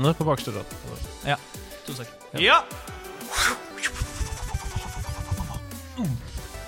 Snittene 0.00 0.14
på 0.16 0.24
bakerste 0.24 0.52
rad? 0.56 0.64
Ja. 1.28 1.36
To 1.86 1.92
sek. 1.94 2.08
Ja! 2.40 2.62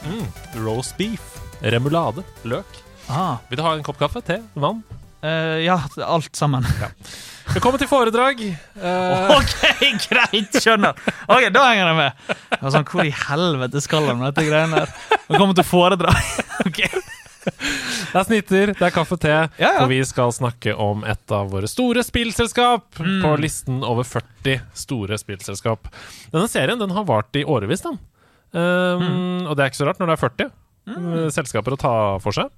Mm. 0.04 0.26
Roast 0.64 0.96
beef. 0.98 1.20
Remulade. 1.62 2.24
Løk. 2.44 2.66
Ah, 3.08 3.36
Vil 3.48 3.58
du 3.58 3.62
ha 3.64 3.74
en 3.76 3.84
kopp 3.86 3.98
kaffe? 4.00 4.22
Te? 4.26 4.40
Vann? 4.54 4.82
eh, 5.22 5.62
ja, 5.64 5.78
alt 6.04 6.34
sammen. 6.36 6.66
Velkommen 7.52 7.78
til 7.78 7.88
foredrag. 7.90 8.40
Eh, 8.42 9.32
OK, 9.36 9.54
greit! 10.08 10.58
Skjønner. 10.62 10.98
Ok, 11.28 11.48
Da 11.54 11.64
henger 11.70 11.86
jeg 11.92 11.96
med. 11.96 12.28
Jeg 12.50 12.60
var 12.62 12.74
sånn, 12.76 12.86
Hvor 12.90 13.06
i 13.08 13.14
helvete 13.14 13.82
skal 13.84 14.08
han 14.10 14.18
med 14.20 14.32
dette 14.32 14.46
greiene 14.48 14.82
her? 14.84 14.94
Velkommen 15.30 15.56
til 15.58 15.68
foredrag. 15.68 16.20
Ok. 16.62 16.78
Det 17.44 18.18
er 18.20 18.26
snitter, 18.28 18.72
det 18.76 18.86
er 18.86 18.94
kaffe, 18.94 19.16
og 19.16 19.22
te. 19.22 19.34
ja. 19.58 19.72
Og 19.82 19.88
vi 19.90 19.98
skal 20.06 20.32
snakke 20.34 20.74
om 20.78 21.04
et 21.08 21.34
av 21.34 21.50
våre 21.52 21.68
store 21.70 22.04
spillselskap 22.06 23.00
på 23.00 23.34
listen 23.40 23.82
over 23.86 24.06
40 24.06 24.60
store 24.76 25.18
spillselskap. 25.20 25.90
Denne 26.32 26.48
serien 26.50 26.80
den 26.80 26.94
har 26.94 27.06
vart 27.08 27.34
i 27.38 27.44
årevis. 27.44 27.84
Um, 27.86 29.46
Og 29.48 29.56
det 29.56 29.64
er 29.64 29.70
ikke 29.72 29.80
så 29.82 29.88
rart 29.88 30.00
når 30.02 30.12
det 30.12 30.16
er 30.18 30.22
40 30.26 30.50
mm. 30.86 31.12
selskaper 31.34 31.76
å 31.76 31.80
ta 31.80 31.94
for 32.22 32.36
seg. 32.36 32.50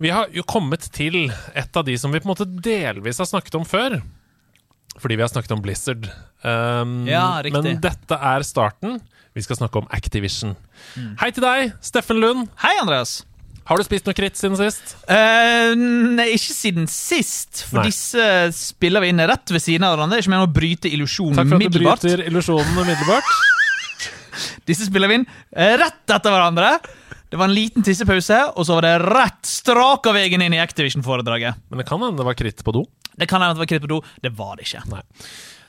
Vi 0.00 0.12
har 0.14 0.30
jo 0.32 0.44
kommet 0.48 0.86
til 0.96 1.26
et 1.52 1.76
av 1.76 1.84
de 1.84 1.96
som 2.00 2.12
vi 2.12 2.22
på 2.22 2.28
en 2.28 2.32
måte 2.32 2.48
delvis 2.48 3.20
har 3.20 3.28
snakket 3.28 3.58
om 3.58 3.66
før. 3.68 3.98
Fordi 5.00 5.16
vi 5.16 5.22
har 5.24 5.30
snakket 5.30 5.52
om 5.54 5.60
Blizzard. 5.64 6.08
Um, 6.42 7.02
Ja, 7.08 7.40
riktig. 7.44 7.60
Men 7.62 7.82
dette 7.84 8.16
er 8.16 8.44
starten. 8.46 9.00
Vi 9.36 9.44
skal 9.44 9.60
snakke 9.60 9.78
om 9.78 9.86
Activision. 9.94 10.56
Hei 11.20 11.30
til 11.30 11.44
deg, 11.44 11.74
Steffen 11.84 12.18
Lund. 12.18 12.48
Hei, 12.64 12.72
Andreas. 12.80 13.20
Har 13.70 13.78
du 13.78 13.86
spist 13.86 14.08
noe 14.08 14.16
kritt 14.18 14.34
siden 14.34 14.58
sist? 14.58 14.96
Uh, 15.06 15.72
nei, 16.18 16.26
ikke 16.34 16.54
siden 16.56 16.88
sist, 16.90 17.62
for 17.68 17.78
Nei. 17.78 17.90
disse 17.92 18.24
spiller 18.56 19.04
vi 19.04 19.12
inn 19.12 19.22
rett 19.30 19.52
ved 19.54 19.62
siden 19.62 19.86
av 19.86 19.94
hverandre. 19.94 20.16
Det 20.18 20.24
er 20.24 20.26
Ikke 20.26 20.32
med 20.34 20.42
å 20.42 20.50
bryte 20.56 20.90
illusjonen 20.90 21.38
Takk 21.38 21.52
for 21.52 21.54
at 21.54 21.62
du 21.62 21.68
umiddelbart. 21.68 22.02
bryter 22.02 22.24
illusjonen 22.26 22.80
umiddelbart. 22.82 23.30
Disse 24.70 24.88
spiller 24.88 25.10
vi 25.10 25.20
inn 25.20 25.28
eh, 25.54 25.76
rett 25.78 26.14
etter 26.16 26.34
hverandre. 26.34 26.72
Det 27.30 27.38
var 27.38 27.46
en 27.46 27.54
liten 27.54 27.86
tissepause, 27.86 28.40
og 28.58 28.66
så 28.66 28.80
var 28.80 28.88
det 28.88 28.96
rett 29.06 29.46
strak 29.46 30.10
av 30.10 30.18
veien 30.18 30.42
inn 30.42 30.56
i 30.58 30.62
Activision-foredraget. 30.64 31.62
Men 31.70 31.82
det 31.82 31.86
kan 31.86 32.02
hende 32.02 32.18
det 32.18 32.26
var 32.26 32.38
kritt 32.38 32.64
på 32.66 32.74
do. 32.74 32.84
Det 33.14 33.30
kan 33.30 33.38
hende 33.44 33.54
det 33.54 33.62
var 33.62 33.70
kritt 33.70 33.86
på 33.86 33.92
do. 33.92 34.00
Det 34.18 34.34
var 34.34 34.58
det 34.58 34.66
ikke. 34.66 34.82
Nei. 34.90 35.04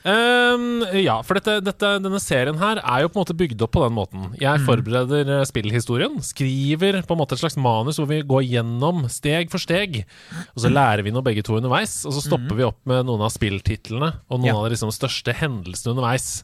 Ehm, 0.08 0.82
ja, 0.98 1.14
for 1.22 1.38
dette, 1.38 1.60
dette, 1.62 1.90
denne 2.02 2.20
serien 2.22 2.58
her 2.58 2.80
er 2.82 3.04
jo 3.04 3.10
på 3.12 3.18
en 3.18 3.22
måte 3.22 3.36
bygd 3.38 3.62
opp 3.62 3.74
på 3.76 3.84
den 3.84 3.94
måten. 3.94 4.24
Jeg 4.40 4.62
forbereder 4.66 5.28
mm. 5.28 5.46
spillhistorien, 5.50 6.18
skriver 6.26 7.02
på 7.06 7.14
en 7.14 7.20
måte 7.22 7.38
et 7.38 7.42
slags 7.42 7.58
manus 7.60 8.00
hvor 8.00 8.10
vi 8.10 8.22
går 8.26 8.46
gjennom 8.48 9.04
steg 9.12 9.52
for 9.52 9.62
steg. 9.62 10.02
Og 10.56 10.64
så 10.64 10.72
lærer 10.72 11.04
vi 11.06 11.14
noe 11.14 11.24
begge 11.26 11.44
to 11.46 11.56
underveis, 11.58 12.00
og 12.08 12.16
så 12.16 12.24
stopper 12.26 12.58
vi 12.58 12.66
opp 12.66 12.80
med 12.90 13.06
noen 13.08 13.22
av 13.26 13.34
spilltitlene 13.34 14.10
og 14.26 14.40
noen 14.40 14.50
Ja. 14.50 14.56
av 14.58 14.66
de 14.66 14.74
liksom, 14.74 14.90
største 14.94 15.34
hendelsene 15.38 15.94
underveis. 15.94 16.42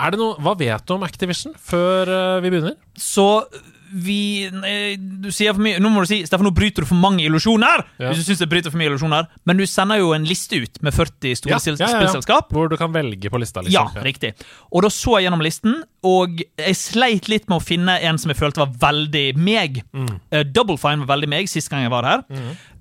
Er 0.00 0.14
det 0.14 0.20
noe, 0.20 0.38
Hva 0.40 0.56
vet 0.58 0.86
du 0.86 0.94
om 0.96 1.04
Activision 1.06 1.54
før 1.54 2.10
uh, 2.10 2.40
vi 2.42 2.50
begynner? 2.50 2.78
Så 2.98 3.44
vi 3.92 4.46
eh, 4.46 4.94
Du 4.96 5.30
sier 5.34 5.52
for 5.56 5.62
mye 5.64 5.80
Nå 5.82 5.90
må 5.90 6.04
du 6.04 6.08
si 6.10 6.20
Steffen, 6.28 6.46
nå 6.46 6.52
bryter 6.54 6.84
du 6.84 6.88
for 6.88 6.98
mange 7.00 7.24
illusjoner! 7.26 7.82
Ja. 7.98 8.10
Hvis 8.12 8.20
du 8.22 8.28
synes 8.28 8.40
jeg 8.44 8.50
bryter 8.52 8.70
for 8.70 8.78
mye 8.78 8.90
illusjoner 8.92 9.26
Men 9.48 9.58
du 9.58 9.64
sender 9.66 9.98
jo 9.98 10.12
en 10.14 10.24
liste 10.28 10.60
ut 10.62 10.78
med 10.86 10.94
40 10.94 11.34
store 11.40 11.58
sil- 11.64 11.78
spillselskap. 11.80 12.52
Hvor 12.54 12.70
du 12.70 12.76
kan 12.80 12.92
velge 12.94 13.30
på 13.32 13.40
lista. 13.42 13.64
Ja, 13.66 13.86
Liksom. 13.88 14.04
riktig. 14.06 14.32
Og 14.70 14.82
da 14.86 14.92
så 14.94 15.18
jeg 15.18 15.26
gjennom 15.28 15.42
listen, 15.42 15.82
og 16.06 16.40
jeg 16.58 16.76
sleit 16.78 17.28
litt 17.28 17.48
med 17.50 17.58
å 17.58 17.64
finne 17.64 17.98
en 18.00 18.18
som 18.18 18.30
jeg 18.30 18.38
følte 18.38 18.62
var 18.62 18.72
veldig 18.86 19.26
meg. 19.36 19.82
Eh, 20.30 20.42
Double 20.44 20.78
Fine 20.80 21.02
var 21.04 21.16
veldig 21.16 21.28
meg 21.28 21.48
sist 21.50 21.70
gang 21.72 21.82
jeg 21.84 21.90
var 21.92 22.04
her. 22.08 22.24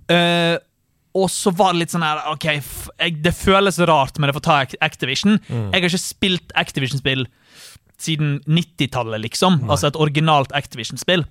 Eh, 0.09 0.57
og 1.19 1.25
så 1.33 1.49
var 1.57 1.73
det 1.73 1.79
litt 1.81 1.91
sånn 1.95 2.03
her 2.05 2.19
OK, 2.31 2.45
jeg, 2.45 3.15
det 3.25 3.31
føles 3.33 3.79
rart 3.89 4.19
men 4.21 4.29
jeg 4.29 4.37
får 4.37 4.43
ta 4.45 4.57
Activision. 4.61 5.39
Activision. 5.39 5.71
Jeg 5.73 5.81
har 5.81 5.87
ikke 5.89 6.01
spilt 6.03 6.53
Activision-spill 6.55 7.25
siden 7.99 8.37
90-tallet, 8.47 9.19
liksom. 9.25 9.61
Altså 9.69 9.89
et 9.91 9.97
originalt 9.99 10.53
Activision-spill. 10.55 11.25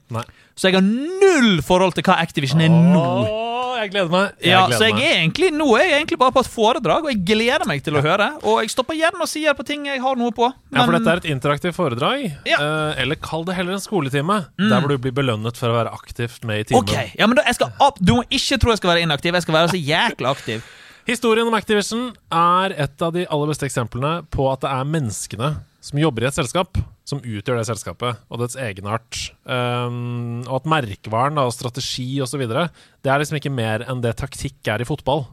Så 0.59 0.69
jeg 0.69 0.75
har 0.79 0.85
null 0.85 1.61
forhold 1.65 1.95
til 1.97 2.05
hva 2.09 2.17
Activision 2.21 2.61
er 2.61 2.69
nå. 2.73 3.03
Åh, 3.25 3.77
jeg 3.79 3.93
gleder 3.93 4.11
meg. 4.11 4.33
Ja, 4.43 4.65
gleder 4.67 4.81
så 4.81 4.89
jeg 4.89 4.97
meg. 4.97 5.05
er 5.07 5.19
egentlig, 5.21 5.49
nå 5.55 5.69
er 5.79 5.85
jeg 5.87 5.95
egentlig 6.01 6.19
bare 6.19 6.35
på 6.35 6.43
et 6.43 6.51
foredrag, 6.51 7.07
og 7.07 7.13
jeg 7.13 7.21
gleder 7.29 7.65
meg 7.71 7.85
til 7.87 7.95
å 7.97 8.03
høre. 8.03 8.27
Og 8.43 8.59
jeg 8.65 8.73
stopper 8.75 8.99
gjerne 8.99 9.23
og 9.23 9.31
sier 9.31 9.55
på 9.55 9.65
ting 9.69 9.87
jeg 9.87 10.03
har 10.03 10.19
noe 10.19 10.35
på. 10.35 10.49
Ja, 10.75 10.83
for 10.85 10.97
dette 10.99 11.13
er 11.15 11.23
et 11.23 11.29
interaktivt 11.31 11.77
foredrag. 11.79 12.25
Ja. 12.49 12.59
Mm. 12.59 12.67
Eh, 12.67 13.03
eller 13.05 13.21
kall 13.23 13.47
det 13.47 13.55
heller 13.57 13.79
en 13.79 13.85
skoletime. 13.85 14.41
Der 14.59 14.77
hvor 14.83 14.91
du 14.91 14.99
blir 14.99 15.15
belønnet 15.15 15.57
for 15.61 15.71
å 15.71 15.79
være 15.79 15.95
aktivt 15.95 16.43
med 16.49 16.65
i 16.65 16.69
timen. 16.73 16.83
Ok, 16.83 17.15
ja, 17.21 17.31
men 17.31 17.39
da, 17.39 17.47
jeg 17.47 17.61
skal, 17.61 17.71
opp- 17.79 18.03
Du 18.03 18.17
må 18.19 18.27
ikke 18.29 18.59
tro 18.61 18.75
jeg 18.75 18.83
skal 18.83 18.93
være 18.97 19.07
inaktiv. 19.07 19.39
Jeg 19.39 19.47
skal 19.47 19.55
være 19.61 19.73
så 19.73 19.81
jækla 19.81 20.35
aktiv. 20.35 20.67
Historien 21.09 21.47
om 21.49 21.55
Activision 21.57 22.11
er 22.35 22.75
et 22.85 23.01
av 23.01 23.15
de 23.15 23.23
aller 23.33 23.49
beste 23.49 23.65
eksemplene 23.65 24.19
på 24.29 24.45
at 24.53 24.61
det 24.67 24.69
er 24.75 24.91
menneskene 24.93 25.55
som 25.85 26.01
jobber 26.01 26.25
i 26.25 26.29
et 26.29 26.37
selskap, 26.37 26.79
som 27.09 27.23
utgjør 27.23 27.61
det 27.61 27.69
selskapet, 27.69 28.19
og 28.29 28.43
dets 28.43 28.59
egenart. 28.61 29.21
Um, 29.45 30.43
og 30.49 30.61
at 30.61 30.69
merkevaren 30.69 31.39
da, 31.39 31.47
og 31.49 31.55
strategi 31.55 32.19
osv. 32.25 32.45
Det 32.45 33.13
er 33.13 33.23
liksom 33.23 33.39
ikke 33.39 33.55
mer 33.55 33.87
enn 33.89 34.03
det 34.05 34.17
taktikk 34.21 34.73
er 34.75 34.83
i 34.83 34.89
fotball. 34.89 35.27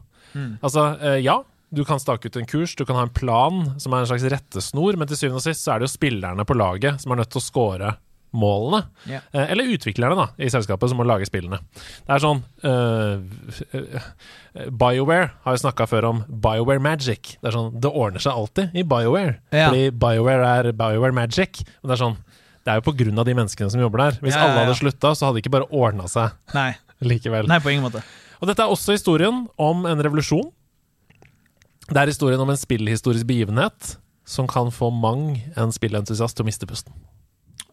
Altså, 0.60 0.90
eh, 1.00 1.20
ja, 1.24 1.40
du 1.72 1.82
kan 1.88 2.00
stake 2.00 2.28
ut 2.28 2.36
en 2.38 2.48
kurs, 2.48 2.74
du 2.76 2.84
kan 2.86 2.98
ha 2.98 3.06
en 3.06 3.14
plan 3.14 3.62
som 3.82 3.94
er 3.94 4.04
en 4.04 4.10
slags 4.10 4.26
rettesnor, 4.32 4.98
men 4.98 5.08
til 5.08 5.18
syvende 5.18 5.40
og 5.40 5.46
sist 5.46 5.64
så 5.64 5.74
er 5.74 5.80
det 5.80 5.88
jo 5.88 5.96
spillerne 5.96 6.46
på 6.46 6.56
laget 6.56 7.02
som 7.02 7.12
er 7.12 7.22
nødt 7.22 7.32
til 7.32 7.42
å 7.42 7.46
score 7.46 7.94
målene. 8.38 8.82
Ja. 9.10 9.20
Eh, 9.32 9.50
eller 9.54 9.72
utviklerne 9.74 10.16
da, 10.18 10.26
i 10.38 10.50
selskapet 10.52 10.92
som 10.92 11.00
må 11.00 11.06
lage 11.08 11.26
spillene. 11.28 11.58
Det 12.06 12.14
er 12.16 12.22
sånn 12.22 12.42
eh, 12.66 13.80
eh, 13.80 14.68
BioWare 14.72 15.30
har 15.44 15.56
jo 15.56 15.62
snakka 15.64 15.86
før 15.90 16.08
om 16.10 16.22
BioWare 16.28 16.82
Magic. 16.82 17.34
Det 17.40 17.50
er 17.50 17.56
sånn, 17.56 17.72
det 17.80 17.90
ordner 17.92 18.22
seg 18.24 18.36
alltid 18.38 18.76
i 18.76 18.84
BioWare. 18.88 19.36
Ja. 19.52 19.68
Fordi 19.70 19.90
BioWare 20.04 20.52
er 20.60 20.70
BioWare 20.76 21.16
Magic. 21.16 21.62
Men 21.82 21.90
det 21.90 21.96
er 21.98 22.02
sånn, 22.04 22.16
det 22.66 22.72
er 22.74 22.80
jo 22.80 22.86
på 22.88 22.96
grunn 23.02 23.20
av 23.22 23.28
de 23.28 23.34
menneskene 23.38 23.72
som 23.72 23.82
jobber 23.82 24.04
der. 24.06 24.20
Hvis 24.24 24.34
Ja, 24.36 24.42
ja, 24.44 24.52
alle 24.52 24.64
hadde 24.64 24.78
slutta, 24.80 25.12
så 25.14 25.28
hadde 25.28 25.38
det 25.40 25.44
ikke 25.44 25.56
bare 25.58 25.68
ordna 25.70 26.08
seg 26.10 26.32
Nei, 26.56 26.70
likevel. 27.04 27.48
nei 27.50 27.60
på 27.62 27.72
ingen 27.74 27.84
måte. 27.86 28.02
Og 28.40 28.48
dette 28.50 28.64
er 28.64 28.72
også 28.72 28.96
historien 28.96 29.44
om 29.56 29.86
en 29.88 30.02
revolusjon. 30.04 30.50
Det 31.86 32.00
er 32.02 32.10
historien 32.10 32.40
om 32.42 32.50
en 32.50 32.58
spillhistorisk 32.58 33.28
begivenhet 33.28 33.96
som 34.26 34.48
kan 34.50 34.72
få 34.74 34.88
mang 34.90 35.36
en 35.56 35.70
spillentusiast 35.70 36.34
til 36.36 36.42
å 36.42 36.48
miste 36.48 36.66
pusten. 36.66 36.92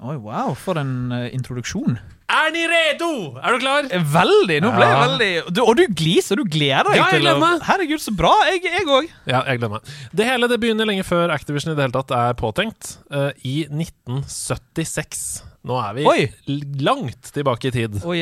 Oi, 0.03 0.17
wow, 0.19 0.51
for 0.59 0.75
en 0.81 1.11
uh, 1.15 1.29
introduksjon. 1.31 1.95
Er 2.33 2.49
ni 2.51 2.63
redo? 2.67 3.07
Er 3.39 3.55
du 3.55 3.61
klar? 3.61 3.85
Eh, 3.93 4.01
Veldig! 4.13 4.57
Nå 4.63 4.71
ble 4.73 4.87
jeg 4.87 4.95
Ja. 4.95 5.01
veldig 5.03 5.53
du, 5.53 5.61
Og 5.63 5.75
du 5.77 5.83
gliser, 5.95 6.39
du 6.39 6.43
gleder 6.49 6.89
deg 6.89 6.97
Ja, 6.97 7.05
jeg 7.13 7.21
til 7.21 7.29
å. 7.29 7.49
Herregud, 7.67 8.01
så 8.03 8.13
bra! 8.17 8.31
Jeg 8.49 8.87
òg. 8.87 9.07
Ja, 9.29 9.43
jeg 9.47 9.61
gleder 9.61 9.75
meg. 9.77 9.91
Det 10.11 10.25
hele 10.27 10.49
det 10.51 10.57
begynner 10.63 10.89
lenge 10.89 11.05
før 11.07 11.31
Activision 11.35 11.71
i 11.71 11.77
det 11.77 11.85
hele 11.85 11.95
tatt 11.95 12.11
er 12.17 12.33
påtenkt. 12.39 12.97
Uh, 13.13 13.29
I 13.47 13.67
1976. 13.69 15.43
Nå 15.63 15.77
er 15.79 15.93
vi 15.95 16.07
Oi. 16.09 16.25
langt 16.83 17.29
tilbake 17.31 17.69
i 17.69 17.71
tid. 17.71 18.01
Oi. 18.03 18.17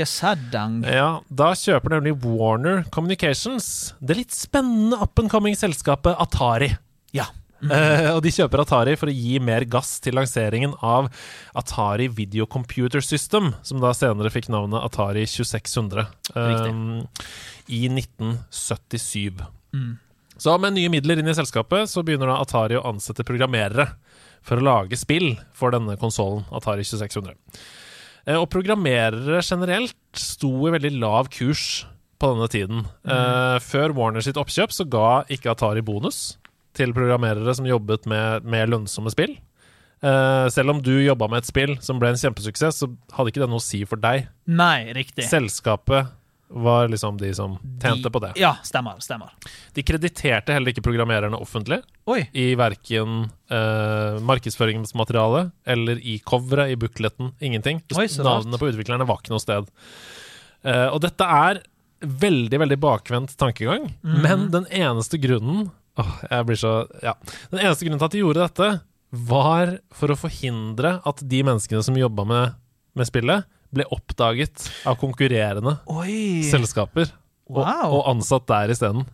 Ja, 0.86 1.08
Da 1.34 1.52
kjøper 1.58 1.96
nemlig 1.98 2.14
Warner 2.22 2.84
Communications 2.94 3.94
det 4.02 4.18
litt 4.20 4.36
spennende 4.36 5.00
up 5.02 5.18
and 5.18 5.32
coming 5.32 5.56
selskapet 5.58 6.20
Atari. 6.22 6.76
Ja. 7.16 7.26
Eh, 7.72 8.08
og 8.10 8.24
de 8.26 8.32
kjøper 8.34 8.64
Atari 8.64 8.96
for 8.98 9.12
å 9.12 9.14
gi 9.14 9.36
mer 9.44 9.64
gass 9.70 10.00
til 10.02 10.16
lanseringen 10.18 10.74
av 10.82 11.12
Atari 11.58 12.08
Video 12.10 12.48
Computer 12.50 13.04
System, 13.06 13.52
som 13.62 13.82
da 13.84 13.92
senere 13.94 14.32
fikk 14.34 14.50
navnet 14.50 14.82
Atari 14.82 15.28
2600 15.30 16.08
um, 16.34 17.04
i 17.70 17.84
1977. 17.92 19.44
Så 20.42 20.58
med 20.58 20.74
nye 20.74 20.90
midler 20.90 21.22
inn 21.22 21.30
i 21.30 21.38
selskapet 21.38 21.92
så 21.92 22.02
begynner 22.06 22.32
da 22.32 22.40
Atari 22.42 22.80
å 22.80 22.86
ansette 22.90 23.26
programmerere 23.28 23.92
for 24.42 24.58
å 24.58 24.66
lage 24.66 24.98
spill 24.98 25.36
for 25.54 25.74
denne 25.76 26.00
konsollen, 26.02 26.48
Atari 26.50 26.82
2600. 26.88 27.38
Uh, 28.26 28.40
Og 28.42 28.50
programmerere 28.54 29.42
generelt 29.46 29.98
sto 30.18 30.50
i 30.66 30.74
veldig 30.74 30.96
lav 30.98 31.30
kurs 31.34 31.84
på 32.22 32.34
denne 32.36 32.50
tiden. 32.54 32.84
Eh, 33.02 33.58
før 33.66 33.96
Warner 33.98 34.22
sitt 34.22 34.38
oppkjøp 34.38 34.74
så 34.76 34.86
ga 34.86 35.24
ikke 35.32 35.56
Atari 35.56 35.82
bonus 35.82 36.36
til 36.78 36.94
programmerere 36.96 37.56
som 37.58 37.68
jobbet 37.68 38.08
med 38.10 38.48
mer 38.48 38.70
lønnsomme 38.72 39.12
spill. 39.14 39.36
Uh, 40.02 40.48
selv 40.50 40.74
om 40.74 40.80
du 40.82 40.96
jobba 41.04 41.28
med 41.30 41.44
et 41.44 41.52
spill 41.52 41.76
som 41.84 42.00
ble 42.02 42.10
en 42.10 42.18
kjempesuksess, 42.18 42.82
så 42.82 42.90
hadde 43.14 43.34
ikke 43.34 43.44
det 43.44 43.52
noe 43.52 43.62
å 43.62 43.66
si 43.66 43.84
for 43.86 44.02
deg. 44.02 44.26
Nei, 44.50 44.90
riktig. 44.98 45.28
Selskapet 45.30 46.10
var 46.52 46.90
liksom 46.92 47.18
de 47.18 47.30
som 47.36 47.54
tjente 47.82 48.10
på 48.12 48.20
det. 48.20 48.32
Ja, 48.42 48.56
stemmer. 48.64 49.00
stemmer. 49.00 49.32
De 49.74 49.84
krediterte 49.88 50.56
heller 50.56 50.74
ikke 50.74 50.84
programmererne 50.84 51.40
offentlig 51.40 51.80
Oi. 52.12 52.26
i 52.36 52.52
verken 52.60 53.30
uh, 53.54 54.20
markedsføringsmaterialet 54.28 55.54
eller 55.64 56.02
i 56.04 56.18
coveret, 56.20 56.74
i 56.74 56.80
bukletten. 56.80 57.32
Ingenting. 57.40 57.80
Oi. 57.96 58.08
Navnene 58.20 58.60
på 58.60 58.72
utviklerne 58.72 59.08
var 59.08 59.22
ikke 59.22 59.36
noe 59.36 59.44
sted. 59.44 59.70
Uh, 60.66 60.90
og 60.92 61.00
dette 61.06 61.26
er 61.26 61.62
veldig, 62.02 62.58
veldig 62.64 62.80
bakvendt 62.82 63.38
tankegang, 63.38 63.92
mm. 64.02 64.18
men 64.26 64.48
den 64.54 64.66
eneste 64.74 65.20
grunnen 65.22 65.70
Åh, 66.02 66.12
jeg 66.30 66.46
blir 66.50 66.60
så 66.60 66.74
Ja. 67.04 67.14
Den 67.52 67.60
eneste 67.64 67.86
grunnen 67.88 68.02
til 68.02 68.10
at 68.10 68.16
de 68.18 68.24
gjorde 68.24 68.44
dette, 68.48 68.70
var 69.12 69.74
for 69.94 70.08
å 70.14 70.16
forhindre 70.20 70.98
at 71.06 71.22
de 71.28 71.42
menneskene 71.44 71.84
som 71.84 71.98
jobba 72.00 72.24
med, 72.26 72.54
med 72.96 73.08
spillet, 73.10 73.44
ble 73.72 73.86
oppdaget 73.92 74.66
av 74.88 74.98
konkurrerende 75.00 75.78
Oi. 75.88 76.44
selskaper 76.44 77.10
og, 77.50 77.62
Wow. 77.64 77.92
og 77.98 78.06
ansatt 78.16 78.46
der 78.48 78.72
isteden. 78.74 79.06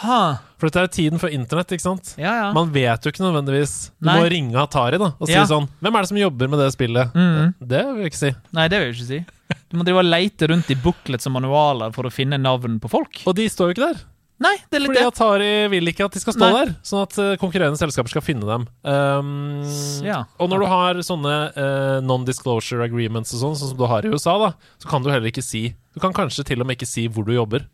Ha. 0.00 0.38
For 0.60 0.68
dette 0.68 0.82
er 0.84 0.90
tiden 0.92 1.18
før 1.18 1.32
internett, 1.32 1.72
ikke 1.74 1.82
sant? 1.84 2.14
Ja, 2.20 2.32
ja. 2.44 2.48
Man 2.52 2.70
vet 2.72 3.02
jo 3.04 3.10
ikke 3.10 3.24
nødvendigvis 3.24 3.90
Du 3.98 4.06
Nei. 4.06 4.18
må 4.20 4.28
ringe 4.30 4.54
Atari 4.62 4.98
da 5.00 5.12
og 5.18 5.26
si 5.26 5.32
Ja. 5.34 5.44
sånn 5.48 5.66
Hvem 5.82 5.96
er 5.96 6.00
det 6.04 6.08
som 6.08 6.16
jobber 6.20 6.48
med 6.48 6.58
det 6.60 6.72
spillet? 6.76 7.12
Mhm. 7.14 7.54
Det 7.66 7.84
vil 7.86 8.02
jeg 8.04 8.12
ikke 8.12 8.22
si. 8.22 8.34
Nei, 8.52 8.68
det 8.68 8.78
vil 8.78 8.92
jeg 8.92 8.96
ikke 8.96 9.08
si. 9.08 9.24
Du 9.70 9.76
må 9.78 9.84
drive 9.84 9.98
og 10.04 10.04
leite 10.08 10.48
rundt 10.48 10.70
i 10.70 10.74
booklets 10.76 11.26
og 11.26 11.32
manualer 11.32 11.92
for 11.92 12.04
å 12.04 12.12
finne 12.12 12.38
navn 12.40 12.78
på 12.80 12.88
folk. 12.88 13.22
Og 13.26 13.34
de 13.34 13.48
står 13.48 13.72
jo 13.72 13.74
ikke 13.74 13.92
der. 13.92 14.00
Nei, 14.38 14.54
det 14.70 14.78
er 14.78 14.82
litt 14.84 14.92
Fordi 14.92 15.00
det. 15.02 15.10
Atari 15.10 15.52
vil 15.72 15.90
ikke 15.90 16.06
at 16.06 16.14
de 16.14 16.20
skal 16.22 16.36
stå 16.36 16.44
Nei. 16.44 16.58
der, 16.60 16.74
sånn 16.86 17.02
at 17.02 17.16
eh, 17.18 17.32
konkurrerende 17.42 17.80
selskaper 17.80 18.12
skal 18.12 18.22
finne 18.22 18.46
dem. 18.46 18.66
Um, 18.86 19.64
ja. 20.06 20.20
Og 20.38 20.52
når 20.52 20.62
du 20.62 20.68
har 20.70 21.00
sånne 21.06 21.34
uh, 21.56 21.96
non-disclosure 22.06 22.86
agreements 22.86 23.34
og 23.34 23.42
sånn, 23.42 23.58
sånn 23.58 23.72
som 23.72 23.80
du 23.80 23.88
har 23.90 24.06
i 24.06 24.12
USA, 24.12 24.36
da, 24.38 24.52
så 24.78 24.92
kan 24.92 25.02
du 25.02 25.10
heller 25.10 25.32
ikke 25.32 25.44
si 25.44 25.72
Du 25.94 25.98
kan 26.02 26.14
kanskje 26.14 26.46
til 26.46 26.62
og 26.62 26.68
med 26.68 26.78
ikke 26.78 26.86
si 26.86 27.08
hvor 27.10 27.26
du 27.26 27.34
jobber. 27.34 27.66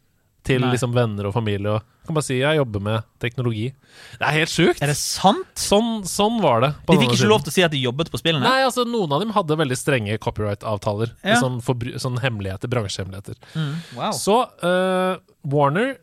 Til 0.44 0.60
Nei. 0.60 0.74
liksom 0.74 0.92
venner 0.92 1.24
og 1.24 1.32
familie. 1.32 1.72
Og, 1.72 1.84
du 2.04 2.08
kan 2.10 2.16
bare 2.18 2.26
si 2.26 2.34
'jeg 2.36 2.58
jobber 2.58 2.80
med 2.84 3.04
teknologi'. 3.16 3.72
Det 4.20 4.26
er 4.28 4.34
helt 4.36 4.52
sjukt! 4.52 4.82
Er 4.84 4.92
det 4.92 4.96
sant? 5.00 5.48
Sånn, 5.56 6.04
sånn 6.04 6.36
var 6.42 6.60
det. 6.60 6.74
på 6.84 6.92
De 6.92 7.00
fikk 7.00 7.14
ikke 7.16 7.30
lov 7.30 7.40
til 7.44 7.48
å 7.48 7.54
si 7.54 7.64
at 7.64 7.72
de 7.72 7.80
jobbet 7.80 8.10
på 8.12 8.20
spillene? 8.20 8.44
Nei, 8.44 8.60
altså 8.60 8.84
Noen 8.84 9.12
av 9.16 9.24
dem 9.24 9.32
hadde 9.32 9.56
veldig 9.56 9.78
strenge 9.80 10.18
copyright-avtaler. 10.20 11.14
Ja. 11.24 11.40
Sånn, 11.40 11.62
sånn 11.96 12.20
hemmeligheter, 12.20 12.68
bransjehemmeligheter. 12.68 13.40
Mm. 13.56 13.72
Wow. 13.96 14.12
Så 14.12 14.36
uh, 14.60 15.16
Warner 15.48 15.96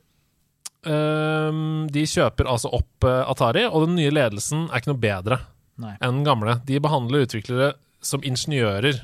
De 0.82 2.04
kjøper 2.10 2.48
altså 2.50 2.72
opp 2.74 3.06
eh, 3.06 3.22
Atari, 3.30 3.68
og 3.70 3.86
den 3.86 4.00
nye 4.00 4.14
ledelsen 4.14 4.64
er 4.70 4.82
ikke 4.82 4.94
noe 4.94 5.04
bedre 5.04 5.38
Nei. 5.82 5.94
enn 6.00 6.20
den 6.20 6.28
gamle. 6.28 6.58
De 6.66 6.80
behandler 6.82 7.28
utviklere 7.28 7.74
som 8.02 8.24
ingeniører 8.26 9.04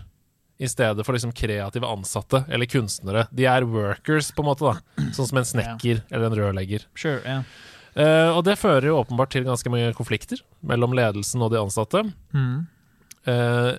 i 0.58 0.68
stedet 0.68 1.06
for 1.06 1.14
liksom 1.14 1.32
kreative 1.38 1.88
ansatte 1.88 2.44
eller 2.50 2.70
kunstnere. 2.70 3.28
De 3.30 3.46
er 3.46 3.66
workers, 3.70 4.32
på 4.34 4.42
en 4.42 4.50
måte, 4.50 4.66
da. 4.66 5.10
Sånn 5.14 5.30
som 5.30 5.42
en 5.42 5.46
snekker 5.46 6.02
eller 6.10 6.32
en 6.32 6.38
rørlegger. 6.40 6.88
Sure, 6.98 7.20
yeah. 7.22 7.44
uh, 7.94 8.32
og 8.34 8.42
det 8.48 8.58
fører 8.58 8.90
jo 8.90 8.98
åpenbart 9.04 9.36
til 9.36 9.46
ganske 9.46 9.70
mange 9.70 9.92
konflikter 9.98 10.42
mellom 10.66 10.98
ledelsen 10.98 11.46
og 11.46 11.54
de 11.54 11.62
ansatte. 11.62 12.02
Mm. 12.34 12.66
Uh, 13.28 13.76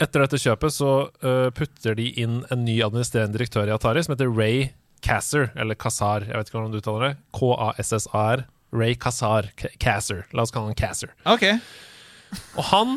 etter 0.00 0.24
dette 0.24 0.40
kjøpet 0.40 0.74
så 0.74 0.94
uh, 1.12 1.50
putter 1.54 1.98
de 1.98 2.08
inn 2.24 2.40
en 2.48 2.64
ny 2.64 2.78
administrerende 2.86 3.36
direktør 3.36 3.68
i 3.68 3.76
Atari 3.76 4.02
som 4.06 4.16
heter 4.16 4.32
Ray 4.32 4.70
Casser, 5.04 5.50
eller 5.60 5.76
Kassar, 5.78 6.24
jeg 6.28 6.36
vet 6.36 6.50
ikke 6.50 6.58
hvordan 6.58 6.74
du 6.74 6.80
uttaler 6.80 7.06
det. 7.10 7.14
K-a-s-s-a-r. 7.36 8.46
Ray 8.74 8.96
Kassar. 8.98 9.50
Kasser. 9.54 9.78
Casser. 9.78 10.24
La 10.34 10.46
oss 10.46 10.54
kalle 10.54 10.72
han 10.72 10.78
Casser. 10.78 11.12
Ok. 11.28 11.44
Og 12.58 12.64
han 12.72 12.96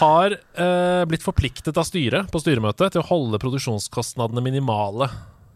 har 0.00 0.32
eh, 0.32 1.02
blitt 1.10 1.24
forpliktet 1.26 1.76
av 1.76 1.84
styret 1.84 2.30
på 2.32 2.40
styremøtet 2.40 2.94
til 2.94 3.02
å 3.02 3.08
holde 3.10 3.40
produksjonskostnadene 3.42 4.44
minimale 4.44 5.10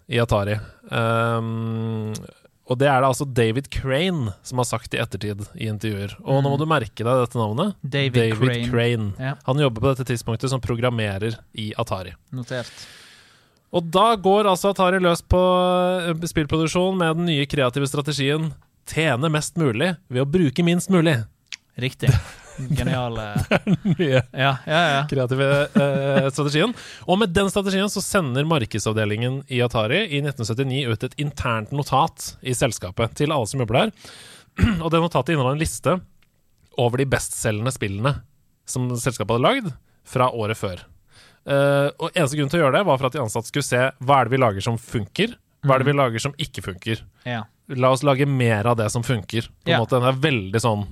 i 0.08 0.20
Atari. 0.20 0.58
Um, 0.90 2.12
og 2.68 2.76
det 2.80 2.88
er 2.90 3.00
det 3.00 3.08
altså 3.08 3.24
David 3.24 3.70
Crane 3.72 4.34
som 4.44 4.60
har 4.60 4.68
sagt 4.68 4.92
i 4.92 5.00
ettertid 5.00 5.46
i 5.56 5.70
intervjuer. 5.72 6.18
Og 6.20 6.42
nå 6.44 6.52
må 6.52 6.60
du 6.60 6.66
merke 6.68 7.00
deg 7.00 7.22
dette 7.24 7.40
navnet. 7.40 7.76
David, 7.80 8.68
Crane. 8.68 9.14
Ja. 9.16 9.34
Han 9.48 9.60
jobber 9.64 9.84
på 9.84 9.92
dette 9.94 10.08
tidspunktet 10.10 10.52
som 10.52 10.60
programmerer 10.64 11.40
i 11.56 11.70
Atari. 11.80 12.12
Notert. 12.36 12.72
Og 13.74 13.84
da 13.92 14.14
går 14.16 14.48
altså 14.48 14.72
Atari 14.72 15.00
løs 15.02 15.20
på 15.28 15.40
eh, 16.08 16.26
spillproduksjon 16.30 16.96
med 16.98 17.20
den 17.20 17.28
nye 17.28 17.46
kreative 17.50 17.88
strategien 17.90 18.52
tjene 18.88 19.28
mest 19.32 19.58
mulig 19.60 19.92
ved 20.08 20.24
å 20.24 20.28
bruke 20.28 20.64
minst 20.64 20.88
mulig. 20.92 21.18
Riktig. 21.78 22.10
Geniale 22.58 23.24
Nye 23.98 24.22
Ja, 24.34 24.56
ja, 24.66 24.78
ja. 24.90 25.02
kreative 25.10 25.46
eh, 25.68 26.26
strategien. 26.32 26.72
Og 27.06 27.20
med 27.20 27.30
den 27.36 27.50
strategien 27.52 27.90
så 27.92 28.02
sender 28.02 28.48
markedsavdelingen 28.48 29.42
i 29.52 29.60
Atari 29.62 30.00
i 30.08 30.22
1979 30.24 30.80
ut 30.90 31.06
et 31.06 31.18
internt 31.22 31.70
notat 31.76 32.32
i 32.42 32.56
selskapet 32.58 33.14
til 33.20 33.34
alle 33.34 33.46
som 33.46 33.62
jobber 33.62 33.82
der. 33.84 33.94
Og 34.82 34.88
det 34.90 35.02
notatet 35.04 35.36
inneholder 35.36 35.58
en 35.58 35.62
liste 35.62 35.98
over 36.78 36.98
de 36.98 37.06
bestselgende 37.10 37.74
spillene 37.74 38.16
som 38.68 38.90
selskapet 38.98 39.36
hadde 39.36 39.46
lagd 39.46 39.70
fra 40.08 40.30
året 40.34 40.58
før. 40.58 40.82
Eh, 41.48 41.90
og 41.98 42.10
eneste 42.12 42.36
grunn 42.36 42.50
til 42.52 42.60
å 42.60 42.64
gjøre 42.66 42.76
det 42.78 42.86
var 42.86 42.98
for 43.00 43.08
at 43.08 43.14
de 43.16 43.22
ansatte 43.22 43.48
skulle 43.48 43.64
se 43.64 43.78
hva 44.04 44.18
er 44.20 44.28
det 44.28 44.34
vi 44.36 44.40
lager 44.42 44.64
som 44.64 44.76
funker, 44.80 45.32
hva 45.64 45.74
er 45.74 45.82
det 45.82 45.88
vi 45.88 45.96
lager 45.96 46.20
som 46.20 46.34
ikke 46.38 46.64
funker. 46.66 47.00
ja. 47.26 47.44
La 47.76 47.90
oss 47.92 48.00
lage 48.02 48.24
mer 48.24 48.64
av 48.70 48.78
det 48.78 48.86
som 48.90 49.02
funker. 49.04 49.42
På 49.60 49.68
en 49.68 49.72
Ja. 49.74 49.78
måte, 49.82 49.90
Den 50.00 50.04
er 50.08 50.12
veldig 50.16 50.60
sånn 50.60 50.86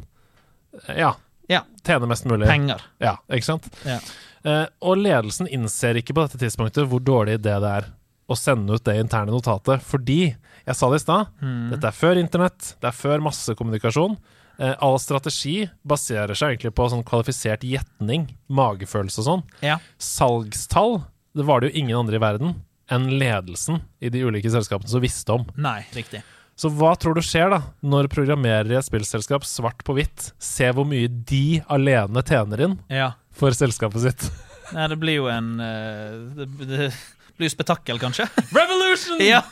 Ja, 0.95 1.15
Ja. 1.49 1.63
tjene 1.83 2.07
mest 2.07 2.27
mulig. 2.27 2.47
Penger. 2.47 2.83
Ja, 3.01 3.17
ikke 3.31 3.45
sant? 3.45 3.69
Ja. 3.85 3.99
Uh, 4.45 4.67
og 4.83 4.99
ledelsen 4.99 5.49
innser 5.49 5.97
ikke 5.97 6.13
på 6.15 6.27
dette 6.29 6.39
tidspunktet 6.39 6.87
hvor 6.87 7.01
dårlig 7.01 7.39
idé 7.39 7.55
det 7.61 7.71
er 7.85 7.87
å 8.29 8.37
sende 8.37 8.75
ut 8.75 8.85
det 8.85 8.97
interne 9.01 9.31
notatet, 9.33 9.81
fordi 9.83 10.37
Jeg 10.67 10.75
sa 10.75 10.89
det 10.91 10.97
i 10.97 11.05
stad. 11.05 11.27
Mm. 11.41 11.71
Dette 11.71 11.85
er 11.87 11.93
før 11.95 12.17
internett, 12.19 12.75
det 12.81 12.89
er 12.89 12.91
før 12.91 13.21
massekommunikasjon. 13.23 14.17
Eh, 14.59 14.73
all 14.81 14.97
strategi 15.03 15.67
baserer 15.85 16.33
seg 16.39 16.55
egentlig 16.55 16.73
på 16.79 16.87
sånn 16.89 17.05
kvalifisert 17.05 17.61
gjetning, 17.67 18.29
magefølelse 18.49 19.21
og 19.21 19.27
sånn. 19.27 19.43
Ja. 19.61 19.77
Salgstall 20.01 21.03
det 21.37 21.45
var 21.45 21.61
det 21.61 21.69
jo 21.73 21.83
ingen 21.83 21.99
andre 21.99 22.17
i 22.17 22.23
verden 22.23 22.55
enn 22.89 23.11
ledelsen 23.21 23.83
i 24.01 24.09
de 24.15 24.23
ulike 24.25 24.49
selskapene 24.49 24.89
som 24.89 25.03
visste 25.03 25.35
om. 25.35 25.45
Nei, 25.61 25.83
riktig. 25.93 26.23
Så 26.57 26.71
hva 26.73 26.95
tror 26.97 27.19
du 27.19 27.21
skjer 27.21 27.51
da, 27.53 27.59
når 27.85 28.09
programmerer 28.09 28.71
i 28.73 28.79
et 28.79 28.87
spillselskap 28.87 29.45
svart 29.45 29.83
på 29.85 29.93
hvitt 29.99 30.31
ser 30.41 30.73
hvor 30.73 30.87
mye 30.89 31.11
de 31.29 31.61
alene 31.69 32.23
tjener 32.25 32.63
inn 32.65 32.79
Ja. 32.89 33.11
for 33.37 33.53
selskapet 33.53 34.07
sitt? 34.07 34.25
Nei, 34.75 34.87
det 34.89 34.97
blir 35.03 35.19
jo 35.21 35.27
en 35.31 35.51
eh, 35.61 36.15
Det, 36.39 36.47
det 36.65 36.89
blir 37.37 37.51
jo 37.51 37.53
spetakkel, 37.53 38.01
kanskje? 38.01 38.25
Revolution! 38.57 39.21
ja. 39.21 39.43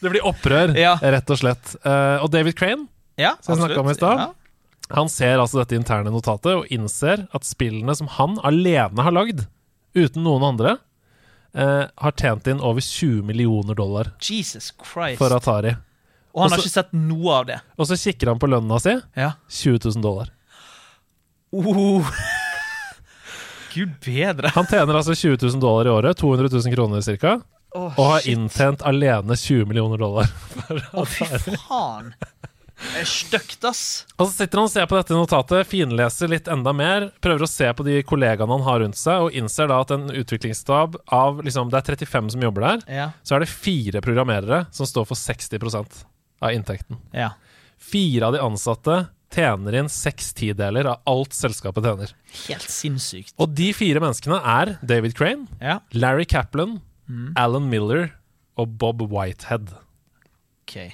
Det 0.00 0.08
blir 0.14 0.24
opprør, 0.24 0.72
Ja. 0.78 0.94
rett 1.02 1.28
og 1.34 1.42
slett. 1.42 1.74
Eh, 1.84 2.22
og 2.24 2.30
David 2.32 2.56
Crane 2.56 2.86
ja 3.18 3.34
Som 3.42 3.54
jeg 3.56 3.64
snakka 3.64 3.80
om 3.82 3.90
i 3.90 3.94
stad. 3.98 4.20
Ja. 4.22 4.28
han 4.96 5.08
ser 5.12 5.38
altså 5.42 5.60
dette 5.60 5.76
interne 5.76 6.12
notatet 6.14 6.54
og 6.54 6.70
innser 6.72 7.26
at 7.34 7.44
spillene 7.44 7.94
som 7.98 8.08
han 8.16 8.38
alene 8.46 9.04
har 9.04 9.12
lagd, 9.12 9.42
uten 9.98 10.22
noen 10.24 10.46
andre, 10.52 10.76
eh, 11.54 11.84
har 11.90 12.12
tjent 12.16 12.46
inn 12.48 12.60
over 12.64 12.80
20 12.84 13.22
millioner 13.26 13.74
dollar 13.76 14.12
Jesus 14.22 14.70
Christ. 14.78 15.18
for 15.18 15.34
Atari. 15.36 15.74
Og 16.34 16.44
han 16.44 16.52
har 16.54 16.60
ikke 16.62 16.70
sett 16.76 16.92
noe 16.94 17.32
av 17.40 17.46
det. 17.48 17.56
Og 17.76 17.88
så 17.90 17.96
kikker 17.98 18.30
han 18.30 18.38
på 18.38 18.46
lønna 18.52 18.78
si. 18.80 18.92
Ja. 19.18 19.32
20 19.50 19.80
000 19.96 20.02
dollar. 20.04 20.28
Oh. 21.50 22.04
Gud 23.74 23.94
bedre. 24.04 24.52
Han 24.54 24.66
tjener 24.68 24.94
altså 25.00 25.14
20 25.16 25.38
000 25.42 25.60
dollar 25.60 25.86
i 25.88 25.92
året, 25.92 26.16
200 26.20 26.48
000 26.52 26.74
kroner 26.76 27.02
ca., 27.18 27.38
Oh, 27.76 27.92
og 28.00 28.06
har 28.14 28.20
shit. 28.24 28.32
inntjent 28.32 28.80
alene 28.88 29.34
20 29.36 29.66
millioner 29.68 30.00
dollar. 30.00 30.30
Å, 30.96 31.02
fy 31.04 31.26
faen. 31.68 32.14
Er 32.96 33.04
ass. 33.66 34.06
Og 34.18 34.28
så 34.28 34.32
sitter 34.44 34.60
han 34.60 34.68
og 34.68 34.70
ser 34.72 34.86
på 34.86 34.96
dette 34.98 35.14
notatet, 35.16 35.66
finleser 35.66 36.30
litt 36.30 36.46
enda 36.52 36.72
mer, 36.76 37.08
prøver 37.24 37.42
å 37.42 37.50
se 37.50 37.66
på 37.74 37.84
de 37.86 37.96
kollegaene 38.06 38.54
han 38.54 38.62
har 38.66 38.80
rundt 38.84 38.98
seg, 39.00 39.26
og 39.26 39.34
innser 39.38 39.68
da 39.70 39.80
at 39.82 39.90
en 39.96 40.06
utviklingsstab 40.14 40.96
av 41.14 41.42
liksom, 41.42 41.70
Det 41.70 41.80
er 41.82 41.96
35 41.96 42.30
som 42.36 42.40
jobber 42.46 42.60
der, 42.60 42.84
Ja. 42.88 43.10
så 43.24 43.36
er 43.36 43.40
det 43.40 43.48
fire 43.50 44.00
programmerere 44.00 44.66
som 44.72 44.86
står 44.86 45.06
for 45.06 45.14
60 45.16 46.06
av 46.40 46.50
inntekten. 46.54 46.98
ja. 47.12 47.30
Fire 47.78 48.26
av 48.26 48.32
de 48.32 48.40
ansatte 48.42 49.08
tjener 49.30 49.74
inn 49.78 49.88
seks 49.88 50.32
tideler 50.34 50.86
av 50.86 51.00
alt 51.06 51.30
selskapet 51.30 51.82
tjener. 51.84 52.12
Helt 52.48 52.68
sinnssykt. 52.68 53.34
Og 53.38 53.54
de 53.54 53.72
fire 53.72 54.00
menneskene 54.00 54.40
er 54.44 54.78
David 54.84 55.14
Crane, 55.14 55.46
Ja. 55.60 55.80
Larry 55.92 56.24
Kaplan, 56.24 56.80
Mm. 57.08 57.32
Alan 57.36 57.70
Miller 57.70 58.12
og 58.58 58.76
Bob 58.78 59.00
Whitehead. 59.10 59.70
OK. 60.66 60.92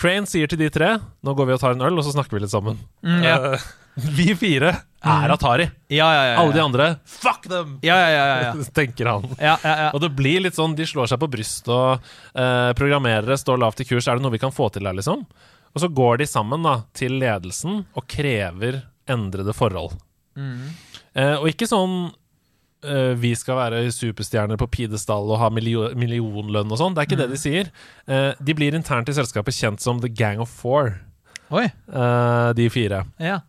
Crane 0.00 0.28
sier 0.28 0.48
til 0.48 0.60
de 0.60 0.70
tre 0.72 0.94
Nå 0.96 1.34
går 1.36 1.50
vi 1.50 1.56
og 1.56 1.60
tar 1.62 1.76
en 1.76 1.84
øl, 1.84 1.98
og 2.00 2.06
så 2.06 2.14
snakker 2.14 2.36
vi 2.36 2.44
litt 2.44 2.52
sammen. 2.52 2.78
Mm, 3.04 3.20
ja. 3.24 3.36
uh, 3.52 3.68
vi 4.16 4.30
fire 4.38 4.72
er 5.00 5.32
Atari. 5.32 5.66
Ja, 5.92 6.06
ja, 6.14 6.24
ja. 6.24 6.32
ja. 6.32 6.40
Alle 6.40 6.54
de 6.56 6.62
andre 6.62 6.86
Fuck 7.08 7.48
dem! 7.50 7.78
Ja, 7.84 7.96
ja, 8.00 8.10
ja. 8.14 8.26
ja, 8.28 8.50
ja. 8.50 8.66
tenker 8.80 9.10
han. 9.12 9.28
ja, 9.36 9.56
ja, 9.64 9.74
ja. 9.86 9.88
Og 9.92 10.00
det 10.04 10.12
blir 10.16 10.44
litt 10.44 10.56
sånn, 10.56 10.76
De 10.78 10.86
slår 10.88 11.10
seg 11.10 11.20
på 11.20 11.30
brystet, 11.32 11.72
og 11.72 12.00
uh, 12.00 12.70
programmerere 12.78 13.38
står 13.40 13.60
lavt 13.60 13.82
i 13.84 13.88
kurs. 13.88 14.08
Er 14.08 14.18
det 14.18 14.24
noe 14.24 14.34
vi 14.34 14.42
kan 14.42 14.54
få 14.54 14.70
til 14.72 14.88
her, 14.88 14.96
liksom? 14.96 15.26
Og 15.70 15.82
så 15.84 15.90
går 15.92 16.22
de 16.22 16.26
sammen 16.26 16.64
da 16.66 16.80
til 16.96 17.20
ledelsen 17.20 17.84
og 17.94 18.06
krever 18.10 18.82
endrede 19.10 19.54
forhold. 19.56 19.98
Mm. 20.38 20.70
Uh, 21.14 21.36
og 21.42 21.50
ikke 21.50 21.68
sånn 21.68 22.10
vi 23.20 23.34
skal 23.36 23.58
være 23.58 23.80
superstjerner 23.92 24.56
på 24.60 24.68
pidestall 24.72 25.28
og 25.28 25.38
ha 25.42 25.48
millionlønn 25.52 26.70
og 26.72 26.78
sånn. 26.80 26.94
Det 26.96 27.02
er 27.02 27.08
ikke 27.10 27.18
det 27.20 27.28
de 27.32 27.40
sier. 27.40 27.70
Eh, 28.08 28.30
de 28.40 28.54
blir 28.56 28.76
internt 28.78 29.10
i 29.12 29.16
selskapet 29.16 29.56
kjent 29.56 29.84
som 29.84 30.00
The 30.00 30.08
Gang 30.08 30.40
of 30.40 30.48
Four, 30.48 30.94
Oi. 31.52 31.66
eh, 31.68 32.52
de 32.56 32.68
fire. 32.72 33.02
Ja. 33.20 33.40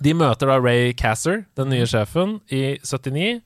De 0.00 0.14
møter 0.14 0.46
da 0.48 0.56
Ray 0.62 0.92
Casser, 0.96 1.44
den 1.58 1.72
nye 1.74 1.86
sjefen, 1.90 2.38
i 2.54 2.78
79. 2.80 3.42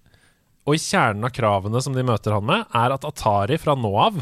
Og 0.68 0.76
i 0.76 0.82
kjernen 0.84 1.24
av 1.26 1.32
kravene 1.34 1.80
som 1.82 1.94
de 1.96 2.04
møter 2.06 2.36
han 2.36 2.44
med, 2.46 2.66
er 2.76 2.92
at 2.94 3.06
Atari 3.08 3.56
fra 3.58 3.74
nå 3.74 3.90
av, 3.98 4.20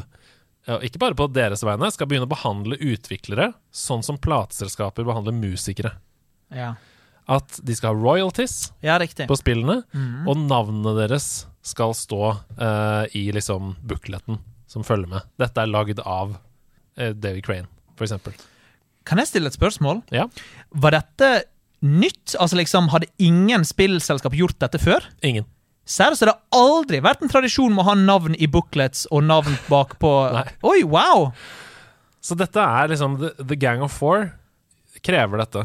ikke 0.80 1.00
bare 1.02 1.16
på 1.18 1.26
deres 1.34 1.64
vegne, 1.66 1.88
skal 1.92 2.06
begynne 2.06 2.28
å 2.28 2.30
behandle 2.30 2.78
utviklere 2.78 3.50
sånn 3.74 4.04
som 4.06 4.16
plateselskaper 4.22 5.04
behandler 5.04 5.34
musikere. 5.34 5.96
Ja. 6.54 6.76
At 7.30 7.60
de 7.62 7.76
skal 7.78 7.94
ha 7.94 8.00
royalties 8.00 8.72
ja, 8.82 8.96
på 8.98 9.38
spillene, 9.38 9.84
mm. 9.94 10.26
og 10.26 10.40
navnene 10.50 10.96
deres 10.98 11.46
skal 11.62 11.94
stå 11.94 12.22
uh, 12.58 13.04
i 13.14 13.28
liksom 13.34 13.76
bukletten 13.86 14.40
som 14.70 14.86
følger 14.86 15.12
med. 15.12 15.28
Dette 15.38 15.62
er 15.62 15.70
lagd 15.70 16.02
av 16.02 16.34
uh, 16.34 17.12
David 17.14 17.44
Crane, 17.46 17.70
for 17.94 18.08
eksempel. 18.08 18.34
Kan 19.06 19.22
jeg 19.22 19.30
stille 19.30 19.50
et 19.50 19.56
spørsmål? 19.56 20.02
Ja. 20.14 20.26
Var 20.70 20.96
dette 20.96 21.30
nytt? 21.86 22.34
Altså 22.36 22.58
liksom, 22.58 22.90
Hadde 22.92 23.08
ingen 23.22 23.64
spillselskap 23.64 24.34
gjort 24.36 24.58
dette 24.62 24.80
før? 24.82 25.06
Ingen. 25.26 25.46
Seriøst, 25.90 26.20
så 26.20 26.28
det 26.28 26.34
har 26.36 26.60
aldri 26.60 27.00
vært 27.02 27.24
en 27.24 27.32
tradisjon 27.32 27.72
med 27.74 27.82
å 27.82 27.88
ha 27.88 27.96
navn 27.98 28.36
i 28.38 28.46
booklets 28.50 29.06
og 29.10 29.24
navn 29.26 29.56
bakpå 29.70 30.12
Oi, 30.70 30.82
wow! 30.86 31.30
Så 32.20 32.36
dette 32.38 32.62
er 32.62 32.92
liksom 32.92 33.16
The, 33.22 33.32
the 33.40 33.58
Gang 33.58 33.82
of 33.82 33.94
Four 33.96 34.28
krever 35.00 35.40
dette. 35.40 35.64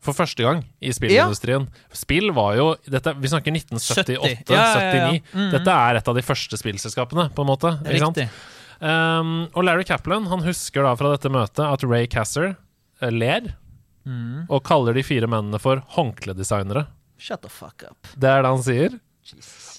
For 0.00 0.16
første 0.16 0.40
gang 0.40 0.62
i 0.80 0.92
spillindustrien. 0.96 1.66
Spill 1.92 2.30
var 2.32 2.54
jo 2.56 2.70
dette, 2.88 3.12
Vi 3.20 3.28
snakker 3.28 3.52
1978-79. 3.52 4.48
Ja, 4.48 4.54
ja, 4.56 4.62
ja, 4.64 4.94
ja. 4.96 5.10
79. 5.12 5.34
Mhm. 5.34 5.50
Dette 5.52 5.74
er 5.76 6.00
et 6.00 6.08
av 6.08 6.16
de 6.16 6.24
første 6.24 6.56
spillselskapene, 6.56 7.28
på 7.36 7.44
en 7.44 7.50
måte. 7.50 7.74
Um, 8.80 9.50
og 9.52 9.66
Larry 9.66 9.84
Kaplan 9.84 10.24
han 10.30 10.40
husker 10.40 10.86
da 10.86 10.94
fra 10.96 11.12
dette 11.12 11.28
møtet 11.28 11.60
at 11.66 11.84
Ray 11.84 12.06
Casser 12.08 12.54
eh, 12.54 13.10
ler 13.12 13.50
mm. 14.08 14.48
og 14.48 14.62
kaller 14.64 14.96
de 14.96 15.04
fire 15.04 15.28
mennene 15.28 15.60
for 15.60 15.82
håndkledesignere. 15.98 16.86
Shut 17.20 17.44
the 17.44 17.52
fuck 17.52 17.84
up. 17.84 18.08
Det 18.16 18.30
er 18.30 18.40
det 18.46 18.54
han 18.54 18.64
sier. 18.64 18.96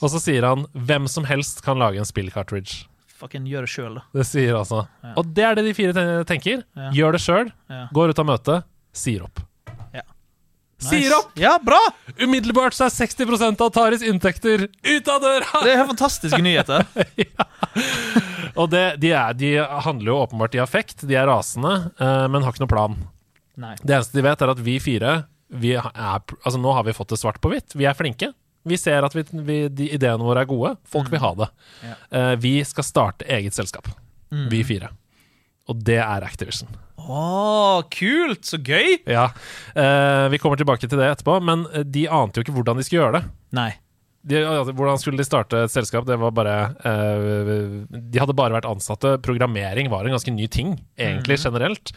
Og 0.02 0.14
så 0.14 0.22
sier 0.22 0.46
han 0.46 0.68
'hvem 0.78 1.10
som 1.10 1.26
helst 1.26 1.64
kan 1.66 1.82
lage 1.82 1.98
en 1.98 2.06
spill-cartridge'. 2.06 2.86
Fucking 3.22 3.46
gjør 3.50 3.66
det 3.66 3.70
sjøl, 3.70 3.96
da. 3.96 4.04
Det 4.14 4.26
sier 4.26 4.56
altså. 4.58 4.88
Ja. 5.04 5.14
Og 5.18 5.34
det 5.34 5.44
er 5.46 5.56
det 5.58 5.66
de 5.66 5.74
fire 5.78 6.06
tenker. 6.26 6.64
Ja. 6.78 6.92
Gjør 6.94 7.12
det 7.18 7.22
sjøl, 7.22 7.52
Ja. 7.70 7.88
går 7.94 8.10
ut 8.10 8.20
av 8.20 8.26
møtet, 8.26 8.64
sier 8.94 9.26
opp. 9.26 9.42
Ja. 10.82 10.90
Sier 10.90 11.14
opp! 11.18 11.32
Ja, 11.38 11.54
bra! 11.62 11.78
Umiddelbart 12.18 12.74
så 12.74 12.88
er 12.88 12.94
60% 12.96 13.62
av 13.62 13.70
Taris 13.76 14.02
inntekter 14.02 14.68
ut 14.68 15.12
av 15.14 15.22
døra! 15.22 15.62
Det 15.66 15.76
er 15.76 15.86
fantastiske 15.92 16.42
nyheter. 16.42 16.86
Og 18.60 18.68
det, 18.72 18.84
de, 19.02 19.12
er, 19.16 19.36
de 19.38 19.52
handler 19.86 20.12
jo 20.12 20.18
åpenbart 20.26 20.56
i 20.58 20.62
affekt, 20.64 21.06
de 21.08 21.16
er 21.18 21.30
rasende, 21.30 21.74
eh, 22.02 22.26
men 22.32 22.44
har 22.44 22.52
ikke 22.56 22.66
noe 22.66 22.72
plan. 22.74 22.98
Nei. 23.62 23.76
Det 23.82 23.96
eneste 23.96 24.18
de 24.18 24.26
vet, 24.26 24.42
er 24.44 24.52
at 24.56 24.64
vi 24.66 24.78
fire 24.84 25.16
vi 25.52 25.74
er, 25.76 25.92
Altså 26.00 26.56
Nå 26.64 26.72
har 26.72 26.86
vi 26.88 26.94
fått 26.96 27.10
det 27.12 27.18
svart 27.20 27.42
på 27.44 27.50
hvitt. 27.52 27.74
Vi 27.76 27.84
er 27.84 27.96
flinke. 27.98 28.30
Vi 28.64 28.78
ser 28.80 29.04
at 29.04 29.16
vi, 29.18 29.24
vi, 29.44 29.58
de 29.74 29.90
ideene 29.98 30.24
våre 30.24 30.46
er 30.46 30.48
gode. 30.50 30.76
Folk 30.88 31.10
vil 31.12 31.20
ha 31.24 31.32
det. 31.42 31.48
Ja. 31.84 31.96
Eh, 32.20 32.34
vi 32.40 32.54
skal 32.68 32.88
starte 32.88 33.28
eget 33.28 33.58
selskap, 33.58 33.90
Mm. 34.32 34.46
vi 34.48 34.62
fire. 34.64 34.88
Og 35.70 35.84
det 35.86 36.00
er 36.02 36.26
Activision. 36.26 36.72
Å, 37.02 37.82
kult! 37.94 38.44
Så 38.46 38.60
gøy! 38.62 39.00
Ja, 39.10 39.30
eh, 39.76 40.26
Vi 40.34 40.40
kommer 40.42 40.60
tilbake 40.60 40.88
til 40.88 41.00
det 41.00 41.08
etterpå, 41.12 41.38
men 41.44 41.66
eh, 41.72 41.86
de 41.86 42.08
ante 42.12 42.40
jo 42.40 42.46
ikke 42.46 42.56
hvordan 42.58 42.78
de 42.80 42.86
skulle 42.86 43.02
gjøre 43.04 43.20
det. 43.20 43.24
Nei. 43.58 43.72
De, 44.22 44.38
altså, 44.46 44.76
hvordan 44.78 45.00
skulle 45.02 45.18
de 45.18 45.26
starte 45.26 45.64
et 45.66 45.74
selskap? 45.74 46.06
Det 46.06 46.18
var 46.22 46.34
bare 46.38 46.56
eh, 46.86 47.80
De 47.90 48.22
hadde 48.22 48.36
bare 48.38 48.54
vært 48.54 48.70
ansatte. 48.70 49.16
Programmering 49.26 49.90
var 49.90 50.06
en 50.06 50.14
ganske 50.14 50.34
ny 50.34 50.46
ting, 50.52 50.76
egentlig, 51.00 51.40
generelt. 51.42 51.94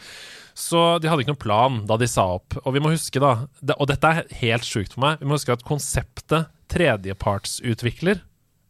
Så 0.57 0.79
de 1.03 1.09
hadde 1.11 1.25
ikke 1.25 1.33
noen 1.35 1.43
plan 1.43 1.81
da 1.85 1.99
de 2.01 2.07
sa 2.09 2.25
opp. 2.37 2.55
Og 2.63 2.73
vi 2.73 2.81
må 2.81 2.93
huske 2.93 3.21
da 3.21 3.33
det, 3.59 3.75
Og 3.75 3.89
dette 3.91 4.07
er 4.09 4.23
helt 4.39 4.65
sjukt 4.65 4.95
for 4.95 5.03
meg. 5.05 5.19
Vi 5.21 5.27
må 5.29 5.37
huske 5.37 5.53
at 5.53 5.65
konseptet 5.67 6.49
tredjepartsutvikler 6.71 8.23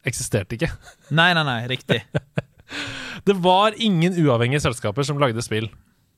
eksisterte 0.05 0.57
ikke. 0.57 0.71
Nei, 1.15 1.31
nei, 1.37 1.45
nei, 1.47 1.59
riktig. 1.71 2.01
Det 3.25 3.37
var 3.41 3.75
ingen 3.81 4.13
uavhengige 4.21 4.63
selskaper 4.67 5.07
som 5.07 5.21
lagde 5.21 5.41
spill 5.45 5.71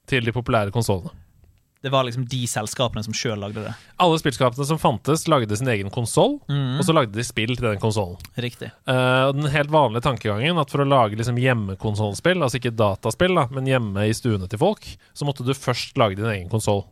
til 0.07 0.27
de 0.27 0.33
populære 0.35 0.73
konsollene. 0.75 1.13
Det 1.81 1.91
var 1.93 2.03
liksom 2.07 2.25
de 2.25 2.39
selskapene 2.49 3.03
som 3.05 3.13
sjøl 3.15 3.37
lagde 3.39 3.61
det. 3.67 3.71
Alle 4.01 4.17
spillskapene 4.17 4.65
som 4.65 4.79
fantes, 4.81 5.27
lagde 5.29 5.55
sin 5.59 5.69
egen 5.69 5.91
konsoll, 5.93 6.39
og 6.49 6.81
så 6.83 6.95
lagde 6.95 7.13
de 7.13 7.25
spill 7.25 7.53
til 7.53 7.67
den 7.69 7.81
konsollen. 7.81 8.17
Riktig. 8.35 8.71
Uh, 8.89 9.29
den 9.37 9.49
helt 9.53 9.71
vanlige 9.71 10.07
tankegangen 10.07 10.57
at 10.57 10.73
for 10.73 10.81
å 10.81 10.89
lage 10.89 11.19
liksom 11.19 11.37
hjemmekonsollspill, 11.39 12.41
altså 12.41 12.57
ikke 12.59 12.73
dataspill, 12.73 13.37
da, 13.37 13.45
men 13.53 13.69
hjemme 13.69 14.07
i 14.09 14.15
stuene 14.17 14.49
til 14.49 14.61
folk, 14.61 14.89
så 15.13 15.27
måtte 15.29 15.45
du 15.45 15.53
først 15.53 16.01
lage 16.01 16.17
din 16.17 16.31
egen 16.31 16.49
konsoll. 16.51 16.83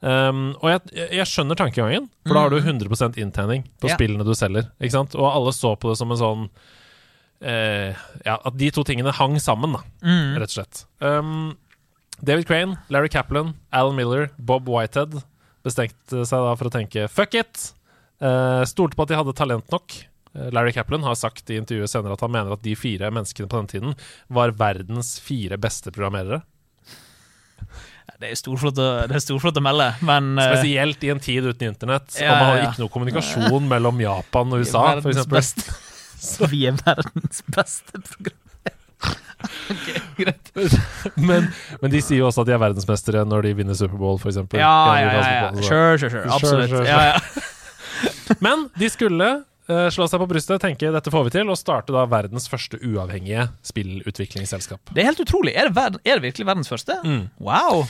Um, 0.00 0.54
og 0.62 0.70
jeg, 0.72 0.96
jeg 1.18 1.28
skjønner 1.28 1.58
tankegangen, 1.58 2.08
for 2.24 2.38
da 2.38 2.46
har 2.46 2.54
du 2.54 2.60
100 2.62 3.20
inntjening 3.20 3.68
på 3.82 3.90
yeah. 3.90 3.98
spillene 3.98 4.24
du 4.24 4.32
selger. 4.38 4.70
Og 5.18 5.26
alle 5.28 5.52
så 5.52 5.74
på 5.76 5.92
det 5.92 6.00
som 6.00 6.14
en 6.14 6.20
sånn 6.20 6.50
eh, 7.42 7.94
Ja, 8.24 8.38
at 8.44 8.56
de 8.58 8.70
to 8.74 8.84
tingene 8.84 9.12
hang 9.14 9.38
sammen, 9.40 9.72
da, 9.78 9.82
Mm. 10.04 10.36
rett 10.40 10.50
og 10.50 10.56
slett. 10.58 10.84
Um, 11.00 11.56
David 12.24 12.46
Crane, 12.48 12.78
Larry 12.90 13.08
Kaplan, 13.08 13.54
Alan 13.72 13.94
Miller, 13.96 14.30
Bob 14.38 14.66
Whitehead 14.68 15.20
bestemte 15.64 16.24
seg 16.26 16.42
da 16.46 16.54
for 16.58 16.66
å 16.68 16.72
tenke 16.74 17.08
fuck 17.10 17.34
it. 17.34 17.72
Uh, 18.20 18.64
stolte 18.66 18.96
på 18.98 19.02
at 19.06 19.08
de 19.12 19.14
hadde 19.18 19.34
talent 19.38 19.70
nok. 19.70 19.94
Eh, 20.34 20.48
Larry 20.50 20.72
Kaplan 20.74 21.02
har 21.06 21.14
sagt 21.14 21.48
i 21.50 21.58
intervjuet 21.60 21.88
senere 21.88 22.12
at 22.18 22.20
han 22.24 22.32
mener 22.34 22.52
at 22.56 22.62
de 22.62 22.74
fire 22.74 23.10
menneskene 23.14 23.46
på 23.48 23.60
den 23.62 23.70
tiden 23.70 23.94
var 24.28 24.50
verdens 24.58 25.20
fire 25.22 25.56
beste 25.56 25.92
programmerere. 25.94 26.42
Det 28.18 28.32
er 28.32 28.38
storflott 28.40 28.78
å, 28.82 28.86
det 29.06 29.20
storflott 29.22 29.58
å 29.60 29.62
melde, 29.62 29.92
men 30.02 30.32
eh, 30.42 30.56
Spesielt 30.56 31.04
i 31.06 31.10
en 31.12 31.20
tid 31.22 31.44
uten 31.46 31.68
internett, 31.70 32.16
Ja, 32.18 32.32
og 32.32 32.40
man 32.40 32.48
hadde 32.50 32.62
ja. 32.64 32.70
ikke 32.72 32.82
noe 32.82 32.90
kommunikasjon 32.96 33.68
mellom 33.70 34.00
Japan 34.02 34.54
og 34.56 34.58
USA, 34.64 34.82
for 35.04 35.14
beste. 36.18 36.50
Vi 36.52 36.64
er 36.68 36.76
verdens 36.84 37.42
beste 37.54 38.04
program. 38.10 38.44
Okay, 39.70 40.00
greit. 40.16 40.48
Men, 41.28 41.44
men 41.78 41.92
de 41.92 42.00
sier 42.02 42.18
jo 42.18 42.26
også 42.26 42.42
at 42.42 42.48
de 42.48 42.54
er 42.56 42.58
verdensmestere 42.58 43.20
når 43.28 43.44
de 43.46 43.52
vinner 43.60 43.76
Superbowl, 43.78 44.18
eksempel. 44.18 44.58
Ja, 44.58 44.96
ja, 44.98 45.12
ja. 45.14 45.20
ja. 45.22 45.52
Sure, 45.62 45.94
sure, 46.00 46.10
sure. 46.10 46.24
Sure, 46.24 46.32
Absolutt. 46.34 46.72
sure, 46.72 46.80
sure. 46.82 46.88
Ja, 46.88 47.14
ja. 47.14 48.38
Men 48.44 48.66
de 48.78 48.90
skulle 48.90 49.28
uh, 49.70 49.86
slå 49.94 50.08
seg 50.10 50.22
på 50.24 50.28
brystet, 50.30 50.58
tenke 50.64 50.90
dette 50.94 51.14
får 51.14 51.28
vi 51.28 51.34
til, 51.38 51.54
og 51.54 51.60
starte 51.60 51.94
da 51.94 52.02
verdens 52.10 52.50
første 52.50 52.80
uavhengige 52.82 53.46
spillutviklingsselskap. 53.70 54.90
Det 54.90 55.04
er 55.04 55.12
helt 55.12 55.22
utrolig. 55.22 55.54
Er 55.54 55.70
det, 55.70 55.76
ver 55.78 55.98
er 56.02 56.18
det 56.18 56.30
virkelig 56.32 56.48
verdens 56.50 56.72
første? 56.72 56.98
Mm. 57.06 57.28
Wow. 57.38 57.86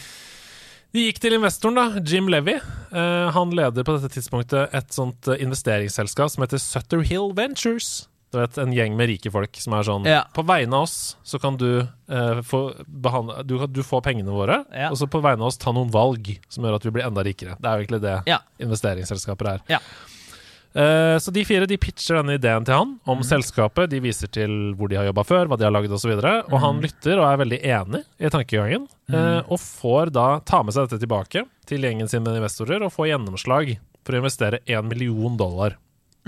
De 0.96 1.04
gikk 1.04 1.20
til 1.20 1.36
investoren, 1.36 1.76
da, 1.76 2.00
Jim 2.00 2.30
Levy. 2.32 2.56
Uh, 2.92 3.28
han 3.34 3.52
leder 3.56 3.84
på 3.84 3.96
dette 3.98 4.08
tidspunktet 4.14 4.72
et 4.76 4.94
sånt 4.94 5.28
eh, 5.28 5.40
investeringsselskap 5.44 6.32
som 6.32 6.44
heter 6.44 6.60
Sutter 6.62 7.02
Hill 7.04 7.34
Ventures. 7.36 8.07
Du 8.30 8.36
vet, 8.38 8.58
En 8.58 8.72
gjeng 8.76 8.94
med 8.96 9.08
rike 9.08 9.30
folk 9.32 9.56
som 9.56 9.72
er 9.72 9.82
sånn 9.88 10.04
Ja. 10.04 10.24
På 10.36 10.42
vegne 10.44 10.74
av 10.76 10.82
oss 10.82 11.16
så 11.24 11.38
kan 11.40 11.56
du 11.56 11.80
eh, 11.80 12.40
få 12.44 12.74
behandle 12.86 13.42
du, 13.46 13.54
du 13.66 13.80
får 13.82 14.02
pengene 14.04 14.28
våre, 14.34 14.64
Ja. 14.74 14.90
og 14.90 14.96
så 15.00 15.08
på 15.08 15.22
vegne 15.24 15.40
av 15.40 15.48
oss 15.48 15.56
ta 15.56 15.72
noen 15.72 15.90
valg 15.90 16.38
som 16.48 16.64
gjør 16.64 16.76
at 16.76 16.84
vi 16.84 16.90
blir 16.90 17.06
enda 17.06 17.24
rikere. 17.24 17.56
Det 17.60 17.64
er 17.70 17.78
jo 17.78 17.84
egentlig 17.86 18.02
det 18.04 18.22
Ja. 18.28 18.38
investeringsselskaper 18.60 19.54
er. 19.54 19.60
Ja. 19.72 19.78
Eh, 20.74 21.16
så 21.18 21.32
de 21.32 21.42
fire 21.48 21.66
de 21.66 21.78
pitcher 21.80 22.18
denne 22.20 22.36
ideen 22.36 22.64
til 22.68 22.74
han 22.76 22.90
om 23.08 23.22
selskapet. 23.24 23.88
De 23.88 23.98
viser 24.04 24.28
til 24.30 24.74
hvor 24.76 24.90
de 24.92 24.98
har 25.00 25.06
jobba 25.08 25.24
før, 25.24 25.48
hva 25.48 25.56
de 25.58 25.64
har 25.64 25.72
lagd 25.72 25.90
osv. 25.90 26.12
Og, 26.12 26.20
så 26.22 26.34
og 26.52 26.60
han 26.60 26.82
lytter 26.84 27.18
og 27.18 27.24
er 27.32 27.40
veldig 27.40 27.60
enig 27.64 28.02
i 28.20 28.28
tankegangen. 28.34 28.86
eh, 29.10 29.40
og 29.48 29.58
får 29.58 30.12
da 30.12 30.26
ta 30.44 30.62
med 30.62 30.74
seg 30.76 30.88
dette 30.90 31.00
tilbake 31.06 31.46
til 31.66 31.80
gjengen 31.80 32.08
sin 32.08 32.22
med 32.22 32.36
investorer 32.36 32.84
og 32.84 32.92
få 32.92 33.08
gjennomslag 33.08 33.78
for 34.04 34.12
å 34.12 34.20
investere 34.20 34.60
én 34.68 34.84
million 34.88 35.36
dollar 35.40 35.78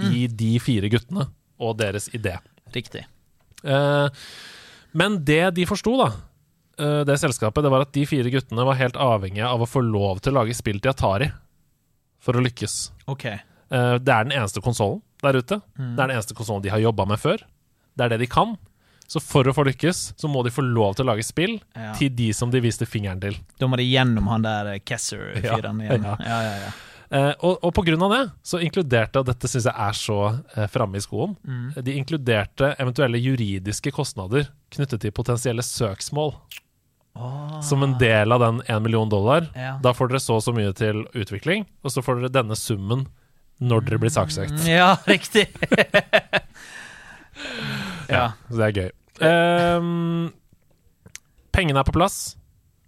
i 0.01 0.27
de 0.27 0.55
fire 0.59 0.89
guttene 0.89 1.27
og 1.61 1.77
deres 1.81 2.09
idé. 2.17 2.37
Riktig. 2.75 3.05
Eh, 3.65 4.09
men 4.97 5.19
det 5.25 5.43
de 5.59 5.67
forsto, 5.69 5.93
da, 6.01 6.09
eh, 6.81 7.03
det 7.05 7.19
selskapet, 7.21 7.63
det 7.67 7.71
var 7.73 7.85
at 7.87 7.93
de 7.95 8.07
fire 8.09 8.31
guttene 8.33 8.65
var 8.67 8.79
helt 8.81 8.97
avhengige 8.97 9.47
av 9.47 9.61
å 9.63 9.69
få 9.69 9.83
lov 9.85 10.21
til 10.25 10.33
å 10.35 10.41
lage 10.41 10.57
spill 10.57 10.81
til 10.81 10.91
Atari 10.95 11.31
for 12.21 12.35
å 12.39 12.43
lykkes. 12.45 12.79
Ok. 13.13 13.25
Eh, 13.27 13.95
det 13.99 14.09
er 14.13 14.25
den 14.27 14.33
eneste 14.39 14.63
konsollen 14.65 15.03
der 15.23 15.37
ute. 15.39 15.61
Det 15.77 16.01
er 16.01 16.09
den 16.09 16.17
eneste 16.17 16.35
konsollen 16.35 16.63
de 16.65 16.73
har 16.73 16.81
jobba 16.81 17.07
med 17.07 17.21
før. 17.21 17.39
Det 17.97 18.07
er 18.07 18.15
det 18.15 18.21
de 18.25 18.27
kan. 18.33 18.57
Så 19.11 19.19
for 19.21 19.43
å 19.45 19.53
få 19.53 19.65
lykkes, 19.67 20.15
så 20.17 20.29
må 20.31 20.45
de 20.47 20.53
få 20.55 20.63
lov 20.63 20.95
til 20.97 21.05
å 21.05 21.11
lage 21.11 21.25
spill 21.27 21.57
Ja. 21.75 21.93
til 21.99 22.11
de 22.15 22.29
som 22.33 22.49
de 22.53 22.61
viste 22.63 22.87
fingeren 22.87 23.21
til. 23.21 23.35
Da 23.59 23.67
må 23.67 23.77
de 23.77 23.83
gjennom 23.83 24.29
han 24.31 24.43
der 24.47 24.79
Kesser-fyren 24.87 25.81
Ja, 25.83 25.91
igjen. 25.97 26.05
ja. 26.07 26.17
Ja, 26.21 26.39
ja, 26.47 26.55
ja. 26.63 26.71
Eh, 27.11 27.33
og, 27.43 27.59
og 27.67 27.73
på 27.75 27.83
grunn 27.89 28.03
av 28.07 28.13
det, 28.15 28.23
så 28.47 28.61
inkluderte, 28.63 29.19
og 29.19 29.27
dette 29.27 29.51
syns 29.51 29.67
jeg 29.67 29.75
er 29.75 29.97
så 29.99 30.19
eh, 30.55 30.69
framme 30.71 31.01
i 31.01 31.03
skoen, 31.03 31.35
de 31.75 31.97
inkluderte 31.99 32.75
eventuelle 32.79 33.19
juridiske 33.19 33.91
kostnader 33.95 34.47
knyttet 34.71 35.03
til 35.03 35.15
potensielle 35.15 35.65
søksmål. 35.67 36.37
Oh. 37.19 37.59
Som 37.67 37.83
en 37.83 37.97
del 37.99 38.31
av 38.33 38.41
den 38.41 38.61
1 38.67 38.83
million 38.85 39.09
dollar. 39.11 39.49
Ja. 39.59 39.75
Da 39.83 39.91
får 39.95 40.13
dere 40.13 40.23
så 40.23 40.39
og 40.39 40.45
så 40.47 40.55
mye 40.55 40.71
til 40.79 41.03
utvikling, 41.11 41.67
og 41.83 41.91
så 41.91 42.05
får 42.07 42.21
dere 42.21 42.35
denne 42.39 42.57
summen 42.59 43.09
når 43.61 43.85
dere 43.89 43.99
blir 44.01 44.13
saksøkt. 44.15 44.63
Ja, 44.69 44.95
riktig. 45.11 45.49
ja. 48.15 48.31
Så 48.49 48.57
det 48.57 48.69
er 48.69 48.79
gøy. 48.79 48.91
Um, 49.21 50.31
pengene 51.53 51.83
er 51.83 51.89
på 51.89 51.97
plass, 51.99 52.39